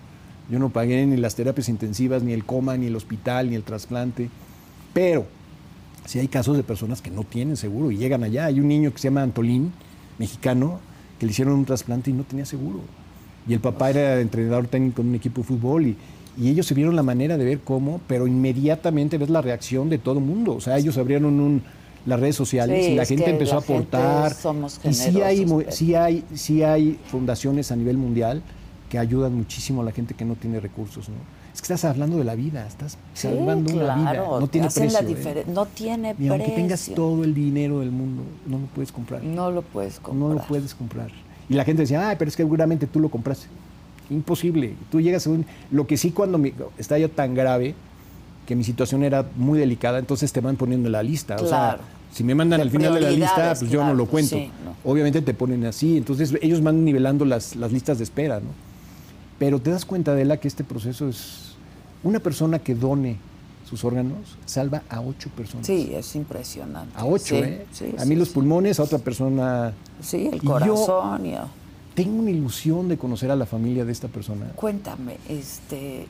[0.50, 3.62] yo no pagué ni las terapias intensivas, ni el coma, ni el hospital, ni el
[3.62, 4.30] trasplante.
[4.94, 5.26] Pero
[6.06, 8.46] si hay casos de personas que no tienen seguro y llegan allá.
[8.46, 9.74] Hay un niño que se llama Antolín,
[10.18, 10.80] mexicano,
[11.18, 12.80] que le hicieron un trasplante y no tenía seguro.
[13.46, 15.96] Y el papá era entrenador técnico en un equipo de fútbol y,
[16.38, 19.98] y ellos se vieron la manera de ver cómo, pero inmediatamente ves la reacción de
[19.98, 20.54] todo el mundo.
[20.54, 21.62] O sea, ellos abrieron un,
[22.06, 24.34] las redes sociales Sí, y la gente empezó la a aportar.
[24.34, 28.42] somos y sí hay, pero- sí, hay, sí hay fundaciones a nivel mundial
[28.88, 31.08] que ayudan muchísimo a la gente que no tiene recursos.
[31.08, 31.16] ¿no?
[31.59, 34.11] Es que estás hablando de la vida, estás Sí, salvando una vida.
[34.12, 35.00] claro, No tiene precio.
[35.00, 35.44] ¿eh?
[35.52, 36.94] No tiene Y aunque tengas precio.
[36.94, 39.24] todo el dinero del mundo, no lo puedes comprar.
[39.24, 40.28] No lo puedes comprar.
[40.28, 41.11] No lo puedes comprar.
[41.48, 43.48] Y la gente decía, ay, pero es que seguramente tú lo compraste.
[44.09, 44.76] Imposible.
[44.88, 45.44] Tú llegas a un...
[45.72, 47.74] Lo que sí cuando me, está ya tan grave,
[48.46, 51.34] que mi situación era muy delicada, entonces te van poniendo en la lista.
[51.34, 51.48] O Claro.
[51.48, 51.78] sea,
[52.12, 54.36] si me mandan De al final de la lista, pues yo no claro, lo cuento.
[54.36, 54.76] sí, no.
[54.88, 55.96] Obviamente te ponen así.
[55.96, 58.46] Entonces ellos van nivelando las, las listas de espera, ¿no?
[59.40, 61.47] Pero te das cuenta, de la que este proceso es...
[62.03, 63.16] Una persona que done
[63.68, 65.66] sus órganos salva a ocho personas.
[65.66, 66.92] Sí, es impresionante.
[66.96, 67.66] A ocho, Sí, ¿eh?
[67.72, 69.72] sí, a sí, mí los pulmones, a otra persona...
[70.01, 71.22] Sí, el Y yo- corazón.
[71.94, 74.46] Tengo una ilusión de conocer a la familia de esta persona.
[74.55, 76.07] Cuéntame, este...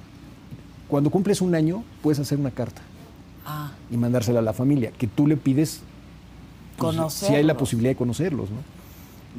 [0.87, 2.83] Cuando cumples un año, puedes hacer una carta
[3.47, 5.81] Ah, y mandársela a la familia, que tú le pides
[6.77, 8.57] pues, si hay la posibilidad de conocerlos, ¿no?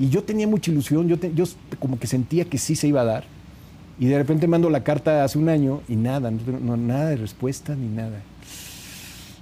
[0.04, 1.46] Y yo tenía mucha ilusión, yo, te- yo
[1.80, 3.24] como que sentía que sí se iba a dar,
[4.00, 7.18] y de repente mando la carta hace un año y nada, no, no- nada de
[7.18, 8.20] respuesta ni nada.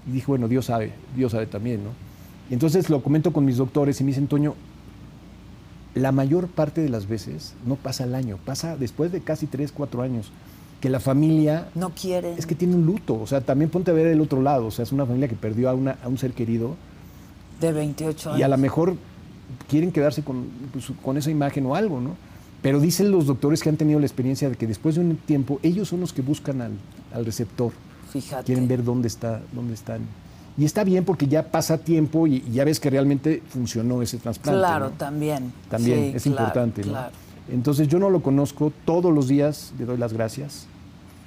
[0.07, 1.89] Y dije, bueno, Dios sabe, Dios sabe también, ¿no?
[2.49, 4.55] Y entonces lo comento con mis doctores y me dicen, Toño,
[5.95, 9.71] la mayor parte de las veces no pasa el año, pasa después de casi tres,
[9.71, 10.31] cuatro años,
[10.79, 12.35] que la familia no quieren.
[12.37, 14.71] es que tiene un luto, o sea, también ponte a ver el otro lado, o
[14.71, 16.75] sea, es una familia que perdió a, una- a un ser querido
[17.59, 18.39] De 28 años.
[18.39, 18.95] y a lo mejor
[19.67, 22.15] quieren quedarse con, pues, con esa imagen o algo, ¿no?
[22.61, 25.59] Pero dicen los doctores que han tenido la experiencia de que después de un tiempo
[25.63, 26.71] ellos son los que buscan al,
[27.13, 27.71] al receptor,
[28.11, 28.43] Fíjate.
[28.45, 30.01] quieren ver dónde está, dónde están.
[30.57, 34.17] Y está bien porque ya pasa tiempo y, y ya ves que realmente funcionó ese
[34.17, 34.59] trasplante.
[34.59, 34.91] Claro, ¿no?
[34.97, 35.53] también.
[35.69, 36.89] También Sí, es claro, importante, ¿no?
[36.89, 37.11] Claro.
[37.51, 40.65] Entonces yo no lo conozco, todos los días le doy las gracias,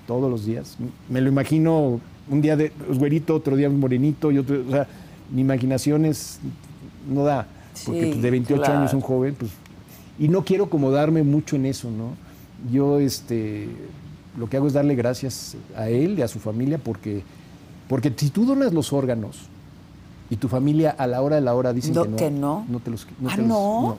[0.09, 0.77] todos los días.
[1.09, 4.89] Me lo imagino un día de güerito, otro día morenito, y otro, o sea,
[5.31, 6.41] mi imaginación es,
[7.09, 7.47] no da,
[7.87, 8.79] porque Sí, pues, de 28 claro.
[8.81, 9.53] años un joven, pues,
[10.21, 12.13] y no quiero acomodarme mucho en eso, ¿no?
[12.71, 13.69] Yo, este,
[14.39, 17.23] lo que hago es darle gracias a él y a su familia, porque,
[17.89, 19.39] porque si tú donas los órganos
[20.29, 22.65] y tu familia a la hora de la hora dicen No, que no, que no.
[22.69, 23.97] no te los, Ah, te los- ¿no?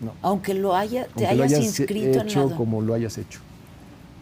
[0.00, 0.12] no.
[0.22, 2.56] Aunque lo haya, te Aunque lo hayas, hayas inscrito hecho en la...
[2.56, 3.40] como lo hayas hecho.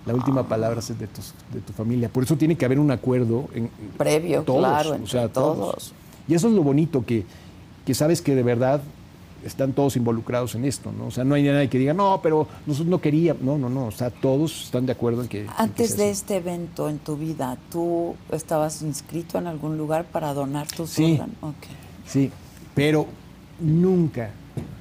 [0.07, 2.09] La última palabra es de, tus- de tu familia.
[2.09, 5.93] Por eso tiene que haber un acuerdo en, Previo, todos, claro, o entre sea, todos.
[6.27, 7.27] Y eso es lo bonito, que,
[7.85, 8.81] que sabes que de verdad
[9.45, 11.07] están todos involucrados en esto, ¿no?
[11.07, 13.43] O sea, no hay nadie que diga, no, pero nosotros no queríamos.
[13.43, 13.87] No, no, no.
[13.87, 15.41] O sea, todos están de acuerdo en que.
[15.43, 20.05] en que Antes de este evento en tu vida, ¿tú estabas inscrito en algún lugar
[20.07, 21.13] para donar tus Sí.
[21.13, 21.37] órganos?
[21.43, 21.55] Ok.
[22.07, 22.31] Sí,
[22.75, 23.07] pero
[23.61, 24.31] nunca,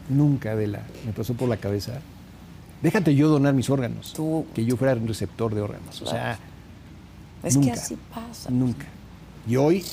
[0.09, 1.99] nunca, Adela, me pasó por la cabeza.
[2.81, 4.13] Déjate yo donar mis órganos.
[4.13, 6.01] Tú- que yo fuera un receptor de órganos.
[6.01, 6.37] O sea,
[7.43, 7.73] Es Nunca.
[7.73, 8.49] que así pasa.
[8.49, 8.85] nunca.
[9.47, 9.85] Y hoy,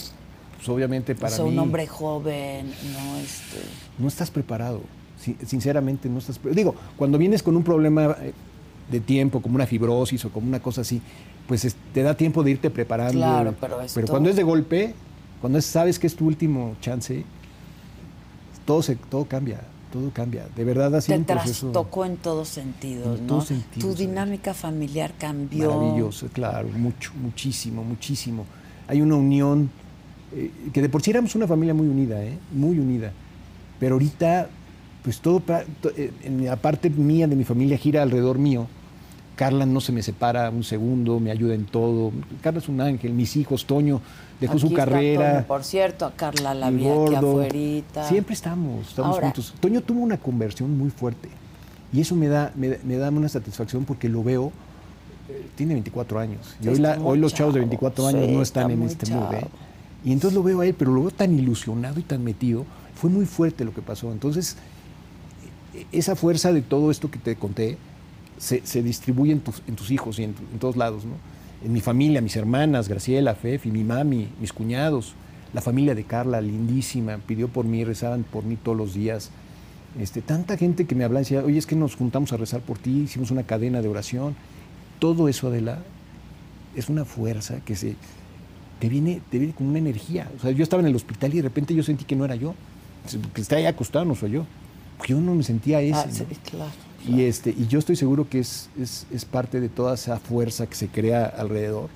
[0.56, 1.50] pues obviamente O para sea, mí.
[1.50, 3.58] un hombre joven, no este...
[3.99, 4.80] no estás preparado.
[5.18, 6.57] Si- Sinceramente, no estás preparado.
[6.57, 8.32] Digo, cuando vienes con un problema eh,
[8.90, 11.01] de tiempo, como una fibrosis o como una cosa así,
[11.49, 13.12] pues es- te da tiempo de irte preparando.
[13.18, 14.95] Claro, pero esto- cuando es de golpe,
[15.40, 17.24] cuando es- sabes que es tu último chance,
[18.66, 19.61] todo, se, todo cambia.
[19.92, 20.47] Todo cambia.
[20.57, 23.34] De verdad ha sido Te un proceso trastocó en todos sentidos, En ¿no?
[23.34, 23.99] todos sentidos, tu ¿sabes?
[23.99, 25.70] dinámica familiar cambió.
[25.72, 28.45] maravilloso, claro, mucho, muchísimo, muchísimo.
[28.88, 29.70] Hay una unión,
[30.32, 32.36] eh, que de por sí éramos una familia muy unida, ¿eh?
[32.53, 33.12] muy unida.
[33.78, 34.48] Pero ahorita,
[35.02, 35.42] pues todo,
[35.96, 38.66] eh, en la parte mía de mi familia gira alrededor mío.
[39.36, 42.12] Carla no se me separa un segundo, me ayuda en todo.
[42.40, 44.00] Carla es un ángel, mis hijos, Toño
[44.40, 45.32] dejó su está carrera.
[45.38, 48.08] Toño, por cierto, a Carla la vi aquí afuerita.
[48.08, 49.52] Siempre estamos, estamos Ahora- juntos.
[49.58, 51.28] Toño tuvo una conversión muy fuerte
[51.92, 54.52] y eso me da, me, me da una satisfacción porque lo veo,
[55.28, 56.54] eh, tiene 24 años.
[56.62, 57.68] Y hoy, la- los chavos de chavo.
[57.70, 59.34] 24 años Sí, no está están en este mood.
[59.34, 59.46] ¿eh?
[60.04, 62.64] Y entonces lo veo a él, pero lo veo tan ilusionado y tan metido.
[63.05, 64.11] Fue muy fuerte lo que pasó.
[64.12, 64.57] Entonces,
[65.74, 67.76] e- esa fuerza de todo esto que te conté
[68.38, 71.12] se, se distribuye en tus, en tus hijos y en todos lados, ¿no?
[71.62, 75.16] En mi familia, mis hermanas, Graciela, Fefi, mi mami, mis cuñados,
[75.52, 79.28] la familia de Carla, lindísima, pidió por mí, rezaban por mí todos los días.
[80.00, 82.62] Este, tanta gente que me hablaba y decía, oye, es que nos juntamos a rezar
[82.62, 84.34] por ti, hicimos una cadena de oración.
[84.98, 85.82] Todo eso, Adela,
[86.74, 87.96] es una fuerza que se
[88.80, 90.30] te viene, te viene con una energía.
[90.38, 92.36] O sea, yo estaba en el hospital y de repente yo sentí que no era
[92.36, 92.55] yo.
[93.34, 94.46] Que está ahí acostado, no soy yo.
[94.96, 95.94] Porque yo no me sentía ese.
[95.94, 96.14] Ah, ¿no?
[96.14, 96.70] sí, claro.
[97.07, 100.66] Y, este, y yo estoy seguro que es, es, es parte de toda esa fuerza
[100.66, 101.90] que se crea alrededor.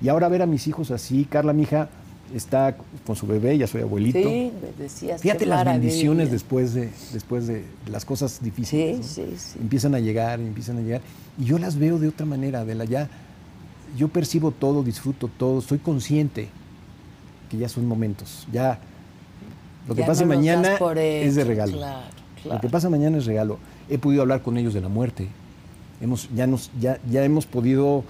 [0.00, 1.90] Y ahora ver a mis hijos así, Carla, mi hija,
[2.34, 2.76] está
[3.06, 4.18] con su bebé, ya soy abuelito.
[4.18, 5.20] Sí, me decías.
[5.20, 9.06] Fíjate las bendiciones después de, después de las cosas difíciles.
[9.06, 9.26] Sí, ¿no?
[9.26, 9.58] sí, sí.
[9.60, 11.02] Empiezan a llegar, empiezan a llegar.
[11.38, 13.08] Y yo las veo de otra manera, de la ya.
[13.98, 16.48] Yo percibo todo, disfruto todo, soy consciente
[17.50, 18.46] que ya son momentos.
[18.52, 18.78] Ya
[19.90, 21.72] lo que Ya pase no los mañana es de regalo.
[21.72, 22.00] claro,
[22.44, 23.58] Lo que pasa mañana es regalo.
[23.88, 25.26] He podido hablar con ellos de la muerte.
[26.00, 28.04] Hemos, ya, nos, ya, ya hemos podido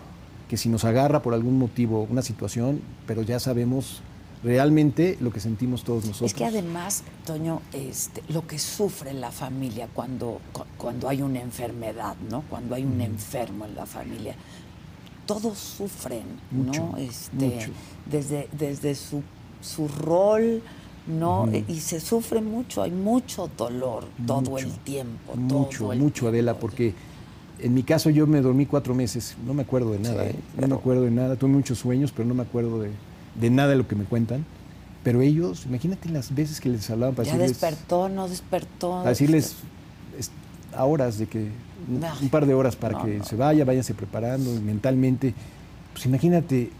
[0.48, 4.02] que si nos agarra por algún motivo una situación, pero ya sabemos
[4.44, 6.30] realmente lo que sentimos todos nosotros.
[6.32, 11.40] Es que además, Toño, este, lo que sufre la familia cuando, cu- cuando hay una
[11.40, 12.42] enfermedad, ¿no?
[12.50, 14.34] Cuando hay un enfermo en la familia,
[15.24, 16.96] todos sufren, Mucho, ¿no?
[16.98, 17.70] Este, mucho.
[18.10, 19.22] Desde, desde su,
[19.62, 20.62] su rol,
[21.10, 21.42] ¿no?
[21.42, 21.54] Ujú.
[21.56, 25.34] E- Y se sufre mucho, hay mucho dolor todo el tiempo.
[25.36, 26.94] Mucho, todo el mucho, Adela, porque
[27.58, 30.36] en mi caso yo me dormí cuatro meses, no me acuerdo de nada, Sí, ¿eh?
[30.60, 32.90] no me acuerdo de nada, tuve muchos sueños, pero no me acuerdo de,
[33.38, 34.44] de nada de lo que me cuentan.
[35.02, 38.90] Pero ellos, imagínate las veces que les hablaban para Ya decirles, despertó, no despertó.
[38.98, 39.56] para decirles
[40.18, 40.30] es-
[40.76, 41.48] a horas de que,
[41.88, 43.24] un, Ay, un par de horas para no, que no.
[43.24, 45.34] se vaya, váyanse preparando mentalmente.
[45.94, 46.70] Pues imagínate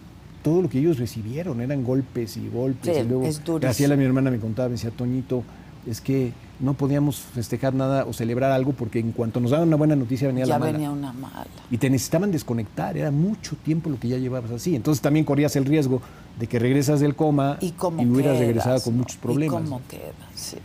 [0.42, 2.96] todo lo que ellos recibieron, eran golpes y golpes.
[2.96, 3.42] Sí, y luego es.
[3.44, 5.44] Graciela, mi hermana, me contaba, me decía, Toñito,
[5.86, 9.76] es que no podíamos festejar nada o celebrar algo porque en cuanto nos daban una
[9.76, 10.72] buena noticia venía ya la mala.
[10.72, 11.46] venía una mala.
[11.70, 14.76] Y te necesitaban desconectar, era mucho tiempo lo que ya llevabas así.
[14.76, 16.02] Entonces también corrías el riesgo
[16.38, 19.60] de que regresas del coma ¿Y cómo hubieras quedas, regresado con muchos problemas.
[19.60, 19.88] ¿Y cómo ¿no?
[19.88, 20.12] queda?
[20.34, 20.58] Sí.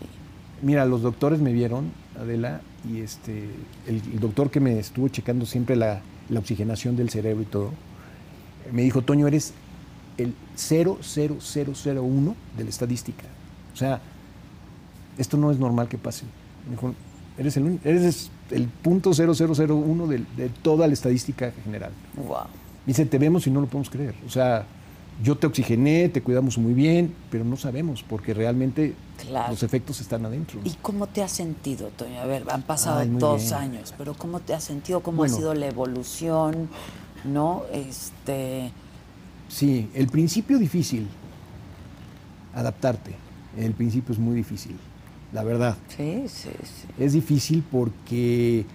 [0.61, 3.49] Mira, los doctores me vieron, Adela, y este,
[3.87, 7.71] el, el doctor que me estuvo checando siempre la, la oxigenación del cerebro y todo,
[8.71, 9.53] me dijo, Toño, eres
[10.17, 13.23] el 00001 de la estadística.
[13.73, 13.99] O sea,
[15.17, 16.23] esto no es normal que pase.
[16.65, 16.93] Me dijo,
[17.37, 21.91] eres el, uni- eres el punto 0001 de, de toda la estadística general.
[22.15, 22.37] Wow.
[22.85, 24.15] Dice, te vemos y no lo podemos creer.
[24.25, 24.65] O sea,
[25.23, 29.51] yo te oxigené, te cuidamos muy bien, pero no sabemos porque realmente Claro.
[29.51, 30.59] los efectos están adentro.
[30.65, 32.19] ¿Y cómo te has sentido, Toño?
[32.19, 33.53] A ver, han pasado Ay, dos bien.
[33.55, 34.99] años, pero ¿cómo te has sentido?
[34.99, 35.33] ¿Cómo Bueno.
[35.33, 36.67] ha sido la evolución?
[37.23, 37.63] ¿No?
[37.71, 38.71] Este.
[39.49, 41.07] Sí, el principio difícil,
[42.53, 43.11] adaptarte.
[43.57, 44.75] El principio es muy difícil,
[45.33, 45.77] la verdad.
[45.95, 46.87] Sí, sí, sí.
[46.99, 48.65] Es difícil porque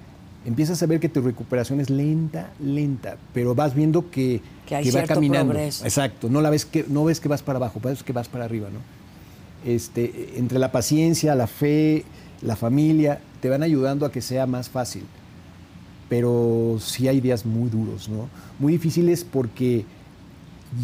[0.47, 4.91] empiezas a ver que tu recuperación es lenta, lenta, pero vas viendo que, Que hay
[4.91, 5.53] va caminando.
[5.53, 5.85] progreso.
[5.85, 8.45] Exacto, no la ves que no ves que vas para abajo, ves que vas para
[8.47, 8.79] arriba, ¿no?
[9.71, 12.05] Este, entre la paciencia, la fe,
[12.41, 15.03] la familia, te van ayudando a que sea más fácil.
[16.09, 18.29] Pero sí hay días muy duros, ¿no?
[18.59, 19.85] Muy difíciles porque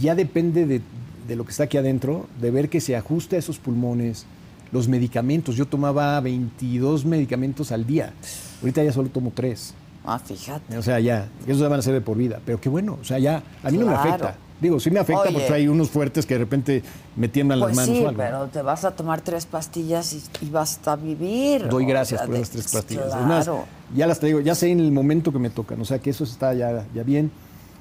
[0.01, 0.81] ya depende de,
[1.27, 4.27] de lo que está aquí adentro, de ver que se ajuste a esos pulmones,
[4.73, 5.57] los medicamentos.
[5.57, 8.13] Yo tomaba 22 medicamentos al día.
[8.61, 9.75] Ahorita ya solo tomo 3.
[10.05, 10.79] Ah, fíjate.
[10.79, 12.41] O sea, ya, esos ya van a ser de por vida.
[12.45, 14.37] Pero qué bueno, o sea, ya, a mí no me afecta.
[14.61, 15.33] Digo, sí me afecta Oye.
[15.33, 16.83] porque hay unos fuertes que de repente
[17.15, 18.23] me tiemblan Pues las manos sí, o algo.
[18.23, 18.29] ¿no?
[18.29, 21.69] pero te vas a tomar tres pastillas y, y vas a vivir.
[21.69, 23.07] Doy o gracias sea, por esas tres pastillas.
[23.09, 23.65] Claro.
[23.95, 26.25] ya las traigo, ya sé en el momento que me tocan, o sea que eso
[26.25, 27.31] está ya, ya bien.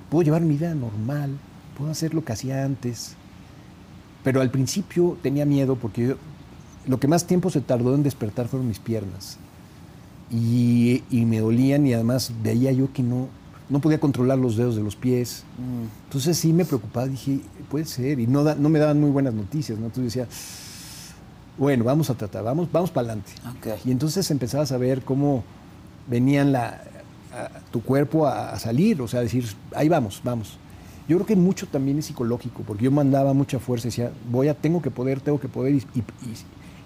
[0.09, 1.37] Puedo llevar mi vida normal,
[1.77, 3.15] puedo hacer lo que hacía antes.
[4.23, 6.15] Pero al principio tenía miedo porque yo-
[6.87, 9.37] lo que más tiempo se tardó en despertar fueron mis piernas.
[10.31, 13.27] Y, y me dolían y además veía yo que no,
[13.69, 15.43] no podía controlar los dedos de los pies.
[15.57, 16.05] Mm.
[16.05, 17.39] Entonces sí me preocupaba, dije,
[17.69, 18.19] puede ser.
[18.19, 19.85] Y no, da- no me daban muy buenas noticias, ¿no?
[19.87, 20.27] Entonces decía,
[21.57, 23.31] bueno, vamos a tratar, vamos, vamos para adelante.
[23.85, 25.43] Y entonces empezabas a ver cómo
[26.07, 26.81] venían la,
[27.31, 29.45] a- tu cuerpo a, a salir, o sea, decir,
[29.75, 30.57] ahí vamos, vamos.
[31.07, 34.53] Yo creo que mucho también es psicológico, porque yo mandaba mucha fuerza, decía, voy a,
[34.55, 36.03] tengo que poder, tengo que poder, y, y-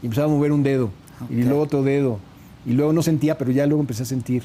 [0.02, 0.90] y empezaba a mover un dedo,
[1.30, 1.46] y Ok.
[1.48, 2.20] luego otro dedo,
[2.66, 4.44] y luego no sentía, pero ya luego empecé a sentir.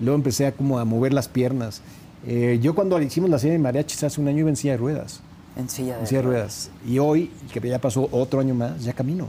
[0.00, 1.80] luego empecé a como a mover las piernas.
[2.26, 4.78] Eh, yo cuando hicimos la serie de mariachis hace un año iba en silla de
[4.78, 5.20] ruedas.
[5.54, 6.70] En silla de, en silla de ruedas.
[6.88, 9.28] Y hoy, que ya pasó otro año más, ya camino.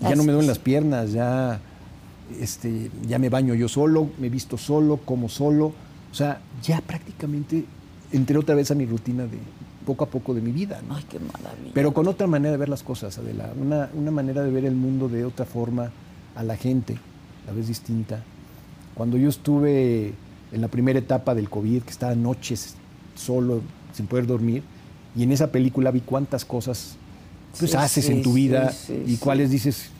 [0.00, 1.60] Ya no me duelen las piernas, ya,
[2.40, 5.66] este, ya me baño yo solo, me visto solo, como solo.
[6.10, 7.64] O sea, ya prácticamente
[8.12, 9.38] entré otra vez a mi rutina de
[9.84, 10.80] poco a poco de mi vida.
[10.86, 10.96] ¿no?
[10.96, 11.72] Ay, qué maravilla.
[11.74, 13.52] Pero con otra manera de ver las cosas, Adela.
[13.60, 15.90] Una, una manera de ver el mundo de otra forma,
[16.34, 16.94] a la gente,
[17.44, 18.22] a la vez distinta.
[18.94, 20.12] Cuando yo estuve
[20.52, 22.74] en la primera etapa del COVID, que estaba noches
[23.14, 23.60] solo,
[23.92, 24.62] sin poder dormir,
[25.16, 26.96] y en esa película vi cuántas cosas
[27.58, 28.72] pues, Sí, haces sí, en tu sí, vida
[29.06, 29.90] y cuáles dices,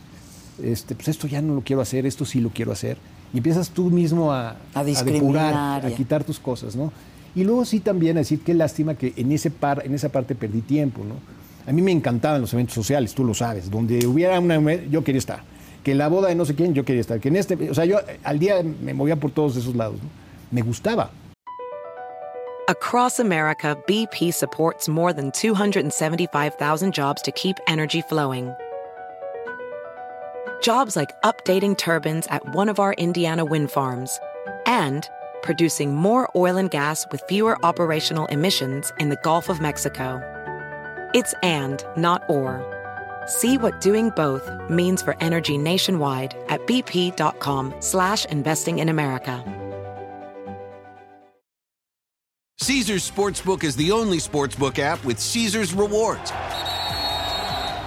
[0.62, 2.96] este, pues esto ya no lo quiero hacer, esto sí lo quiero hacer.
[3.34, 6.92] Y empiezas tú mismo a, A depurar, discriminar, a quitar tus cosas, ¿no?
[7.34, 10.60] Y luego sí también decir qué lástima que en, ese par, en esa parte perdí
[10.60, 11.14] tiempo, ¿no?
[11.66, 15.18] A mí me encantaban los eventos sociales, tú lo sabes, donde hubiera una, yo quería
[15.18, 15.42] estar.
[15.84, 17.20] Que la boda de no sé quién, yo quería estar.
[17.20, 19.98] Que en este, o sea, yo al día me movía por todos esos lados.
[20.50, 21.10] Me gustaba.
[22.68, 28.54] Across America, BP supports more than 275,000 jobs to keep energy flowing.
[30.62, 34.20] Jobs like updating turbines at one of our Indiana wind farms
[34.64, 35.08] and
[35.42, 40.20] producing more oil and gas with fewer operational emissions in the Gulf of Mexico.
[41.14, 42.64] It's and, not or.
[43.26, 49.44] See what doing both means for energy nationwide at bp.com slash investing in America.
[52.62, 56.30] Caesar's Sportsbook is the only sportsbook app with Caesar's rewards.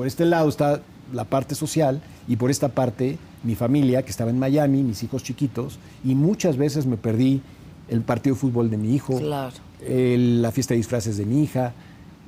[0.00, 0.80] Por este lado está
[1.12, 5.22] la parte social y por esta parte mi familia, que estaba en Miami, mis hijos
[5.22, 7.42] chiquitos, y muchas veces me perdí
[7.86, 9.52] el partido de fútbol de mi hijo, Claro.
[9.86, 11.74] el- la fiesta de disfraces de mi hija,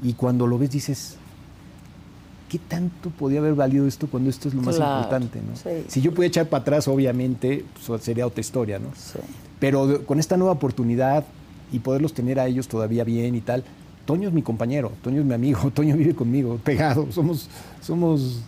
[0.03, 1.17] y cuando lo ves dices,
[2.51, 5.41] ¿qué tanto podía haber valido esto cuando esto es lo más Claro, importante?
[5.41, 5.57] ¿no?
[5.57, 5.87] sí.
[5.89, 8.89] Si yo pudiera echar para atrás, obviamente, pues, sería otra historia, ¿no?
[8.95, 9.19] Sí.
[9.59, 11.25] Pero con esta nueva oportunidad
[11.73, 13.65] y poderlos tener a ellos todavía bien y tal,
[14.05, 17.49] Toño es mi compañero, Toño es mi amigo, Toño vive conmigo, pegado, somos,
[17.81, 18.41] somos...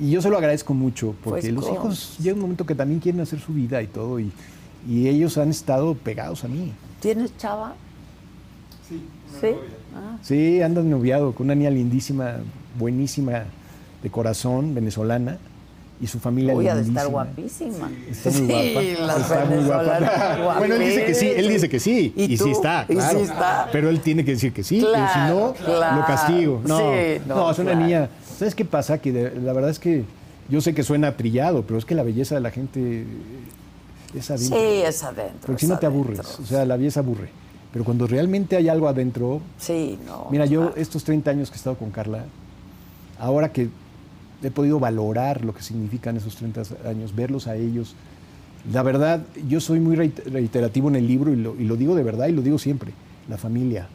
[0.00, 1.76] Y yo se lo agradezco mucho, porque Pues, los ¿cómo?
[1.76, 4.32] hijos llega un momento que también quieren hacer su vida y todo, y,
[4.88, 6.72] y ellos han estado pegados a mí.
[7.00, 7.74] ¿Tienes chava?
[8.88, 9.02] Sí.
[9.40, 9.48] ¿Sí?
[9.94, 12.36] Ah, Sí, andan noviado con una niña lindísima,
[12.78, 13.44] buenísima,
[14.02, 15.38] de corazón, venezolana,
[16.02, 17.00] y su familia de lindísima.
[17.00, 17.90] estar guapísima.
[18.10, 18.80] Está muy guapa.
[18.80, 18.88] Sí,
[19.22, 20.54] Está muy guapa.
[20.58, 22.12] Bueno, él dice que sí, él dice que sí.
[22.16, 23.18] ¿Y sí está, ¿Y sí claro.
[23.20, 23.68] está?
[23.72, 24.80] Pero él tiene que decir que sí.
[24.80, 25.96] pero si Claro, no, claro.
[26.00, 26.60] lo castigo.
[26.66, 27.86] No, Sí, no, no, es una claro.
[27.86, 28.08] niña.
[28.36, 28.98] ¿Sabes qué pasa?
[28.98, 30.04] Que de- la verdad es que
[30.48, 33.04] yo sé que suena trillado, pero es que la belleza de la gente
[34.14, 34.58] es adentro.
[34.58, 35.46] Sí, es adentro.
[35.46, 36.02] Porque si no te adentro.
[36.14, 36.38] aburres.
[36.40, 37.28] O sea, la belleza aburre.
[37.72, 40.26] Pero cuando realmente hay algo adentro, Sí, no.
[40.30, 40.74] Mira, yo claro.
[40.76, 42.24] estos 30 años que he estado con Carla,
[43.18, 43.68] ahora que
[44.42, 47.94] he podido valorar lo que significan esos 30 años, verlos a ellos,
[48.72, 51.94] la verdad, yo soy muy reit- reiterativo en el libro y lo, y lo digo
[51.94, 52.92] de verdad y lo digo siempre,
[53.28, 53.88] la familia,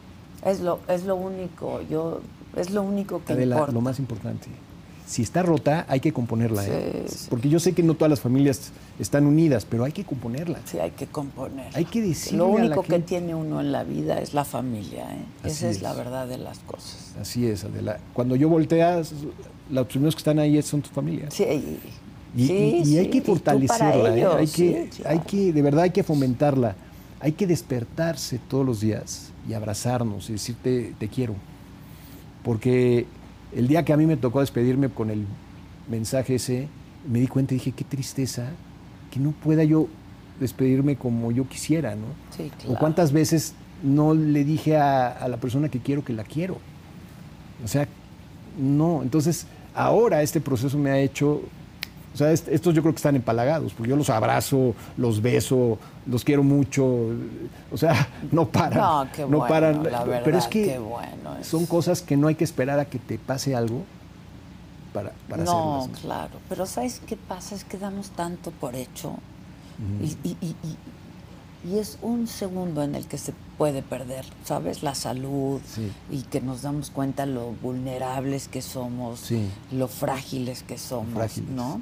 [0.44, 2.20] Es lo, es lo único, yo,
[2.56, 3.72] es lo único que Adela, importa.
[3.72, 4.48] lo más importante.
[5.06, 7.04] Si está rota, hay que componerla, ¿eh?
[7.08, 7.26] Sí, sí.
[7.30, 10.58] porque yo sé que no todas las familias están unidas, pero hay que componerla.
[10.66, 11.74] Sí, hay que componer.
[11.74, 15.10] Hay que decirle Lo único que gente- tiene uno en la vida es la familia,
[15.14, 15.24] ¿eh?
[15.44, 15.82] Esa es, es.
[15.82, 17.14] la verdad de las cosas.
[17.18, 17.98] Así es, Adela.
[18.12, 19.14] Cuando yo volteas,
[19.70, 21.30] los primeros que están ahí son tu familia.
[21.30, 21.44] Sí,
[22.36, 22.52] Y, sí,
[22.84, 24.26] y- y hay sí, que fortalecerla, ¿eh?
[24.38, 26.76] hay, que, hay de verdad hay que fomentarla,
[27.20, 31.34] hay que despertarse todos los días y abrazarnos y decirte te quiero.
[32.44, 33.06] Porque
[33.54, 35.24] el día que a mí me tocó despedirme con el
[35.90, 36.68] mensaje ese,
[37.10, 38.50] me di cuenta y dije, qué tristeza
[39.10, 39.88] que no pueda yo
[40.40, 42.06] despedirme como yo quisiera, ¿no?
[42.36, 42.78] Sí, O claro.
[42.78, 46.58] cuántas veces no le dije a, a la persona que quiero que la quiero.
[47.64, 47.88] O sea,
[48.58, 49.02] no.
[49.02, 51.42] Entonces, ahora este proceso me ha hecho.
[52.14, 55.78] O sea, est- estos yo creo que están empalagados, porque yo los abrazo, los beso,
[56.06, 56.84] los quiero mucho.
[57.70, 58.78] O sea, no paran.
[58.78, 59.82] No, qué no bueno, paran.
[59.84, 61.46] la Pero es que bueno es.
[61.46, 63.84] son cosas que no hay que esperar a que te pase algo
[64.92, 66.00] para, para no, hacerlas.
[66.00, 66.30] claro.
[66.48, 67.54] Pero ¿sabes qué pasa?
[67.54, 69.14] Es que damos tanto por hecho.
[70.02, 70.76] y, y- y- y-
[71.64, 74.82] y es un segundo en el que se puede perder, ¿sabes?
[74.82, 75.60] La salud.
[75.74, 75.90] Sí.
[76.10, 79.48] Y que nos damos cuenta lo vulnerables que somos, Sí.
[79.72, 81.50] lo frágiles que somos, Frágiles.
[81.50, 81.80] ¿no?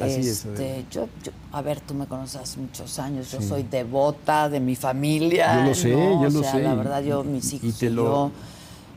[0.00, 0.88] Así es, Este, Adela.
[0.90, 4.76] yo, yo- a ver, tú me conoces hace muchos años, yo soy devota de mi
[4.76, 5.56] familia.
[5.62, 6.22] Yo lo sé, ¿no?
[6.22, 7.90] yo O lo sea, sé, La y- verdad, yo, y- mis y hijos y, te
[7.90, 8.30] lo- yo,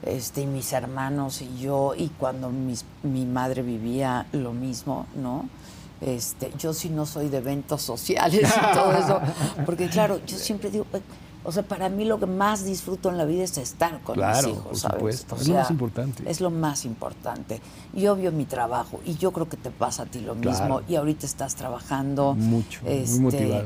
[0.05, 5.49] este, y mis hermanos y yo, y cuando mis- mi madre vivía lo mismo, ¿no?
[6.05, 9.21] Este, yo sí no soy de eventos sociales y todo eso,
[9.65, 10.85] porque claro, yo siempre digo,
[11.45, 14.47] o sea, para mí lo que más disfruto en la vida es estar con Claro,
[14.47, 15.19] mis hijos, por ¿sabes?
[15.19, 16.23] supuesto, O es lo más importante.
[16.30, 17.61] Es lo más importante.
[17.93, 20.95] Y obvio mi trabajo, y yo creo que te pasa a ti lo mismo, y
[20.95, 22.34] ahorita estás trabajando.
[22.34, 23.65] Mucho, muy este, motivado.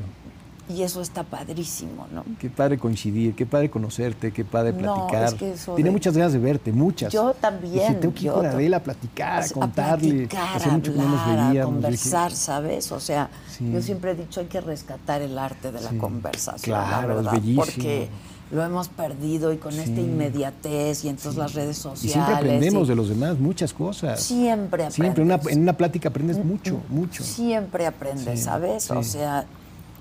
[0.70, 2.26] Y eso está padrísimo, ¿no?
[2.40, 5.24] Qué padre coincidir, qué padre conocerte, qué padre No, platicar.
[5.24, 7.14] es que eso Tenía de- muchas ganas de verte, muchas.
[7.14, 10.10] Yo también, Dije, tengo que ir con Adela a platicar, a a contarle.
[10.28, 11.52] platicar, Hace a que no nos hablar, a.
[11.52, 12.92] Dije, conversar, ¿sabes?
[12.92, 13.72] O sea, Sí.
[13.72, 15.98] yo siempre he dicho hay que rescatar el arte de la Sí.
[15.98, 17.64] conversación, la Claro, es bellísimo.
[17.64, 18.10] porque
[18.52, 20.02] lo hemos perdido y con esta Sí.
[20.02, 22.04] inmediatez y entonces las redes sociales.
[22.04, 24.22] Y siempre aprendemos y- de los demás, muchas cosas.
[24.22, 24.96] Siempre aprendes.
[24.96, 27.24] Siempre, una- en una plática aprendes mucho, mucho.
[27.24, 28.92] Siempre aprendes, Sí, ¿sabes?
[28.92, 29.12] O sí.
[29.12, 29.46] sea,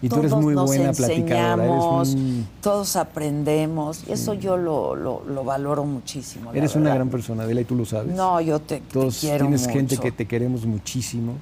[0.03, 5.23] Y tú eres muy nos buena enseñamos, un- todos aprendemos, y eso yo lo, lo,
[5.27, 6.53] lo valoro muchísimo.
[6.53, 8.15] Eres una gran persona, Adela, y tú lo sabes.
[8.15, 9.73] No, yo te, te Todos quiero tienes mucho.
[9.73, 11.33] gente que te queremos muchísimo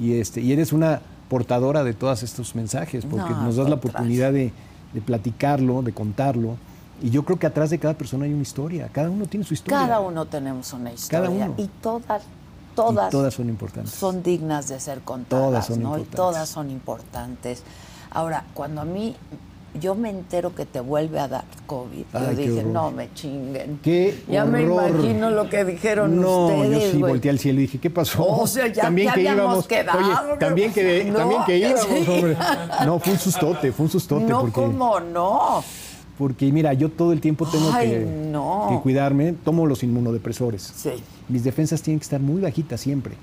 [0.00, 3.74] y este y eres una portadora de todos estos mensajes porque No, nos das la
[3.74, 4.52] oportunidad de,
[4.94, 6.56] de platicarlo, de contarlo
[7.02, 9.54] y yo creo que atrás de cada persona hay una historia, cada uno tiene su
[9.54, 9.78] historia.
[9.78, 11.20] Cada uno tenemos una historia.
[11.20, 11.54] Cada uno.
[11.58, 12.22] Y todas,
[12.86, 13.92] todas, todas son importantes.
[13.92, 15.88] son dignas de ser contadas, Todas son ¿no?
[15.96, 16.16] Y importantes.
[16.16, 17.62] todas son importantes.
[18.10, 19.14] Ahora, cuando a mí,
[19.78, 23.78] yo me entero que te vuelve a dar COVID, Ay, yo dije, no me chinguen.
[23.82, 27.62] Qué ya me imagino lo que dijeron no, ustedes, yo sí volteé al cielo y
[27.62, 28.24] dije, ¿qué pasó?
[28.26, 31.18] O sea, ya- ya habíamos quedado, Oye, también que, ¿no?
[31.18, 32.06] también que íbamos, Sí.
[32.10, 32.36] hombre.
[32.86, 34.24] No, fue un sustote, fue un sustote.
[34.24, 35.62] No, porque, ¿cómo no?
[36.16, 38.66] porque mira, yo todo el tiempo tengo Ay, que, no.
[38.70, 40.72] que cuidarme, tomo los inmunodepresores.
[40.74, 40.90] Sí.
[41.28, 43.14] Mis defensas tienen que estar muy bajitas siempre.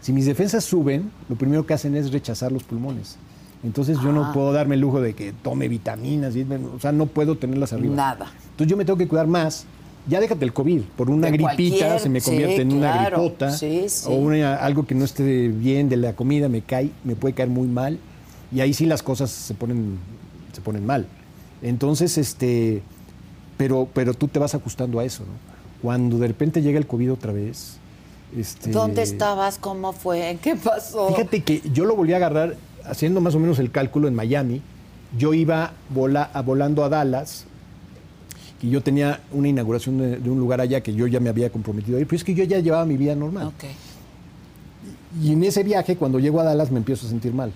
[0.00, 3.16] Si mis defensas suben, lo primero que hacen es rechazar los pulmones.
[3.62, 4.12] Entonces yo Ah.
[4.12, 7.72] no puedo darme el lujo de que tome vitaminas, y- o sea, no puedo tenerlas
[7.72, 7.94] arriba.
[7.94, 8.26] Nada.
[8.50, 9.64] Entonces yo me tengo que cuidar más.
[10.06, 13.22] Ya déjate el COVID, por una De gripita se me sí, convierte en una claro.
[13.22, 14.06] gripota Sí, sí.
[14.06, 17.48] o una- algo que no esté bien de la comida me cae, me puede caer
[17.48, 17.98] muy mal
[18.52, 19.96] y ahí sí las cosas se ponen
[20.52, 21.06] se ponen mal.
[21.62, 22.82] Entonces, este
[23.56, 25.53] pero pero tú te vas ajustando a eso, ¿no?
[25.84, 27.76] Cuando de repente llega el COVID otra vez,
[28.34, 29.58] este ¿Dónde estabas?
[29.58, 30.38] ¿Cómo fue?
[30.42, 31.08] ¿Qué pasó?
[31.10, 32.56] Fíjate que yo lo volví a agarrar
[32.86, 34.62] haciendo más o menos el cálculo en Miami.
[35.18, 37.44] Yo iba vola- a- volando a Dallas
[38.62, 41.50] y yo tenía una inauguración de, de un lugar allá que yo ya me había
[41.50, 43.52] comprometido a ir, pero es que yo ya llevaba mi vida normal.
[45.22, 47.52] Y en ese viaje, cuando llego a Dallas, me empiezo a sentir mal.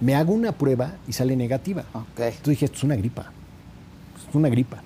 [0.00, 1.84] Me hago una prueba y sale negativa.
[2.30, 3.30] Entonces dije, esto es una gripa.
[4.28, 4.82] Es una gripa.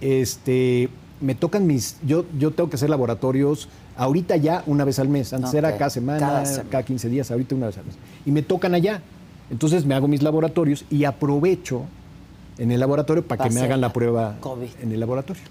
[0.00, 0.88] Este,
[1.20, 1.96] me tocan mis.
[2.06, 5.32] Yo, yo tengo que hacer laboratorios ahorita ya una vez al mes.
[5.32, 6.82] Antes era cada semana, cada cada, semana.
[6.82, 7.94] 15 días, ahorita una vez al mes.
[8.26, 9.02] Y me tocan allá.
[9.50, 11.82] Entonces me hago mis laboratorios y aprovecho
[12.58, 14.68] en el laboratorio para que me hagan la la prueba COVID.
[14.82, 15.42] en el laboratorio.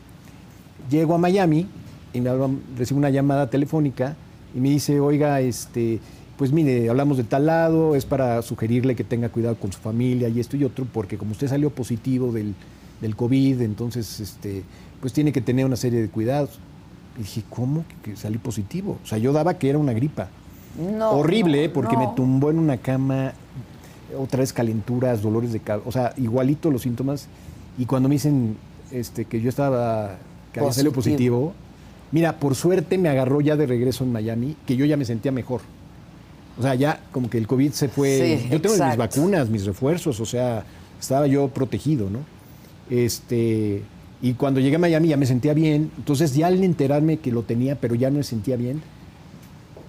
[0.89, 1.67] Llego a Miami
[2.13, 4.15] y me hablan- recibo una llamada telefónica
[4.53, 5.99] y me dice, oiga, este,
[6.37, 10.29] pues mire, hablamos de tal lado, es para sugerirle que tenga cuidado con su familia
[10.29, 12.53] y esto y otro, porque como usted salió positivo del,
[13.01, 14.63] del COVID, entonces este,
[15.05, 16.57] pues tiene que tener una serie de cuidados.
[17.15, 18.97] Y dije, ¿cómo que, salí positivo?
[19.03, 20.29] O sea, yo daba que era una gripa.
[20.79, 22.09] No, Horrible, no, porque no.
[22.09, 23.33] me tumbó en una cama,
[24.17, 27.27] otra vez calenturas, dolores de cabeza, o sea, igualito los síntomas.
[27.77, 28.57] Y cuando me dicen
[28.89, 30.17] este, que yo estaba,
[30.51, 31.49] que había salido Positivo.
[31.51, 31.53] positivo,
[32.11, 35.31] mira, por suerte me agarró ya de regreso en Miami, que yo ya me sentía
[35.31, 35.61] mejor.
[36.57, 38.39] O sea, ya como que el COVID se fue.
[38.39, 40.65] Sí, yo tengo mis vacunas, mis refuerzos, o sea,
[40.99, 42.21] estaba yo protegido, ¿no?
[42.89, 43.83] Este,
[44.21, 45.91] y cuando llegué a Miami ya me sentía bien.
[45.97, 48.81] Entonces, ya al enterarme que lo tenía, pero ya no me sentía bien,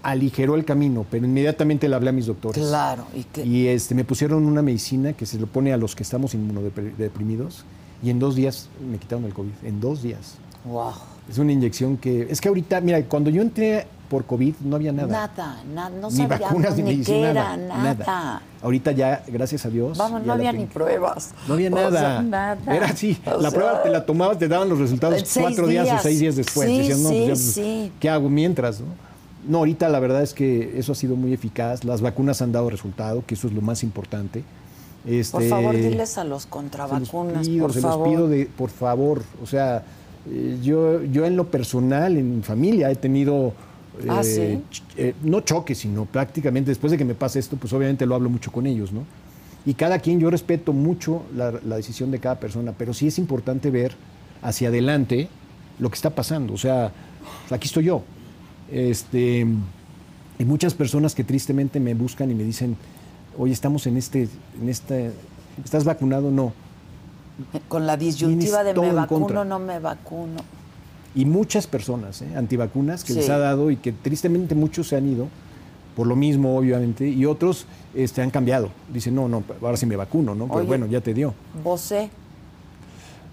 [0.03, 2.67] aligeró el camino, pero inmediatamente le hablé a mis doctores.
[2.67, 3.07] Claro.
[3.15, 6.03] Y que, Y este, me pusieron una medicina que se lo pone a los que
[6.03, 7.65] estamos inmunodeprimidos
[8.03, 9.51] y en dos días me quitaron el COVID.
[9.65, 10.37] En dos días.
[10.65, 10.93] wow.
[11.29, 12.29] Es una inyección que.
[12.31, 15.09] Es que ahorita, mira, cuando yo entré por COVID no había nada.
[15.09, 18.43] Nada, nada, no ni sabíamos vacunas, ni ni medicina, era, nada, nada.
[18.63, 19.99] Ahorita ya, gracias a Dios.
[19.99, 21.33] Vamos, no había ni pruebas.
[21.47, 22.01] No había O nada.
[22.01, 22.75] sea, nada.
[22.77, 23.19] Era así.
[23.27, 25.89] O la sea, prueba te la tomabas, te daban los resultados cuatro días.
[25.93, 26.69] o seis días después.
[26.69, 27.93] Sí, Decías, no, pues ya, pues, sí.
[28.01, 28.81] ¿qué hago mientras?
[28.81, 28.87] No?
[29.49, 31.85] no, ahorita la verdad es que eso ha sido muy eficaz.
[31.85, 34.43] Las vacunas han dado resultado, que eso es lo más importante.
[35.07, 39.23] Este, Por favor, diles a los contravacunas, pido, por se los pido de, por favor.
[39.41, 39.85] O sea,
[40.29, 43.53] eh, yo, yo en lo personal, en mi familia, he tenido.
[44.09, 44.61] Ah, eh,
[44.97, 48.29] eh, no choques, sino prácticamente después de que me pase esto, pues obviamente lo hablo
[48.29, 49.05] mucho con ellos, ¿no?
[49.65, 53.19] Y cada quien, yo respeto mucho la, la decisión de cada persona, pero sí es
[53.19, 53.95] importante ver
[54.43, 55.29] hacia adelante
[55.79, 56.55] lo que está pasando.
[56.55, 56.93] O sea,
[57.51, 58.03] aquí estoy yo.
[58.71, 59.47] Este,
[60.39, 62.77] Y muchas personas que tristemente me buscan y me dicen,
[63.39, 64.29] oye, estamos en este,
[64.61, 65.13] en este,
[65.65, 66.31] ¿estás vacunado?
[66.31, 66.53] No.
[67.69, 70.43] Con la disyuntiva de me vacuno, no me vacuno.
[71.17, 72.29] Y muchas personas, ¿eh?
[72.37, 75.29] antivacunas, que les ha dado y que tristemente muchos se han ido,
[75.97, 77.65] por lo mismo, obviamente, y otros
[77.95, 78.69] este, han cambiado.
[78.93, 80.47] Dicen, no, no, ahora sí me vacuno, ¿no?
[80.47, 80.67] Pero Oye.
[80.67, 81.33] bueno, ya te dio.
[81.65, 82.11] ¿Vosé?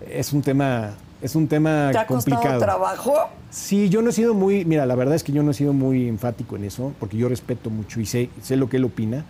[0.10, 2.58] Es un tema, es un tema ¿Te ha complicado.
[2.60, 3.16] trabajo?
[3.50, 5.74] Sí, yo no he sido muy, mira, la verdad es que yo no he sido
[5.74, 9.26] muy enfático en eso, porque yo respeto mucho y sé, sé lo que él opina.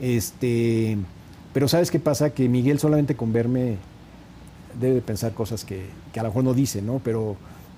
[0.00, 0.96] Este,
[1.52, 2.30] pero ¿sabes qué pasa?
[2.30, 3.76] Que Miguel solamente con verme
[4.80, 5.84] debe de pensar cosas que,
[6.14, 7.02] que a lo mejor no dice, ¿no?
[7.04, 7.36] Pero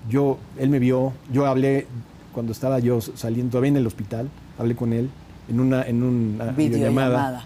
[0.09, 1.87] yo, él me vio, yo hablé
[2.33, 5.09] cuando estaba yo saliendo, todavía en el hospital, hablé con él
[5.49, 6.55] en una, en una Videollamada.
[7.09, 7.45] videollamada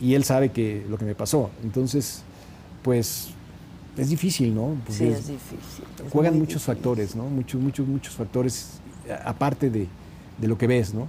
[0.00, 1.50] y él sabe que lo que me pasó.
[1.64, 2.22] Entonces,
[2.82, 3.28] pues
[3.96, 4.74] es difícil, ¿no?
[4.84, 5.84] Porque Sí, es difícil.
[6.04, 6.74] es juegan muchos difícil.
[6.74, 7.24] factores, ¿no?
[7.24, 8.78] Muchos, muchos, muchos factores
[9.24, 9.86] aparte de,
[10.38, 11.06] de lo que ves, ¿no?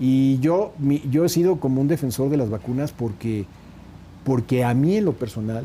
[0.00, 3.44] Y yo, mi- yo he sido como un defensor de las vacunas porque,
[4.24, 5.64] porque a mí en lo personal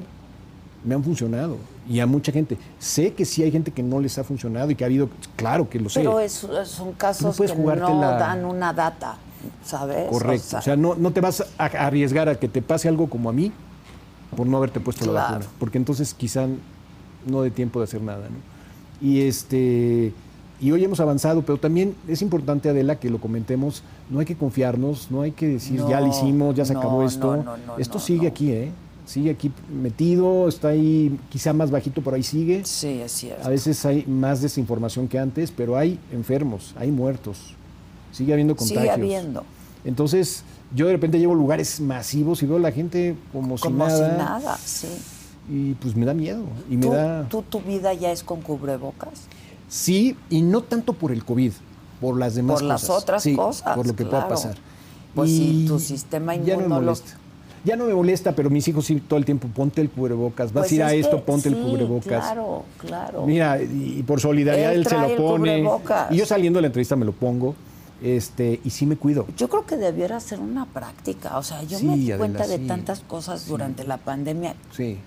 [0.83, 1.57] me han funcionado
[1.87, 2.57] y a mucha gente.
[2.79, 5.69] Sé que sí hay gente que no les ha funcionado y que ha habido, claro
[5.69, 5.99] que lo sé.
[6.01, 6.33] Pero es-
[6.65, 9.17] son casos que no la- dan una data,
[9.63, 10.09] ¿sabes?
[10.09, 10.57] Correcto.
[10.57, 13.33] O sea, no, no te vas a arriesgar a que te pase algo como a
[13.33, 13.51] mí
[14.35, 15.45] por no haberte puesto la vacuna.
[15.59, 16.47] Porque entonces quizá
[17.27, 18.27] no dé tiempo de hacer nada.
[18.29, 19.07] ¿no?
[19.07, 20.13] Y este.
[20.61, 23.83] Y hoy hemos avanzado, pero también es importante, Adela, que lo comentemos.
[24.09, 27.03] No hay que confiarnos, no hay que decir ya lo hicimos, ya se no, acabó
[27.03, 27.35] esto.
[27.37, 28.71] no, no, no, esto sigue aquí, ¿eh?
[29.05, 32.63] Sigue aquí metido, está ahí quizá más bajito, pero ahí sigue.
[32.65, 33.45] Sí, es cierto.
[33.45, 37.53] A veces hay más desinformación que antes, pero hay enfermos, hay muertos.
[38.11, 38.93] Sigue habiendo Sigue contagios.
[38.95, 39.43] habiendo.
[39.83, 43.95] Entonces, yo de repente llevo lugares masivos y veo a la gente como, Como si
[43.95, 44.17] si nada.
[44.17, 44.87] nada, sí.
[45.47, 46.43] Y pues me da miedo.
[46.69, 47.29] Y me ¿Tú, da.
[47.29, 49.27] tú, tu vida ya es con cubrebocas?
[49.69, 51.51] Sí, y no tanto por el COVID,
[52.01, 53.03] por las demás Por las cosas.
[53.03, 54.55] otras Sí, cosas, Por lo que pueda pasar.
[55.13, 56.57] Pues sí, Y tu sistema Ya
[57.65, 60.53] Ya no me molesta, pero mis hijos sí todo el tiempo, ponte el cubrebocas.
[60.53, 62.23] Vas Pues a ir a es esto, que ponte el cubrebocas.
[62.23, 63.25] Claro, claro.
[63.25, 65.67] Mira, y, y por solidaridad Él él, se lo pone.
[66.11, 67.55] Y yo saliendo de la entrevista me lo pongo.
[68.03, 69.25] Este, y sí me cuido.
[69.37, 71.37] Yo creo que debiera ser una práctica.
[71.37, 72.67] O sea, yo Sí, me di Adela, cuenta de sí.
[72.67, 74.53] tantas cosas durante la pandemia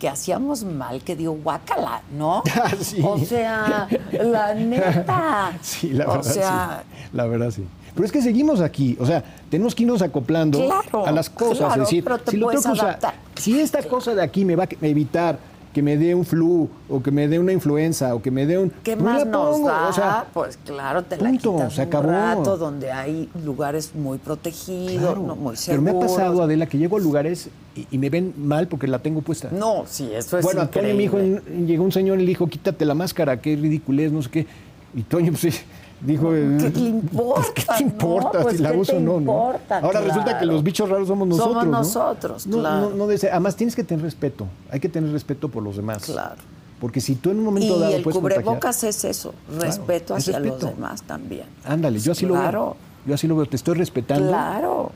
[0.01, 2.43] que hacíamos mal, que digo, guácala, ¿no?
[2.57, 2.73] Ah.
[3.05, 5.53] O sea, la neta.
[5.61, 6.97] Sí, la o verdad sea, sí.
[7.13, 7.65] La verdad sí.
[7.99, 11.67] Pero es que seguimos aquí, o sea, tenemos que irnos acoplando Claro, a las cosas.
[11.67, 13.15] claro, es decir, si, adaptar.
[13.35, 15.37] si esta cosa de aquí me va a evitar
[15.75, 18.57] que me dé un flu o que me dé una influenza o que me dé
[18.57, 18.71] un...
[18.85, 19.89] ¿Qué más la nos pongo, da?
[19.89, 22.09] o sea, pues claro, te punto, la quitas se un acabó.
[22.11, 25.23] rato donde hay lugares muy protegidos, claro.
[25.27, 26.13] no, muy Pero me ha seguros.
[26.13, 29.49] pasado, Adela, que llego a lugares y, y me ven mal porque la tengo puesta.
[29.51, 31.67] No, sí, eso es bueno, a Toño, mi hijo, increíble.
[31.67, 34.47] llegó un señor y le dijo, quítate la máscara, qué ridiculez, no sé qué.
[34.95, 35.61] Y Toño, pues sí,
[36.01, 36.31] dijo...
[36.31, 37.91] ¿Qué le eh, importa, ¿Qué te no?
[37.91, 39.19] importa Pues, si la ¿qué uso te o no, no?
[39.21, 39.79] importa?
[39.79, 40.53] Ahora resulta que Claro.
[40.53, 41.71] los bichos raros somos Somos nosotros, ¿no?
[41.79, 42.91] nosotros, No, claro.
[42.91, 46.05] No, no además tienes que tener respeto, hay que tener respeto por los demás.
[46.05, 46.37] Claro.
[46.81, 50.17] Porque si tú en un momento Y dado el puedes contagiar- cubrebocas es eso, respeto
[50.17, 51.47] es hacia los demás también.
[51.65, 52.61] Ándale, yo así lo Claro.
[52.65, 52.77] veo.
[53.07, 54.29] Yo así lo veo, te estoy respetando.
[54.29, 54.93] Claro.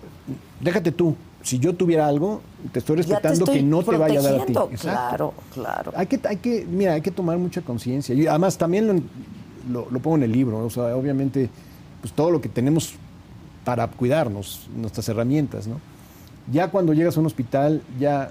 [0.60, 2.40] Déjate tú, si yo tuviera algo,
[2.72, 4.52] te estoy te respetando estoy que no te vaya a dar a ti.
[4.52, 4.70] Exacto.
[4.80, 5.92] Claro, claro.
[5.96, 8.14] Hay que, hay que, mira, hay que tomar mucha conciencia.
[8.14, 8.94] Y además también lo,
[9.70, 11.48] lo- lo pongo en el libro, o sea, obviamente,
[12.00, 12.94] pues todo lo que tenemos
[13.64, 15.76] para cuidarnos, nuestras herramientas, ¿no?
[16.50, 18.30] Ya cuando llegas a un hospital, ya,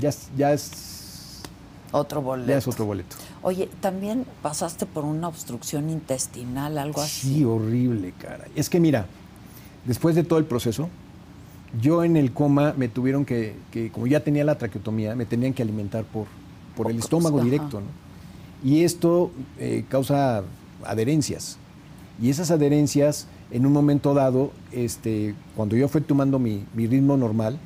[0.00, 1.40] ya, es- ya es,
[1.92, 2.48] Otro boleto.
[2.50, 3.14] ya es otro boleto.
[3.42, 7.34] Oye, también pasaste por una obstrucción intestinal, algo así.
[7.34, 8.46] Sí, horrible, cara.
[8.56, 9.06] Es que mira,
[9.84, 10.88] después de todo el proceso,
[11.80, 15.52] yo en el coma me tuvieron que, que como ya tenía la traqueotomía, me tenían
[15.52, 16.26] que alimentar por,
[16.76, 17.44] por el estómago ajá.
[17.44, 17.86] directo, ¿no?
[18.62, 20.42] Y esto eh, causa
[20.84, 21.58] adherencias.
[22.20, 27.16] Y esas adherencias, en un momento dado, este, cuando yo fui tomando mi, mi ritmo
[27.16, 27.58] normal,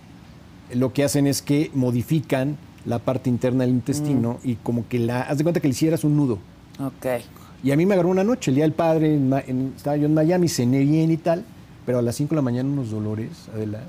[0.74, 4.48] lo que hacen es que modifican la parte interna del intestino Mm.
[4.48, 6.38] y como que la, haz de cuenta que le hicieras un nudo.
[6.80, 7.22] Ok.
[7.62, 10.06] Y a mí me agarró una noche, el día del padre, en en- estaba yo
[10.06, 11.44] en Miami, cené bien y tal,
[11.84, 13.80] pero a las 5 de la mañana unos dolores, Adela,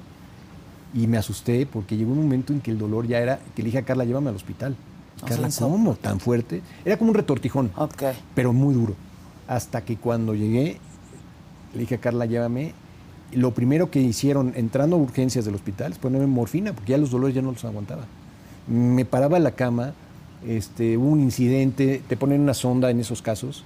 [0.93, 3.67] y me asusté porque llegó un momento en que el dolor ya era, que le
[3.67, 4.75] dije a Carla, llévame al hospital.
[5.25, 5.95] Carla, ¿cómo?
[5.95, 6.61] ¿Tan fuerte?
[6.85, 8.03] Era como un retortijón, Ok.
[8.35, 8.95] pero muy duro.
[9.47, 10.77] Hasta que cuando llegué,
[11.73, 12.73] le dije a Carla, llévame.
[13.31, 17.11] Lo primero que hicieron entrando a urgencias del hospital es ponerme morfina, porque ya los
[17.11, 18.05] dolores ya no los aguantaba.
[18.67, 19.93] Me paraba en la cama,
[20.47, 23.63] este, hubo un incidente, te ponen una sonda en esos casos,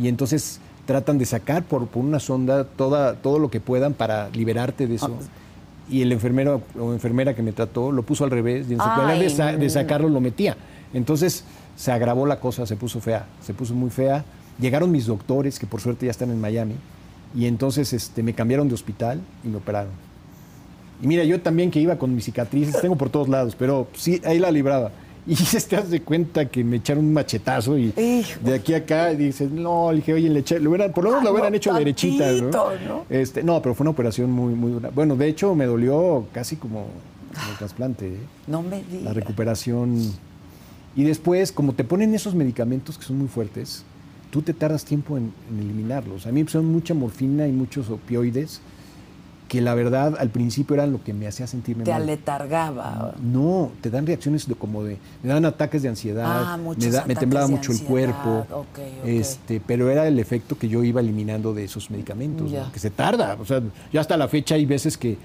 [0.00, 4.28] y entonces tratan de sacar por, por una sonda toda, todo lo que puedan para
[4.30, 5.12] liberarte de eso.
[5.88, 9.06] Y el enfermero o enfermera que me trató lo puso al revés, y en lugar
[9.06, 10.56] Ay, de, sa- de sacarlo lo metía.
[10.94, 11.44] Entonces
[11.76, 14.24] se agravó la cosa, se puso fea, se puso muy fea.
[14.60, 16.74] Llegaron mis doctores, que por suerte ya están en Miami,
[17.34, 19.92] Y entonces este, me cambiaron de hospital y me operaron.
[21.02, 24.20] Y mira, yo también que iba con mis cicatrices, tengo por todos lados, pero sí,
[24.24, 24.90] ahí la libraba.
[25.26, 25.34] Y
[25.68, 28.40] te das de cuenta que me echaron un machetazo y Hijo.
[28.42, 31.24] de aquí a acá dices, no, le dije, oye, le eché- hubieran- por lo menos
[31.24, 33.04] lo hubieran hecho derechita, ¿no?
[33.08, 34.90] Este, no, pero fue una operación muy, muy dura.
[34.92, 36.86] Bueno, de hecho me dolió casi como,
[37.34, 38.18] como el trasplante, ¿eh?
[38.48, 39.04] No me digas.
[39.04, 40.12] la recuperación.
[40.96, 43.84] Y después, como te ponen esos medicamentos que son muy fuertes,
[44.30, 46.26] tú te tardas tiempo en, en eliminarlos.
[46.26, 48.60] A mí pusieron mucha morfina y muchos opioides
[49.48, 52.02] que la verdad al principio eran lo que me hacía sentirme Te mal.
[52.02, 53.14] aletargaba.
[53.20, 57.04] No, te dan reacciones de como de, me dan ataques de ansiedad, Ah, me, da-
[57.04, 58.78] me temblaba mucho el cuerpo, ok, ok.
[59.06, 63.36] este, pero era el efecto que yo iba eliminando de esos medicamentos, que se tarda,
[63.40, 63.60] o sea,
[63.92, 65.18] ya hasta la fecha hay veces que,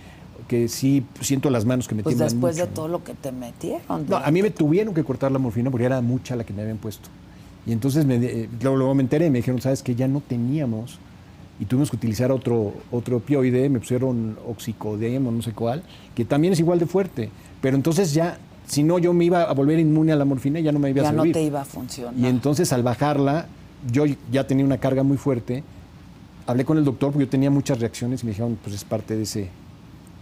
[0.48, 2.76] que sí siento las manos que me Pues tiemblan después de mucho, ¿no?
[2.76, 4.06] todo lo que te metieron.
[4.08, 6.62] No, a mí me tuvieron que cortar la morfina porque era mucha la que me
[6.62, 7.10] habían puesto.
[7.66, 11.00] Y entonces me, eh, luego, luego me enteré, me dijeron, sabes que ya no teníamos
[11.60, 16.26] y tuvimos que utilizar otro, otro opioide, me pusieron oxicodem o no sé cuál, que
[16.26, 17.30] también es igual de fuerte.
[17.62, 20.72] Pero entonces ya, si no yo me iba a volver inmune a la morfina, ya
[20.72, 21.34] no me iba a ya no servir.
[21.34, 22.14] te iba a funcionar.
[22.20, 23.48] Y entonces al bajarla,
[23.92, 25.64] yo ya tenía una carga muy fuerte.
[26.46, 29.16] Hablé con el doctor porque yo tenía muchas reacciones y me dijeron, pues es parte
[29.16, 29.50] de ese,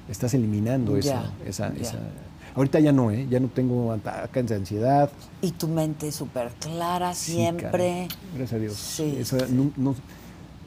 [0.09, 1.81] estás eliminando Ya, esa, esa, ya.
[1.81, 1.99] esa-
[2.55, 3.25] Ahorita ya no, ¿eh?
[3.31, 5.09] ya no tengo ataques de ansiedad.
[5.41, 7.63] Y tu mente súper clara Sí, siempre.
[7.71, 8.73] caray, gracias a Dios.
[8.75, 9.15] Sí.
[9.19, 9.95] Eso no, no,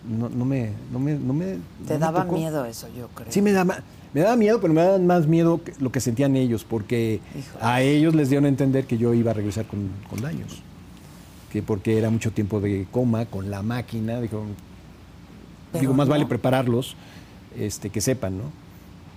[0.08, 3.30] no, no me, no me, no me- Te no daba miedo eso, yo creo.
[3.30, 3.78] Sí, me daba,
[4.12, 7.64] me daba miedo, pero me daba más miedo que lo que sentían ellos, porque Híjole.
[7.64, 10.62] a ellos les dieron a entender que yo iba a regresar con, con daños.
[11.52, 14.42] Que porque era mucho tiempo de coma con la máquina, dijo,
[15.70, 16.96] Pero digo, más vale prepararlos,
[17.56, 18.44] este, que sepan, ¿no?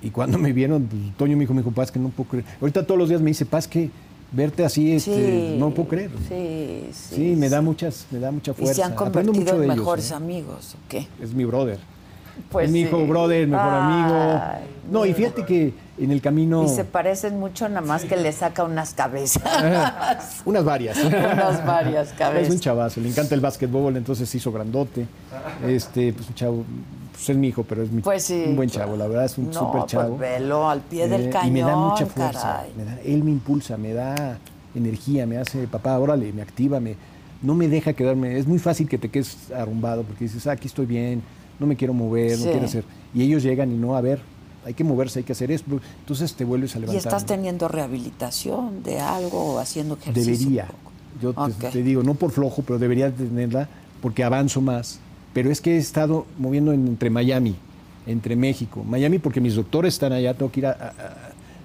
[0.02, 2.46] Y cuando me vieron, pues, Toño me dijo, me dijo, Paz, que no puedo creer.
[2.62, 3.90] Ahorita todos los días me dice, Paz, que
[4.32, 6.12] verte así, este, no puedo creer.
[6.28, 7.16] Sí, sí.
[7.16, 8.74] Sí, me da muchas, me da mucha Y fuerza.
[8.74, 10.14] se han convertido mucho en de ellos, mejores ¿eh?
[10.14, 11.08] amigos, ¿o qué?
[11.22, 11.80] Es mi brother.
[12.50, 13.06] Pues es mi hijo sí.
[13.06, 14.42] brother, mejor amigo.
[14.90, 16.64] No, y fíjate que en el camino.
[16.64, 20.42] Y se parecen mucho, nada más que le saca unas cabezas.
[20.46, 20.98] Unas varias.
[21.04, 22.48] unas varias cabezas.
[22.48, 25.06] Es un chavazo, le encanta el básquetbol, entonces se hizo grandote.
[25.68, 26.64] Este, pues un chavo,
[27.20, 28.44] pues es mi hijo, pero es mi- Pues sí.
[28.48, 30.16] un buen chavo, la verdad es un no, súper chavo.
[30.18, 31.48] Pues velo al pie del cañón.
[31.50, 32.64] Y me da mucha fuerza.
[32.78, 34.38] me da- él me impulsa, me da
[34.74, 36.96] energía, me hace, papá, órale, me activa, me,
[37.42, 38.38] no me deja quedarme.
[38.38, 41.22] Es muy fácil que te quedes arrumbado porque dices, ah, aquí estoy bien,
[41.60, 42.46] no me quiero mover, Sí.
[42.46, 42.84] no quiero hacer.
[43.14, 44.20] Y ellos llegan y no, a ver,
[44.66, 45.80] hay que moverse, hay que hacer esto.
[46.00, 47.04] Entonces te vuelves a ¿Y levantar.
[47.06, 47.28] estás ¿no?
[47.28, 50.34] teniendo rehabilitación de algo o haciendo ejercicio?
[50.38, 50.68] Debería.
[51.22, 51.72] Yo te, Ok.
[51.74, 53.68] te digo, no por flojo, pero debería tenerla
[54.02, 55.00] porque avanzo más.
[55.34, 57.56] Pero es que he estado moviendo en- entre Miami,
[58.08, 58.84] entre México.
[58.84, 60.94] Miami porque mis doctores están allá, tengo que ir a...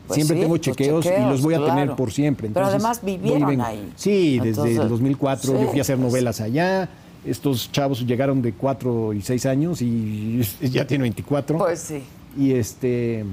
[0.06, 2.50] Pues siempre sí, tengo chequeos, y los voy a tener por siempre.
[2.52, 3.90] Pero además vivieron ahí.
[3.96, 6.90] Sí, desde Entonces, el 2004 yo fui a hacer novelas allá.
[7.24, 11.56] Estos chavos llegaron de 4 y 6 años y ya tiene 24.
[11.56, 12.02] Pues sí.
[12.36, 13.24] Y este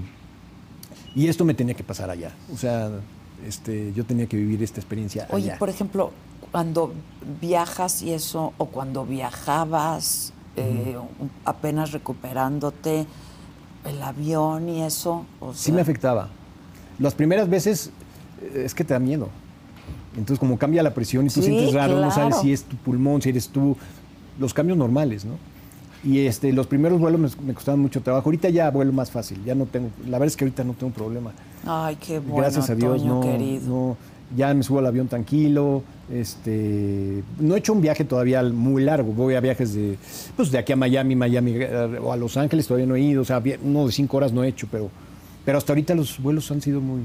[1.13, 2.31] y esto me tenía que pasar allá.
[2.53, 2.89] O sea,
[3.45, 5.59] este, yo tenía que vivir esta experiencia Oye, allá.
[5.59, 6.11] por ejemplo,
[6.51, 6.93] cuando
[7.39, 10.97] viajas y eso, o cuando viajabas eh,
[11.45, 13.05] apenas recuperándote,
[13.85, 15.25] el avión y eso.
[15.39, 16.29] o Sí sea, me afectaba.
[16.99, 17.91] Las primeras veces
[18.41, 19.29] eh, es que te da miedo.
[20.13, 22.75] Entonces, como cambia la presión y tú Sí, sientes raro, no sabes si es tu
[22.75, 23.77] pulmón, si eres tú.
[24.39, 25.33] Los cambios normales, ¿no?
[26.03, 28.27] Y este, los primeros vuelos me, me costaban mucho trabajo.
[28.27, 29.41] Ahorita ya vuelo más fácil.
[29.45, 29.89] Ya no tengo.
[30.05, 31.31] La verdad es que ahorita no tengo problema.
[31.65, 33.67] Ay, qué bueno, Gracias a Dios, Toño, no, querido.
[33.69, 33.97] no.
[34.35, 35.83] Ya me subo al avión tranquilo.
[36.13, 39.11] Este, no he hecho un viaje todavía muy largo.
[39.13, 39.97] Voy a viajes de,
[40.35, 43.21] pues de aquí a Miami, Miami eh, o a Los Ángeles todavía no he ido.
[43.21, 44.89] O sea, uno de cinco horas no he hecho, pero,
[45.45, 47.01] pero hasta ahorita los vuelos han sido muy,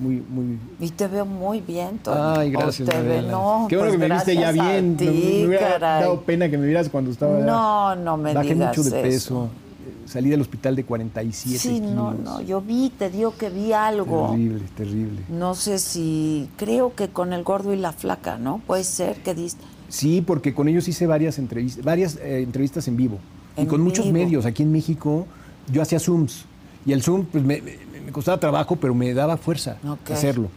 [0.00, 0.58] muy, muy.
[0.80, 2.16] Y te veo muy bien, Toño.
[2.38, 2.88] Ay, gracias.
[2.88, 4.96] te ve- no, Qué bueno pues que me viste ya bien.
[4.96, 6.02] ti, me, me hubiera caray.
[6.02, 7.38] dado pena que me vieras cuando estaba.
[7.40, 9.10] No, no me Bajé digas mucho de peso.
[9.16, 9.44] eso.
[9.44, 9.67] Eh,
[10.06, 12.24] Salí del hospital de 47 Sí, no, kilos.
[12.24, 14.30] no, yo vi, te digo que vi algo.
[14.30, 15.20] Terrible, terrible.
[15.28, 18.60] No sé si, creo que con el gordo y la flaca, ¿no?
[18.66, 19.64] Puede ser que diste.
[19.88, 23.18] Sí, porque con ellos hice varias entrevistas, varias eh, entrevistas en vivo.
[23.56, 24.46] y con muchos medios.
[24.46, 25.26] Aquí en México
[25.72, 26.44] yo hacía Zooms.
[26.86, 27.60] Y el Zoom pues, me,
[28.12, 29.78] costaba trabajo, pero me daba fuerza
[30.10, 30.48] hacerlo.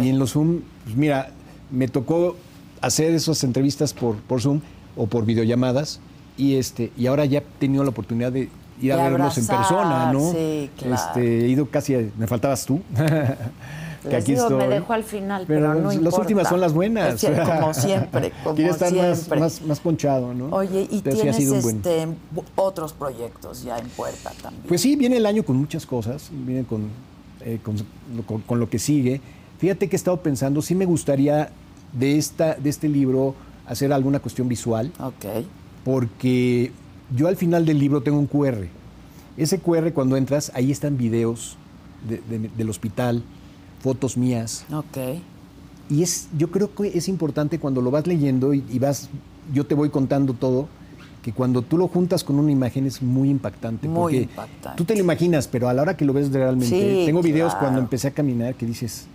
[0.00, 1.30] Y en los Zoom, pues mira,
[1.70, 2.36] me tocó
[2.80, 4.60] hacer esas entrevistas por, por Zoom
[4.96, 6.00] o por videollamadas.
[6.36, 8.48] Y, este, y ahora ya he tenido la oportunidad de
[8.80, 10.32] ir a verlos en persona, ¿no?
[10.32, 10.94] sí, claro.
[10.94, 12.80] Este, he ido casi, a- me faltabas tú.
[14.04, 16.20] que Les aquí digo, me dejo al final, pero, Pero no las importa.
[16.20, 17.22] últimas son las buenas.
[17.24, 19.40] Es que, como siempre, como Quiere estar más, siempre.
[19.40, 20.46] más, más ponchado, ¿no?
[20.54, 22.08] Oye, y Pero sí tienes buen- este,
[22.56, 24.64] otros proyectos ya en puerta también.
[24.68, 26.88] Pues sí, viene el año con muchas cosas, viene con,
[27.40, 29.22] eh, con- con lo que sigue.
[29.58, 31.48] Fíjate que he estado pensando, sí me gustaría
[31.94, 33.34] de, esta, de este libro
[33.66, 35.46] hacer alguna cuestión visual, ok.
[35.82, 36.72] porque
[37.14, 38.66] yo al final del libro tengo un QR.
[39.36, 41.56] Ese QR cuando entras, ahí están videos
[42.08, 43.22] de- de- del hospital,
[43.80, 44.64] fotos mías.
[44.72, 45.18] Ok.
[45.90, 49.08] Y es, yo creo que es importante cuando lo vas leyendo y, y vas,
[49.52, 50.68] yo te voy contando todo,
[51.22, 53.88] que cuando tú lo juntas con una imagen es muy impactante.
[53.88, 54.76] Muy porque impactante.
[54.78, 56.68] Tú te lo imaginas, pero a la hora que lo ves realmente,
[57.00, 57.66] Sí, tengo videos claro.
[57.66, 59.06] cuando empecé a caminar que dices,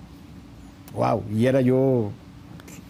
[0.95, 2.10] wow, y era yo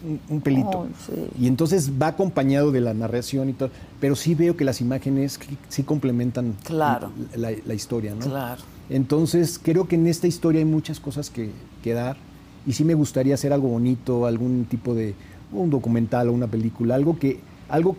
[0.06, 0.88] un, un pelito.
[1.06, 1.14] Sí.
[1.44, 3.70] Y entonces va acompañado de la narración y todo,
[4.00, 7.12] pero sí veo que las imágenes sí complementan Claro.
[7.36, 8.26] la, la historia, ¿no?
[8.26, 8.62] Claro.
[8.90, 11.52] Entonces, creo que en esta historia hay muchas cosas que,
[11.84, 12.18] que dar
[12.66, 15.14] y sí me gustaría hacer algo bonito, algún tipo de
[15.52, 17.40] un documental o una película, algo que,
[17.70, 17.96] algo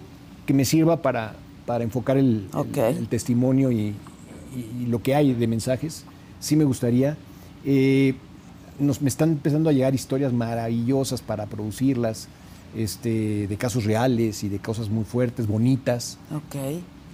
[0.47, 1.35] que me sirva para,
[1.67, 2.47] para enfocar el,
[2.77, 3.95] el- testimonio y,
[4.57, 6.05] y- y lo que hay de mensajes.
[6.41, 7.17] Sí me gustaría.
[7.65, 8.15] Eh,
[8.81, 12.29] nos, me están empezando a llegar historias maravillosas para producirlas,
[12.77, 16.57] este, de casos reales y de cosas muy fuertes, bonitas Ok.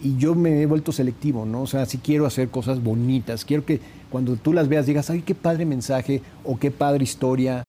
[0.03, 1.63] y yo me he vuelto selectivo, ¿no?
[1.63, 3.81] O sea, sí quiero hacer cosas bonitas, quiero que
[4.11, 7.65] cuando tú las veas digas, ay, qué padre mensaje o qué padre historia.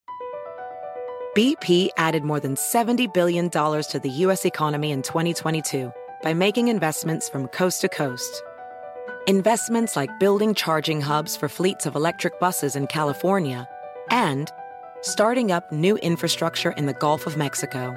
[1.35, 4.43] BP added more than $70 billion to the U.S.
[4.45, 5.91] economy in 2022
[6.23, 8.41] by making investments from coast to coast.
[9.27, 13.67] Investments like building charging hubs for fleets of electric buses in California
[14.09, 14.51] and
[15.01, 17.95] starting up new infrastructure in the Gulf of Mexico.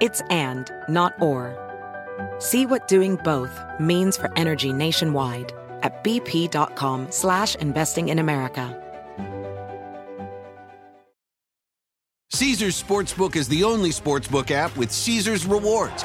[0.00, 1.56] It's and, not or.
[2.38, 8.84] See what doing both means for energy nationwide at bp.com slash investing in America.
[12.30, 16.04] Caesar's Sportsbook is the only sportsbook app with Caesar's rewards.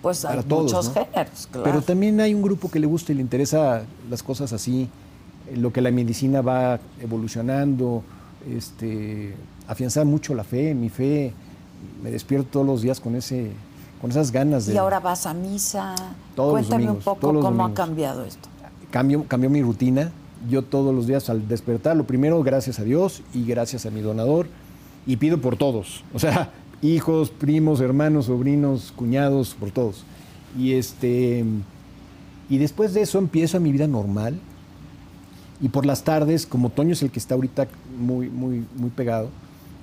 [0.00, 0.94] Pues hay todos, muchos ¿no?
[0.94, 1.64] géneros, claro.
[1.64, 4.88] Pero también hay un grupo que le gusta y le interesa las cosas así,
[5.48, 8.02] eh, lo que la medicina va evolucionando,
[8.50, 9.34] este,
[9.68, 11.32] afianzar mucho la fe, mi fe,
[12.02, 13.50] me despierto todos los días con ese,
[14.00, 15.94] con esas ganas de Y ahora vas a misa.
[16.34, 18.48] Todos los Cuéntame domingos, un poco cómo ha cambiado esto.
[18.90, 20.12] cambio, cambió mi rutina.
[20.48, 24.00] Yo todos los días al despertar, lo primero, gracias a Dios y gracias a mi
[24.00, 24.46] donador,
[25.06, 26.04] y pido por todos.
[26.14, 26.50] O sea,
[26.92, 30.04] hijos, primos, hermanos, sobrinos, cuñados, por todos.
[30.58, 31.44] Y este.
[32.48, 34.38] Y después de eso empiezo mi vida normal.
[35.60, 37.66] Y por las tardes, como Toño es el que está ahorita
[37.98, 39.30] muy, muy, muy pegado,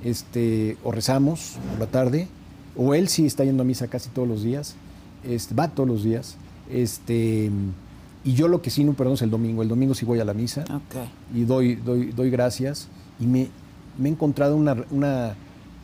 [0.03, 2.27] este, o rezamos por la tarde,
[2.75, 4.75] o él sí está yendo a misa casi todos los días,
[5.23, 6.37] este, va todos los días.
[6.71, 7.49] Este,
[8.23, 9.63] y yo lo que sí no perdón es el domingo.
[9.63, 11.07] El domingo sí voy a la misa Ok.
[11.35, 12.87] y doy, doy, doy gracias.
[13.19, 13.47] Y me,
[13.97, 15.35] me he encontrado una, una,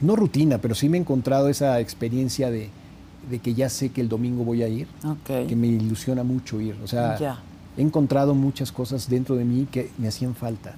[0.01, 2.69] no rutina, pero sí me he encontrado esa experiencia de,
[3.29, 5.47] de que ya sé que el domingo voy a ir, Ok.
[5.47, 6.75] que me ilusiona mucho ir.
[6.83, 7.17] O sea,
[7.77, 10.73] he encontrado muchas cosas dentro de mí que me hacían falta.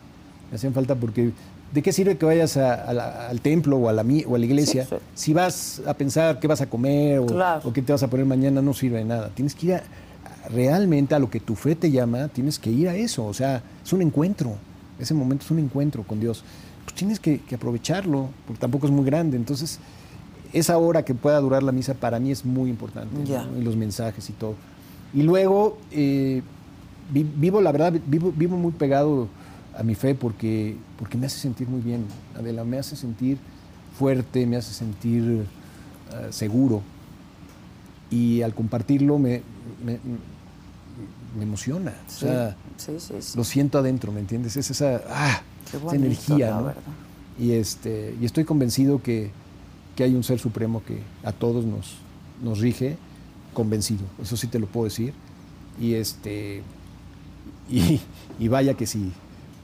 [0.49, 1.31] Me hacían falta porque
[1.73, 4.38] ¿de qué sirve que vayas a- a la- al templo o a la, o a
[4.38, 5.02] la iglesia Sí, sí.
[5.15, 7.61] si vas a pensar qué vas a comer o, Claro.
[7.69, 8.61] o qué te vas a poner mañana?
[8.61, 9.30] No sirve de nada.
[9.34, 9.84] Tienes que ir a-
[10.49, 13.26] realmente a lo que tu fe te llama, tienes que ir a eso.
[13.26, 14.56] O sea, es un encuentro.
[14.99, 16.43] Ese momento es un encuentro con Dios.
[16.85, 19.37] Pues tienes que, que aprovecharlo, porque tampoco es muy grande.
[19.37, 19.79] Entonces,
[20.53, 23.15] esa hora que pueda durar la misa para mí es muy importante.
[23.17, 23.23] ¿no?
[23.23, 23.47] Ya.
[23.57, 24.55] Y los mensajes y todo.
[25.13, 26.41] Y luego, eh,
[27.13, 29.27] vi- vivo, la verdad, vivo, vivo muy pegado
[29.77, 32.05] a mi fe porque, porque me hace sentir muy bien.
[32.37, 33.37] Adela, me hace sentir
[33.97, 35.23] fuerte, me hace sentir
[36.13, 36.81] eh, seguro.
[38.09, 39.41] Y al compartirlo me,
[39.85, 39.99] me,
[41.37, 41.93] me emociona.
[42.07, 43.37] O sea, sí, sí, sí.
[43.37, 44.57] lo siento adentro, ¿me entiendes?
[44.57, 46.75] Es esa, ah, Esa bonito, energía.
[47.39, 49.31] Y, este, y estoy convencido que,
[49.95, 51.95] que hay un ser supremo que a todos nos,
[52.43, 52.97] nos rige,
[53.53, 55.13] convencido, eso sí te lo puedo decir.
[55.79, 56.63] Y este
[57.69, 57.99] y,
[58.39, 59.11] y vaya que sí,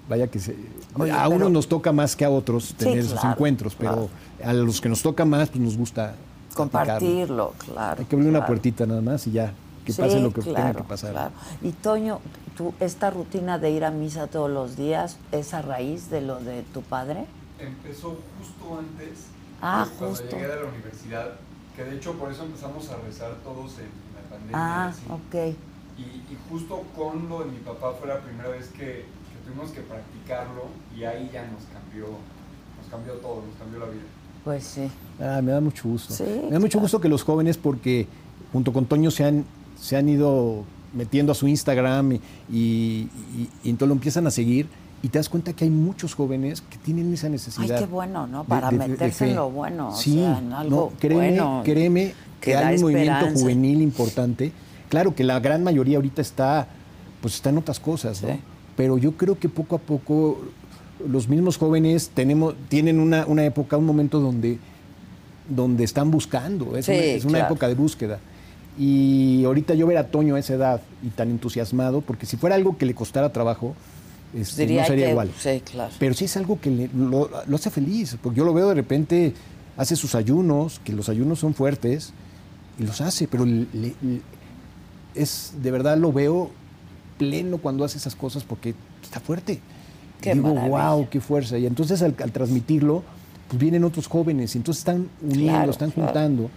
[0.10, 0.56] vaya que se,
[0.96, 4.10] Oye, a unos nos toca más que a otros tener esos claro, encuentros, pero
[4.44, 6.16] a los que nos toca más, pues nos gusta
[6.56, 6.88] platicarlo.
[6.96, 8.00] Compartirlo, claro.
[8.00, 9.54] Hay que abrir una puertita nada más y ya,
[9.88, 11.12] que Sí, pase lo que tenga claro, que pasar.
[11.12, 11.32] claro.
[11.62, 12.20] Y Toño,
[12.58, 16.40] tú, esta rutina de ir a misa todos los días, ¿es a raíz de lo
[16.40, 17.26] de tu padre?
[17.60, 19.28] Empezó justo antes,
[19.62, 20.36] Ah, de cuando justo.
[20.36, 21.32] llegué de la universidad,
[21.76, 24.54] que de hecho por eso empezamos a rezar todos en la pandemia.
[24.54, 25.02] Ah, así.
[25.10, 25.56] ok.
[25.98, 29.72] y, y justo con lo de mi papá fue la primera vez que, que tuvimos
[29.72, 30.66] que practicarlo
[30.96, 34.04] y ahí ya nos cambió, nos cambió todo, nos cambió la vida.
[34.44, 34.92] Pues sí.
[35.20, 36.14] Ah, me da mucho gusto.
[36.14, 36.82] Sí, me da mucho claro.
[36.84, 38.08] gusto que los jóvenes, porque
[38.54, 39.44] junto con Toño se han,
[39.80, 40.64] se han ido
[40.94, 42.16] metiendo a su Instagram y,
[42.52, 44.68] y- y- y entonces lo empiezan a seguir
[45.04, 47.80] y te das cuenta que hay muchos jóvenes que tienen esa Ay, necesidad.
[47.80, 48.44] qué bueno, ¿no?
[48.46, 51.62] Para de- de meterse en lo bueno, o Sí, sea, en algo no, créeme, bueno.
[51.64, 54.52] créeme que hay un movimiento juvenil importante.
[54.90, 56.68] Claro que la gran mayoría ahorita está,
[57.22, 58.30] pues está en otras cosas, ¿no?
[58.30, 58.40] Sí.
[58.76, 60.40] Pero yo creo que poco a poco
[61.08, 64.58] los mismos jóvenes tenemos, tienen una, una época, un momento donde,
[65.50, 66.76] donde están buscando.
[66.78, 67.54] Es Sí, una, es una claro.
[67.54, 68.20] época de búsqueda.
[68.78, 72.56] Y ahorita yo ver a Toño a esa edad y tan entusiasmado, porque si fuera
[72.56, 73.76] algo que le costara trabajo,
[74.36, 75.32] este, Diría no sería que- igual.
[75.40, 75.92] Sí, claro.
[75.98, 78.76] Pero sí es algo que le- lo, lo hace feliz, porque yo lo veo de
[78.76, 79.34] repente,
[79.78, 82.14] hace sus ayunos, que los ayunos son fuertes,
[82.78, 83.96] y los hace, pero le-
[85.16, 86.52] es de verdad lo veo
[87.18, 89.60] pleno cuando hace esas cosas porque está fuerte.
[90.22, 90.90] Qué Digo, maravilla.
[90.92, 91.58] wow, qué fuerza.
[91.58, 93.04] Y entonces al, al transmitirlo,
[93.48, 96.08] pues vienen otros jóvenes, y entonces están uniendo, Claro, están claro.
[96.12, 96.50] juntando.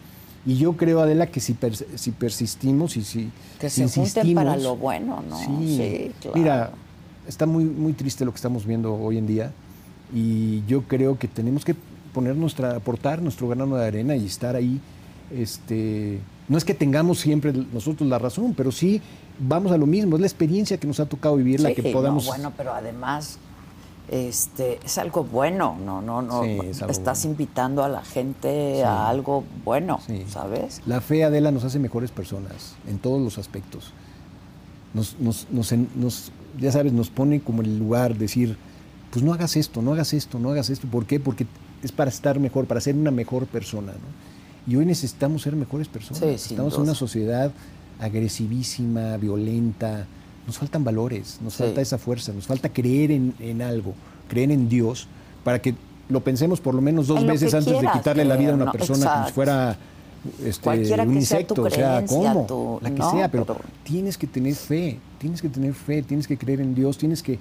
[0.46, 3.30] Y yo creo, Adela, que si, pers- si persistimos y si,
[3.60, 5.38] Que se junten para lo bueno, ¿no?
[5.38, 6.36] Sí, Sí, claro.
[6.38, 6.70] Mira,
[7.28, 9.52] está muy, muy triste lo que estamos viendo hoy en día
[10.14, 11.74] y yo creo que tenemos que
[12.14, 14.80] poner nuestra, aportar nuestro grano de arena y estar ahí.
[15.30, 16.18] Este,
[16.48, 19.00] no es que tengamos siempre nosotros la razón, pero sí
[19.38, 21.92] vamos a lo mismo, es la experiencia que nos ha tocado vivir la que no,
[21.92, 22.26] podamos.
[22.26, 23.38] bueno, pero además
[24.10, 26.42] este es algo bueno, no, no, no.
[26.42, 27.32] Sí, es algo Estás bueno.
[27.32, 28.82] invitando a la gente Sí.
[28.82, 30.24] a algo bueno, Sí.
[30.28, 30.82] ¿sabes?
[30.86, 33.92] La fe, Adela, nos hace mejores personas en todos los aspectos.
[34.94, 38.56] Nos, nos- nos ya sabes, nos pone como en el lugar, decir,
[39.12, 40.88] pues no hagas esto, no hagas esto, no hagas esto.
[40.88, 41.20] ¿Por qué?
[41.20, 41.46] Porque
[41.82, 43.92] es para estar mejor, para ser una mejor persona.
[43.92, 44.70] ¿no?
[44.72, 46.22] Y hoy necesitamos ser mejores personas.
[46.22, 47.52] Estamos en una sociedad
[48.00, 50.06] agresivísima, violenta.
[50.50, 51.62] Nos faltan valores, nos Sí.
[51.62, 53.94] falta esa fuerza, nos falta creer en, en algo,
[54.28, 55.06] creer en Dios,
[55.44, 55.76] para que
[56.08, 58.64] lo pensemos por lo menos dos veces antes quieras de quitarle la vida a una
[58.64, 58.72] ¿no?
[58.72, 59.76] persona como si fuera
[60.44, 60.68] este,
[61.02, 62.46] un insecto, o sea, ¿cómo?
[62.48, 66.02] tu- la que no, sea, pero, pero- tienes que tener fe, tienes que tener fe,
[66.02, 67.38] tienes que creer en Dios, tienes que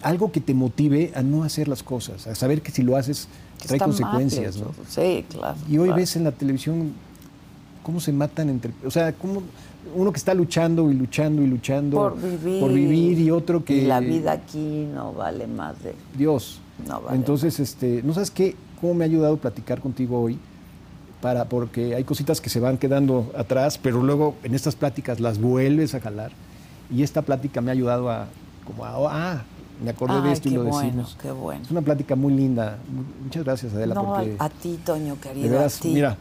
[0.00, 3.28] algo que te motive a no hacer las cosas, a saber que si lo haces
[3.66, 4.56] trae mal consecuencias.
[4.56, 4.70] ¿no?
[4.88, 5.56] Sí, claro.
[5.68, 5.96] Y hoy claro.
[6.00, 6.92] ves en la televisión
[7.84, 9.42] cómo se matan entre, o sea, cómo
[9.94, 12.60] uno que está luchando y luchando y luchando por vivir.
[12.60, 15.94] por vivir y otro que Y la vida aquí no vale más de.
[16.18, 16.58] Dios.
[16.88, 18.56] No vale Entonces, este, ¿no sabes qué?
[18.80, 20.38] ¿Cómo me ha ayudado platicar contigo hoy?
[21.20, 25.40] Para, porque hay cositas que se van quedando atrás, pero luego en estas pláticas las
[25.40, 26.32] vuelves a jalar.
[26.90, 28.26] Y esta plática me ha ayudado a,
[28.66, 28.92] como a,
[29.36, 29.42] ah,
[29.82, 31.16] me acordé de esto y lo bueno, decimos.
[31.20, 31.62] qué bueno.
[31.62, 32.78] Es una plática muy linda.
[32.92, 35.50] Mu- Muchas gracias, Adela, no, porque a ti, Toño, de querido.
[35.50, 35.88] veras, a ti.
[35.94, 36.16] mira,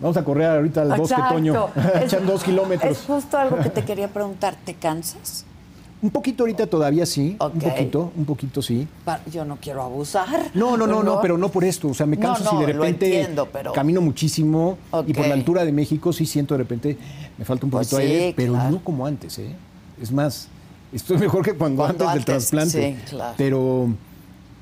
[0.00, 1.34] vamos a correr ahorita al bosque, Exacto.
[1.34, 1.68] Toño.
[1.96, 2.90] Es- Echan dos kilómetros.
[2.92, 4.56] Es justo algo que te quería preguntar.
[4.64, 5.44] ¿Te cansas?
[6.02, 8.86] Un poquito ahorita todavía sí, un poquito, un poquito sí.
[9.32, 10.50] Yo no quiero abusar.
[10.52, 11.88] No, no, no, no, pero no por esto.
[11.88, 15.34] O sea, me No, canso si de repente entiendo, pero- camino muchísimo y por la
[15.34, 16.98] altura de México sí siento de repente
[17.38, 18.70] me falta un Pues poquito de aire, sí, pero claro.
[18.72, 19.54] no como antes, ¿eh?
[20.00, 20.48] Es más,
[20.92, 22.96] estoy mejor que cuando, Cuando antes, del trasplante.
[23.00, 23.34] sí, claro.
[23.38, 23.88] Pero,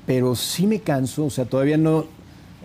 [0.05, 2.05] pero sí me canso, o sea, todavía no.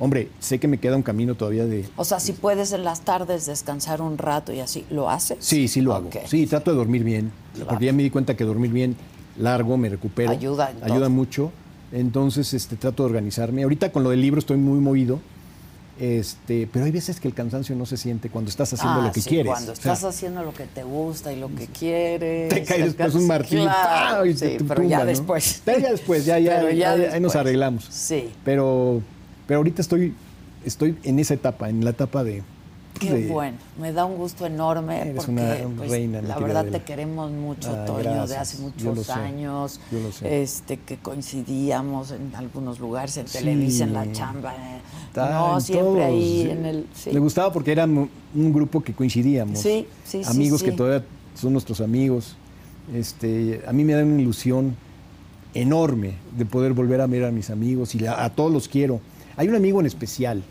[0.01, 1.87] Hombre, sé que me queda un camino todavía de.
[1.97, 5.37] O sea, si puedes en las tardes descansar un rato y así, ¿lo haces?
[5.41, 6.11] Sí, sí lo hago.
[6.27, 7.69] Sí, trato de dormir bien, Claro.
[7.69, 8.97] porque ya me di cuenta que dormir bien
[9.39, 10.31] largo me recupero.
[10.31, 11.53] Ayuda en Ayuda mucho.
[11.93, 13.63] Entonces, este, trato de organizarme.
[13.63, 15.21] Ahorita con lo del libro estoy muy movido.
[15.99, 19.13] Este, pero hay veces que el cansancio no se siente cuando estás haciendo Ah, lo
[19.13, 19.53] que sí, quieres.
[19.53, 22.49] Cuando O sea, estás haciendo lo que te gusta y lo que quieres.
[22.49, 25.05] te cae después un martillo Claro, sí, te, te pero tumba, ya ¿no?
[25.05, 25.63] después.
[25.67, 27.85] Ya después, ya, ya, ya ya- ahí nos arreglamos.
[27.91, 28.31] Sí.
[28.47, 29.03] Pero,
[29.51, 30.15] pero ahorita estoy,
[30.65, 32.45] estoy en esa etapa, en la etapa de.
[33.01, 36.59] Qué de- bueno, me da un gusto enorme Eres porque una pues, reina, la verdad
[36.59, 36.79] Adela.
[36.79, 40.43] te queremos mucho, Ah, Toño, de hace muchos años, Yo lo sé.
[40.43, 43.39] este que coincidíamos en algunos lugares, en Sí.
[43.39, 46.51] Televisa, en la chamba, eh, Está no siempre todos, ahí sí.
[46.51, 47.11] en el sí.
[47.13, 49.59] Me gustaba porque éramos un grupo que coincidíamos.
[49.59, 51.05] Sí, sí, sí, Amigos que todavía
[51.35, 52.37] son nuestros amigos.
[52.95, 54.77] Este, a mí me da una ilusión
[55.55, 59.01] enorme de poder volver a ver a mis amigos y a, a todos los quiero.
[59.41, 60.43] Hay un amigo en especial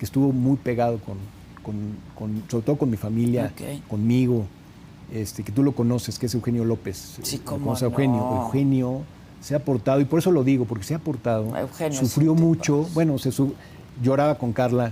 [0.00, 1.16] que estuvo muy pegado con,
[1.62, 3.52] con- con- sobre todo con mi familia,
[3.88, 4.46] conmigo,
[5.14, 7.18] este, que tú lo conoces, que es Eugenio López.
[7.22, 8.16] Sí, ¿Lo cómo a Eugenio?
[8.16, 8.42] no.
[8.46, 9.02] Eugenio
[9.40, 12.88] se ha portado, y por eso lo digo, porque se ha portado, Eugenio sufrió mucho,
[12.94, 13.54] bueno, se su-
[14.02, 14.90] lloraba con Carla,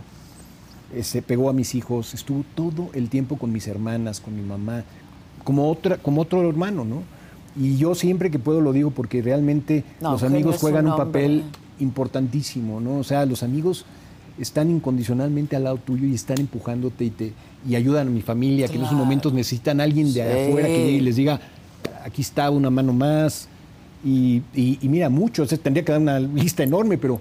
[0.94, 4.42] eh, se pegó a mis hijos, estuvo todo el tiempo con mis hermanas, con mi
[4.42, 4.84] mamá,
[5.42, 7.02] como, otra, como otro hermano, ¿no?
[7.60, 10.92] Y yo siempre que puedo lo digo porque realmente No, los Eugenio amigos juegan un
[10.92, 11.42] un papel.
[11.80, 12.98] Importantísimo, ¿no?
[12.98, 13.84] O sea, los amigos
[14.38, 17.32] están incondicionalmente al lado tuyo y están empujándote y, te,
[17.68, 20.48] y ayudan a mi familia, que en esos momentos necesitan a alguien de Sí.
[20.50, 21.40] afuera que llegue y les diga,
[22.04, 23.48] aquí está una mano más.
[24.02, 27.20] Y, y- y mira, muchos, eh, tendría que dar una lista enorme, pero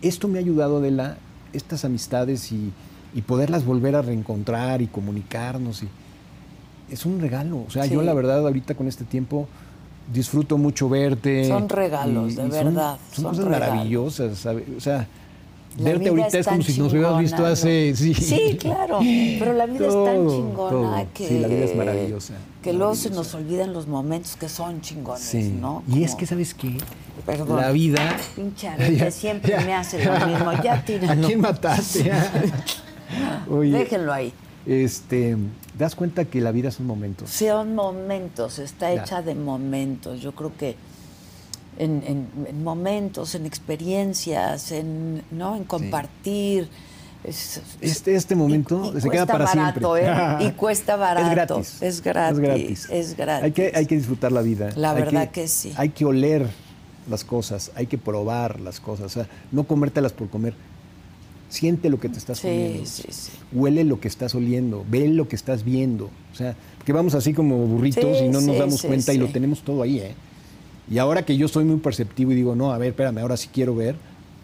[0.00, 1.18] esto me ha ayudado, Adela,
[1.52, 2.72] estas amistades y,
[3.14, 5.82] y poderlas volver a reencontrar y comunicarnos.
[5.82, 5.88] Y,
[6.90, 7.64] es un regalo.
[7.68, 9.46] O sea, yo la verdad ahorita con este tiempo
[10.12, 11.46] disfruto mucho verte.
[11.48, 13.68] Son regalos, de verdad, Son, son cosas regalos.
[13.70, 14.64] maravillosas, ¿sabes?
[14.76, 15.06] O sea,
[15.78, 17.94] La verte ahorita es como si nos hubieras visto hace...
[17.94, 18.98] Sí, Sí, claro,
[19.38, 21.06] pero la vida es tan chingona todo.
[21.14, 21.28] que...
[21.28, 22.34] Sí, la vida es maravillosa.
[22.62, 25.54] Que luego se nos olvidan los momentos que son chingones, Sí.
[25.60, 25.82] ¿no?
[25.88, 26.76] Y es que, ¿sabes qué?
[27.24, 27.56] Perdón.
[27.60, 28.16] La vida...
[28.34, 30.52] Pinche Arete siempre me hace lo mismo.
[30.62, 31.26] Ya ¿A tíralo.
[31.26, 32.10] quién mataste?
[33.50, 34.32] Oye, Déjenlo ahí.
[34.66, 35.36] Este,
[35.72, 37.30] ¿te das cuenta que la vida son momentos?
[37.30, 39.02] Son momentos, está Ya.
[39.02, 40.20] hecha de momentos.
[40.20, 40.76] Yo creo que
[41.78, 45.56] en, en- en momentos, en experiencias, en, ¿no?
[45.56, 46.68] en compartir.
[47.24, 50.46] Es- Este, este momento y- y se queda para barato, siempre.
[50.46, 50.48] ¿eh?
[50.48, 51.60] Y cuesta barato.
[51.60, 51.82] Es gratis.
[51.82, 52.88] Es gratis.
[52.90, 53.44] Es gratis.
[53.44, 54.70] Hay que, hay que disfrutar la vida.
[54.76, 55.72] La verdad que sí.
[55.76, 56.46] Hay que oler
[57.08, 59.06] las cosas, hay que probar las cosas.
[59.06, 60.54] O sea, no comértelas por comer.
[61.50, 62.86] Siente lo que te estás Sí, comiendo.
[62.86, 63.32] sí, sí.
[63.52, 66.08] Huele lo que estás oliendo, ve lo que estás viendo.
[66.32, 66.54] O sea,
[66.84, 69.98] que vamos así como burritos y no nos damos cuenta y lo tenemos todo ahí,
[69.98, 70.14] ¿eh?
[70.88, 73.48] Y ahora que yo soy muy perceptivo y digo, no, a ver, espérame, ahora sí
[73.52, 73.96] quiero ver,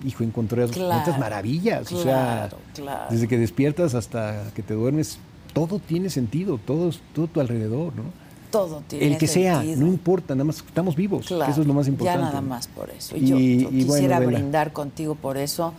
[0.04, 1.90] hijo, encontré Claro, otras maravillas.
[1.92, 3.04] o sea, claro, claro.
[3.10, 5.18] desde que despiertas hasta que te duermes,
[5.52, 8.02] todo tiene sentido, todo, todo tu alrededor, ¿no?
[8.50, 11.74] Todo tiene El que sea, no importa, nada más estamos vivos, Claro, eso es lo
[11.74, 12.20] más importante.
[12.20, 13.16] Ya nada más por eso.
[13.16, 15.72] Y, Y- yo, yo y bueno, quisiera brindar contigo por eso.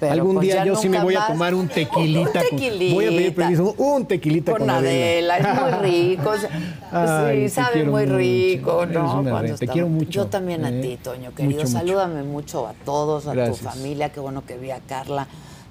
[0.00, 2.20] Pero Algún pues día yo sí me voy a tomar un tequilita.
[2.20, 2.94] Un con- tequilita.
[2.94, 5.38] voy a pedir permiso, un tequilita con, con, Adela.
[5.38, 6.30] Es muy rico.
[6.30, 9.22] o sea, Ay, sí, sabe muy rico, ¿no?
[9.58, 10.80] Te quiero mucho, Yo también a ¿eh?
[10.82, 11.60] ti, Toño, querido.
[11.60, 11.66] Mucho.
[11.70, 13.58] Salúdame mucho a todos, a Gracias.
[13.58, 14.10] tu familia.
[14.10, 15.26] Qué bueno que vi a Carla,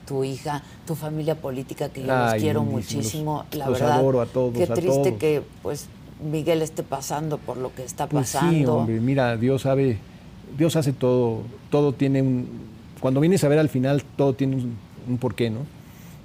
[0.07, 3.45] tu hija, tu familia política, que yo los quiero muchísimo.
[3.51, 5.19] La Los verdad, adoro a todos, qué a triste todos.
[5.19, 5.87] que pues
[6.23, 8.75] Miguel esté pasando por lo que está Pues sí, pasando.
[8.77, 9.97] hombre, mira, Dios sabe,
[10.57, 12.72] Dios hace todo, todo tiene un,
[13.03, 14.77] cuando vienes a ver al final, todo tiene un,
[15.09, 15.59] un porqué, ¿no?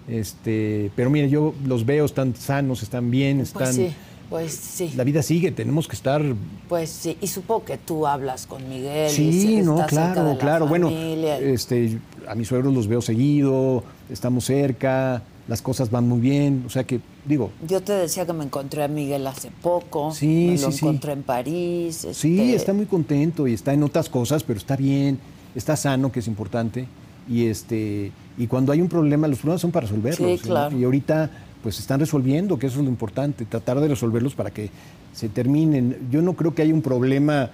[0.06, 3.88] Este, pero mira, yo los veo, están sanos, están bien, están, Pues sí,
[4.30, 4.92] pues sí.
[4.96, 6.22] la vida sigue, tenemos que estar
[6.68, 9.10] Pues sí, y supongo que tú hablas con Miguel.
[9.10, 10.68] Sí, no, de claro, la claro.
[10.68, 11.98] Bueno, este,
[12.28, 16.84] a mis suegros los veo seguido, estamos cerca, las cosas van muy bien, o sea
[16.84, 20.12] que, digo, Yo te decía que me encontré a Miguel hace poco.
[20.12, 20.84] Sí, me lo sí, sí.
[20.84, 22.06] encontré en París.
[22.12, 25.18] sí, este, está muy contento y está en otras cosas, pero está bien,
[25.55, 26.87] está sano, que es importante,
[27.29, 30.41] y este, y cuando hay un problema, los problemas son para resolverlos.
[30.41, 30.77] Sí, claro.
[30.79, 31.31] Y ahorita,
[31.62, 34.70] pues se están resolviendo, que eso es lo importante, tratar de resolverlos para que
[35.12, 36.09] se terminen.
[36.11, 37.51] Yo no creo que haya un problema,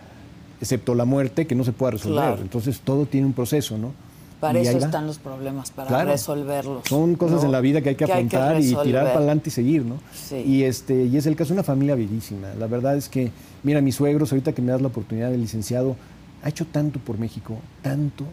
[0.60, 2.22] excepto la muerte, que no se pueda resolver.
[2.22, 2.42] Claro.
[2.42, 3.92] Entonces todo tiene un proceso, ¿no?
[4.40, 6.10] Para Y eso están los problemas, para Claro.
[6.10, 6.82] resolverlos.
[6.86, 7.46] Son cosas ¿no?
[7.46, 9.96] en la vida que hay que afrontar y tirar para adelante y seguir, ¿no?
[10.12, 10.36] Sí.
[10.36, 12.48] Y este y es el caso de una familia bellísima.
[12.58, 13.30] La verdad es que,
[13.62, 15.96] mira, mis suegros, ahorita que me das la oportunidad del licenciado,
[16.44, 18.24] ha hecho tanto por México, tanto,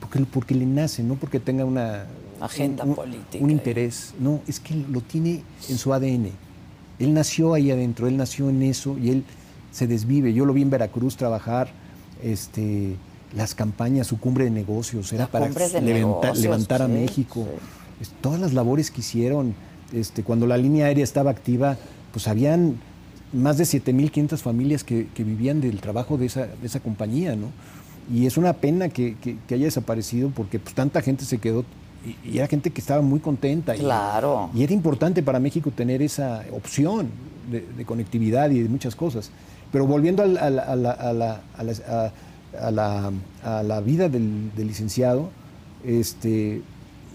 [0.00, 2.06] porque, porque le nace, no porque tenga una
[2.40, 3.44] Agenda un- un- política.
[3.44, 4.14] Un interés.
[4.18, 6.30] No, es que lo tiene en su ADN.
[6.98, 9.24] Él nació ahí adentro, él nació en eso y él
[9.70, 10.32] se desvive.
[10.32, 11.68] Yo lo vi en Veracruz trabajar,
[12.22, 12.96] este,
[13.36, 17.46] las campañas, su cumbre de negocios, era para negocios, levantar a sí, México.
[18.02, 18.10] sí.
[18.22, 19.54] Todas las labores que hicieron,
[19.92, 21.76] este, cuando la línea aérea estaba activa,
[22.12, 22.76] pues habían
[23.32, 27.48] más de 7.500 familias que, que vivían del trabajo de esa, de esa compañía, ¿no?
[28.12, 31.64] Y es una pena que, que- que haya desaparecido porque pues, tanta gente se quedó
[32.06, 33.76] y, y era gente que estaba muy contenta.
[33.76, 34.48] y- Claro.
[34.54, 37.08] Y, era importante para México tener esa opción
[37.50, 39.30] de, de conectividad y de muchas cosas.
[39.72, 42.12] Pero volviendo a, la, a la- a la- a-
[42.66, 43.12] a la-
[43.44, 45.28] a la vida del, del licenciado,
[45.84, 46.62] este,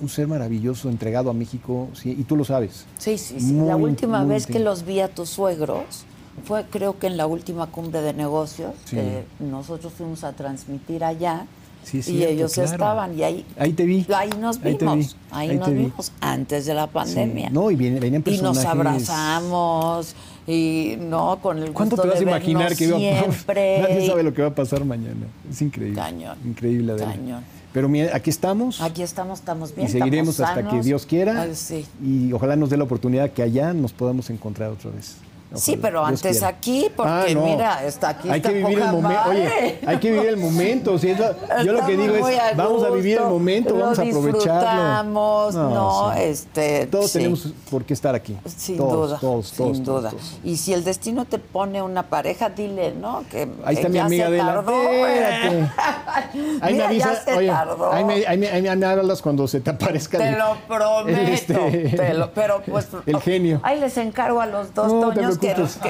[0.02, 2.86] un ser maravilloso, entregado a México, sí, y tú lo sabes.
[2.98, 3.54] Sí, sí, sí.
[3.54, 6.06] Muy, la última vez que los vi a tus suegros
[6.46, 8.74] fue creo que en la última cumbre de negocios.
[8.86, 8.96] Sí.
[8.98, 11.46] que nosotros fuimos a transmitir allá.
[11.84, 12.72] Sí, y ellos claro.
[12.72, 14.06] estaban y ahí Ahí te vi.
[14.16, 15.74] ahí nos Ahí te vi, vimos ahí, ahí nos vi.
[15.76, 17.50] vimos antes de la pandemia.
[17.50, 20.16] No, y venían y nos personajes- abrazamos
[20.48, 24.24] y no con el ¿Cuánto gusto te vas a imaginar que iba siempre Nadie sabe
[24.24, 25.28] lo que va a pasar mañana.
[25.52, 25.96] Es increíble.
[26.00, 26.38] Cañón.
[26.46, 27.12] Increíble, Adela.
[27.12, 27.44] Cañón.
[27.74, 28.80] Pero mira, aquí estamos.
[28.82, 30.82] aquí estamos estamos bien y seguiremos hasta que.
[30.82, 31.42] Dios quiera.
[31.42, 35.16] Ay, sí Y ojalá nos dé la oportunidad que allá nos podamos encontrar otra vez.
[35.56, 36.48] Sí, pero antes quiera.
[36.48, 37.42] aquí, porque Ah, no.
[37.46, 39.30] mira, está aquí Hay está que vivir el momento.
[39.30, 40.98] Oye, hay que vivir el momento.
[40.98, 44.02] si la- yo lo que digo a es, vamos a vivir el momento, vamos a
[44.02, 45.04] aprovecharlo.
[45.52, 46.20] no, sí.
[46.22, 47.20] este, Todos sí.
[47.20, 48.38] tenemos por qué estar aquí.
[48.46, 50.12] Sin Todos, duda, todos, todos, sin duda.
[50.44, 53.24] Y si el destino te pone una pareja, dile, ¿no?
[53.30, 54.32] Que Ahí está que mi ya amiga se
[54.64, 55.18] güey.
[55.20, 55.72] Espérate.
[56.62, 57.92] Ahí Mira, me ya avisa, se oye, tardó.
[57.92, 60.38] ahí me, ahí me- ahí me- ahí me hablas cuando se te aparezca Te el-
[60.38, 61.20] lo prometo.
[61.20, 61.54] el, este,
[61.96, 62.88] te lo- pero pues.
[63.06, 63.60] el genio.
[63.64, 65.22] Ahí les encargo a los dos No te
[65.54, 65.90] Toños que,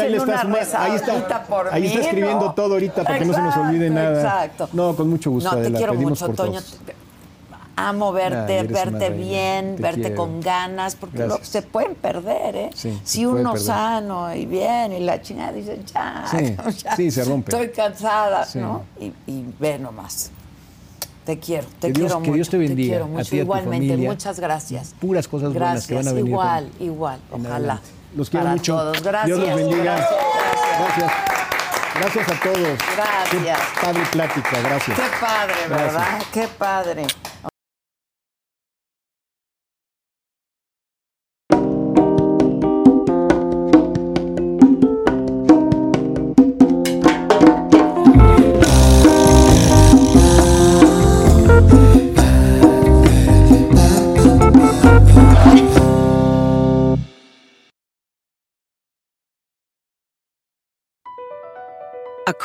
[0.00, 2.52] ahí, está, suma- ahí está, por ahí mí, está escribiendo ¿no?
[2.54, 4.20] todo ahorita para que no se nos olvide nada.
[4.22, 4.68] Exacto.
[4.72, 6.60] No, con mucho gusto, No, te Adela, quiero mucho, Toño.
[7.74, 10.16] amo verte, verte bien, Te verte quiero.
[10.16, 11.48] con ganas, porque Gracias.
[11.48, 12.70] se pueden perder, ¿eh?
[12.74, 13.66] Sí, si uno perder.
[13.66, 17.50] sano y bien y la chingada dice, ya, Sí, ya, sí, se rompe.
[17.50, 18.58] Estoy cansada, Sí.
[18.60, 18.82] ¿no?
[19.00, 20.30] Y, y ve nomás.
[21.24, 22.34] Te quiero, te Que Dios- quiero que mucho.
[22.34, 23.30] Dios te bendiga, quiero a mucho.
[23.30, 24.10] ti y a tu Igualmente, familia.
[24.10, 24.94] muchas gracias.
[25.00, 27.54] Puras cosas buenas que van a Gracias, venir Igual, igual, ojalá.
[27.56, 27.88] adelante.
[28.14, 28.74] Los quiero Para mucho.
[28.76, 29.02] todos.
[29.02, 29.26] Gracias.
[29.26, 29.94] Dios los bendiga.
[29.96, 30.10] Gracias,
[30.78, 30.78] gracias.
[30.78, 31.12] Gracias.
[31.94, 32.78] Gracias a todos.
[32.96, 33.58] Gracias.
[33.60, 34.98] Qué padre plática, gracias.
[34.98, 35.92] Qué padre, Gracias.
[35.94, 36.22] ¿verdad?
[36.32, 37.06] Qué padre.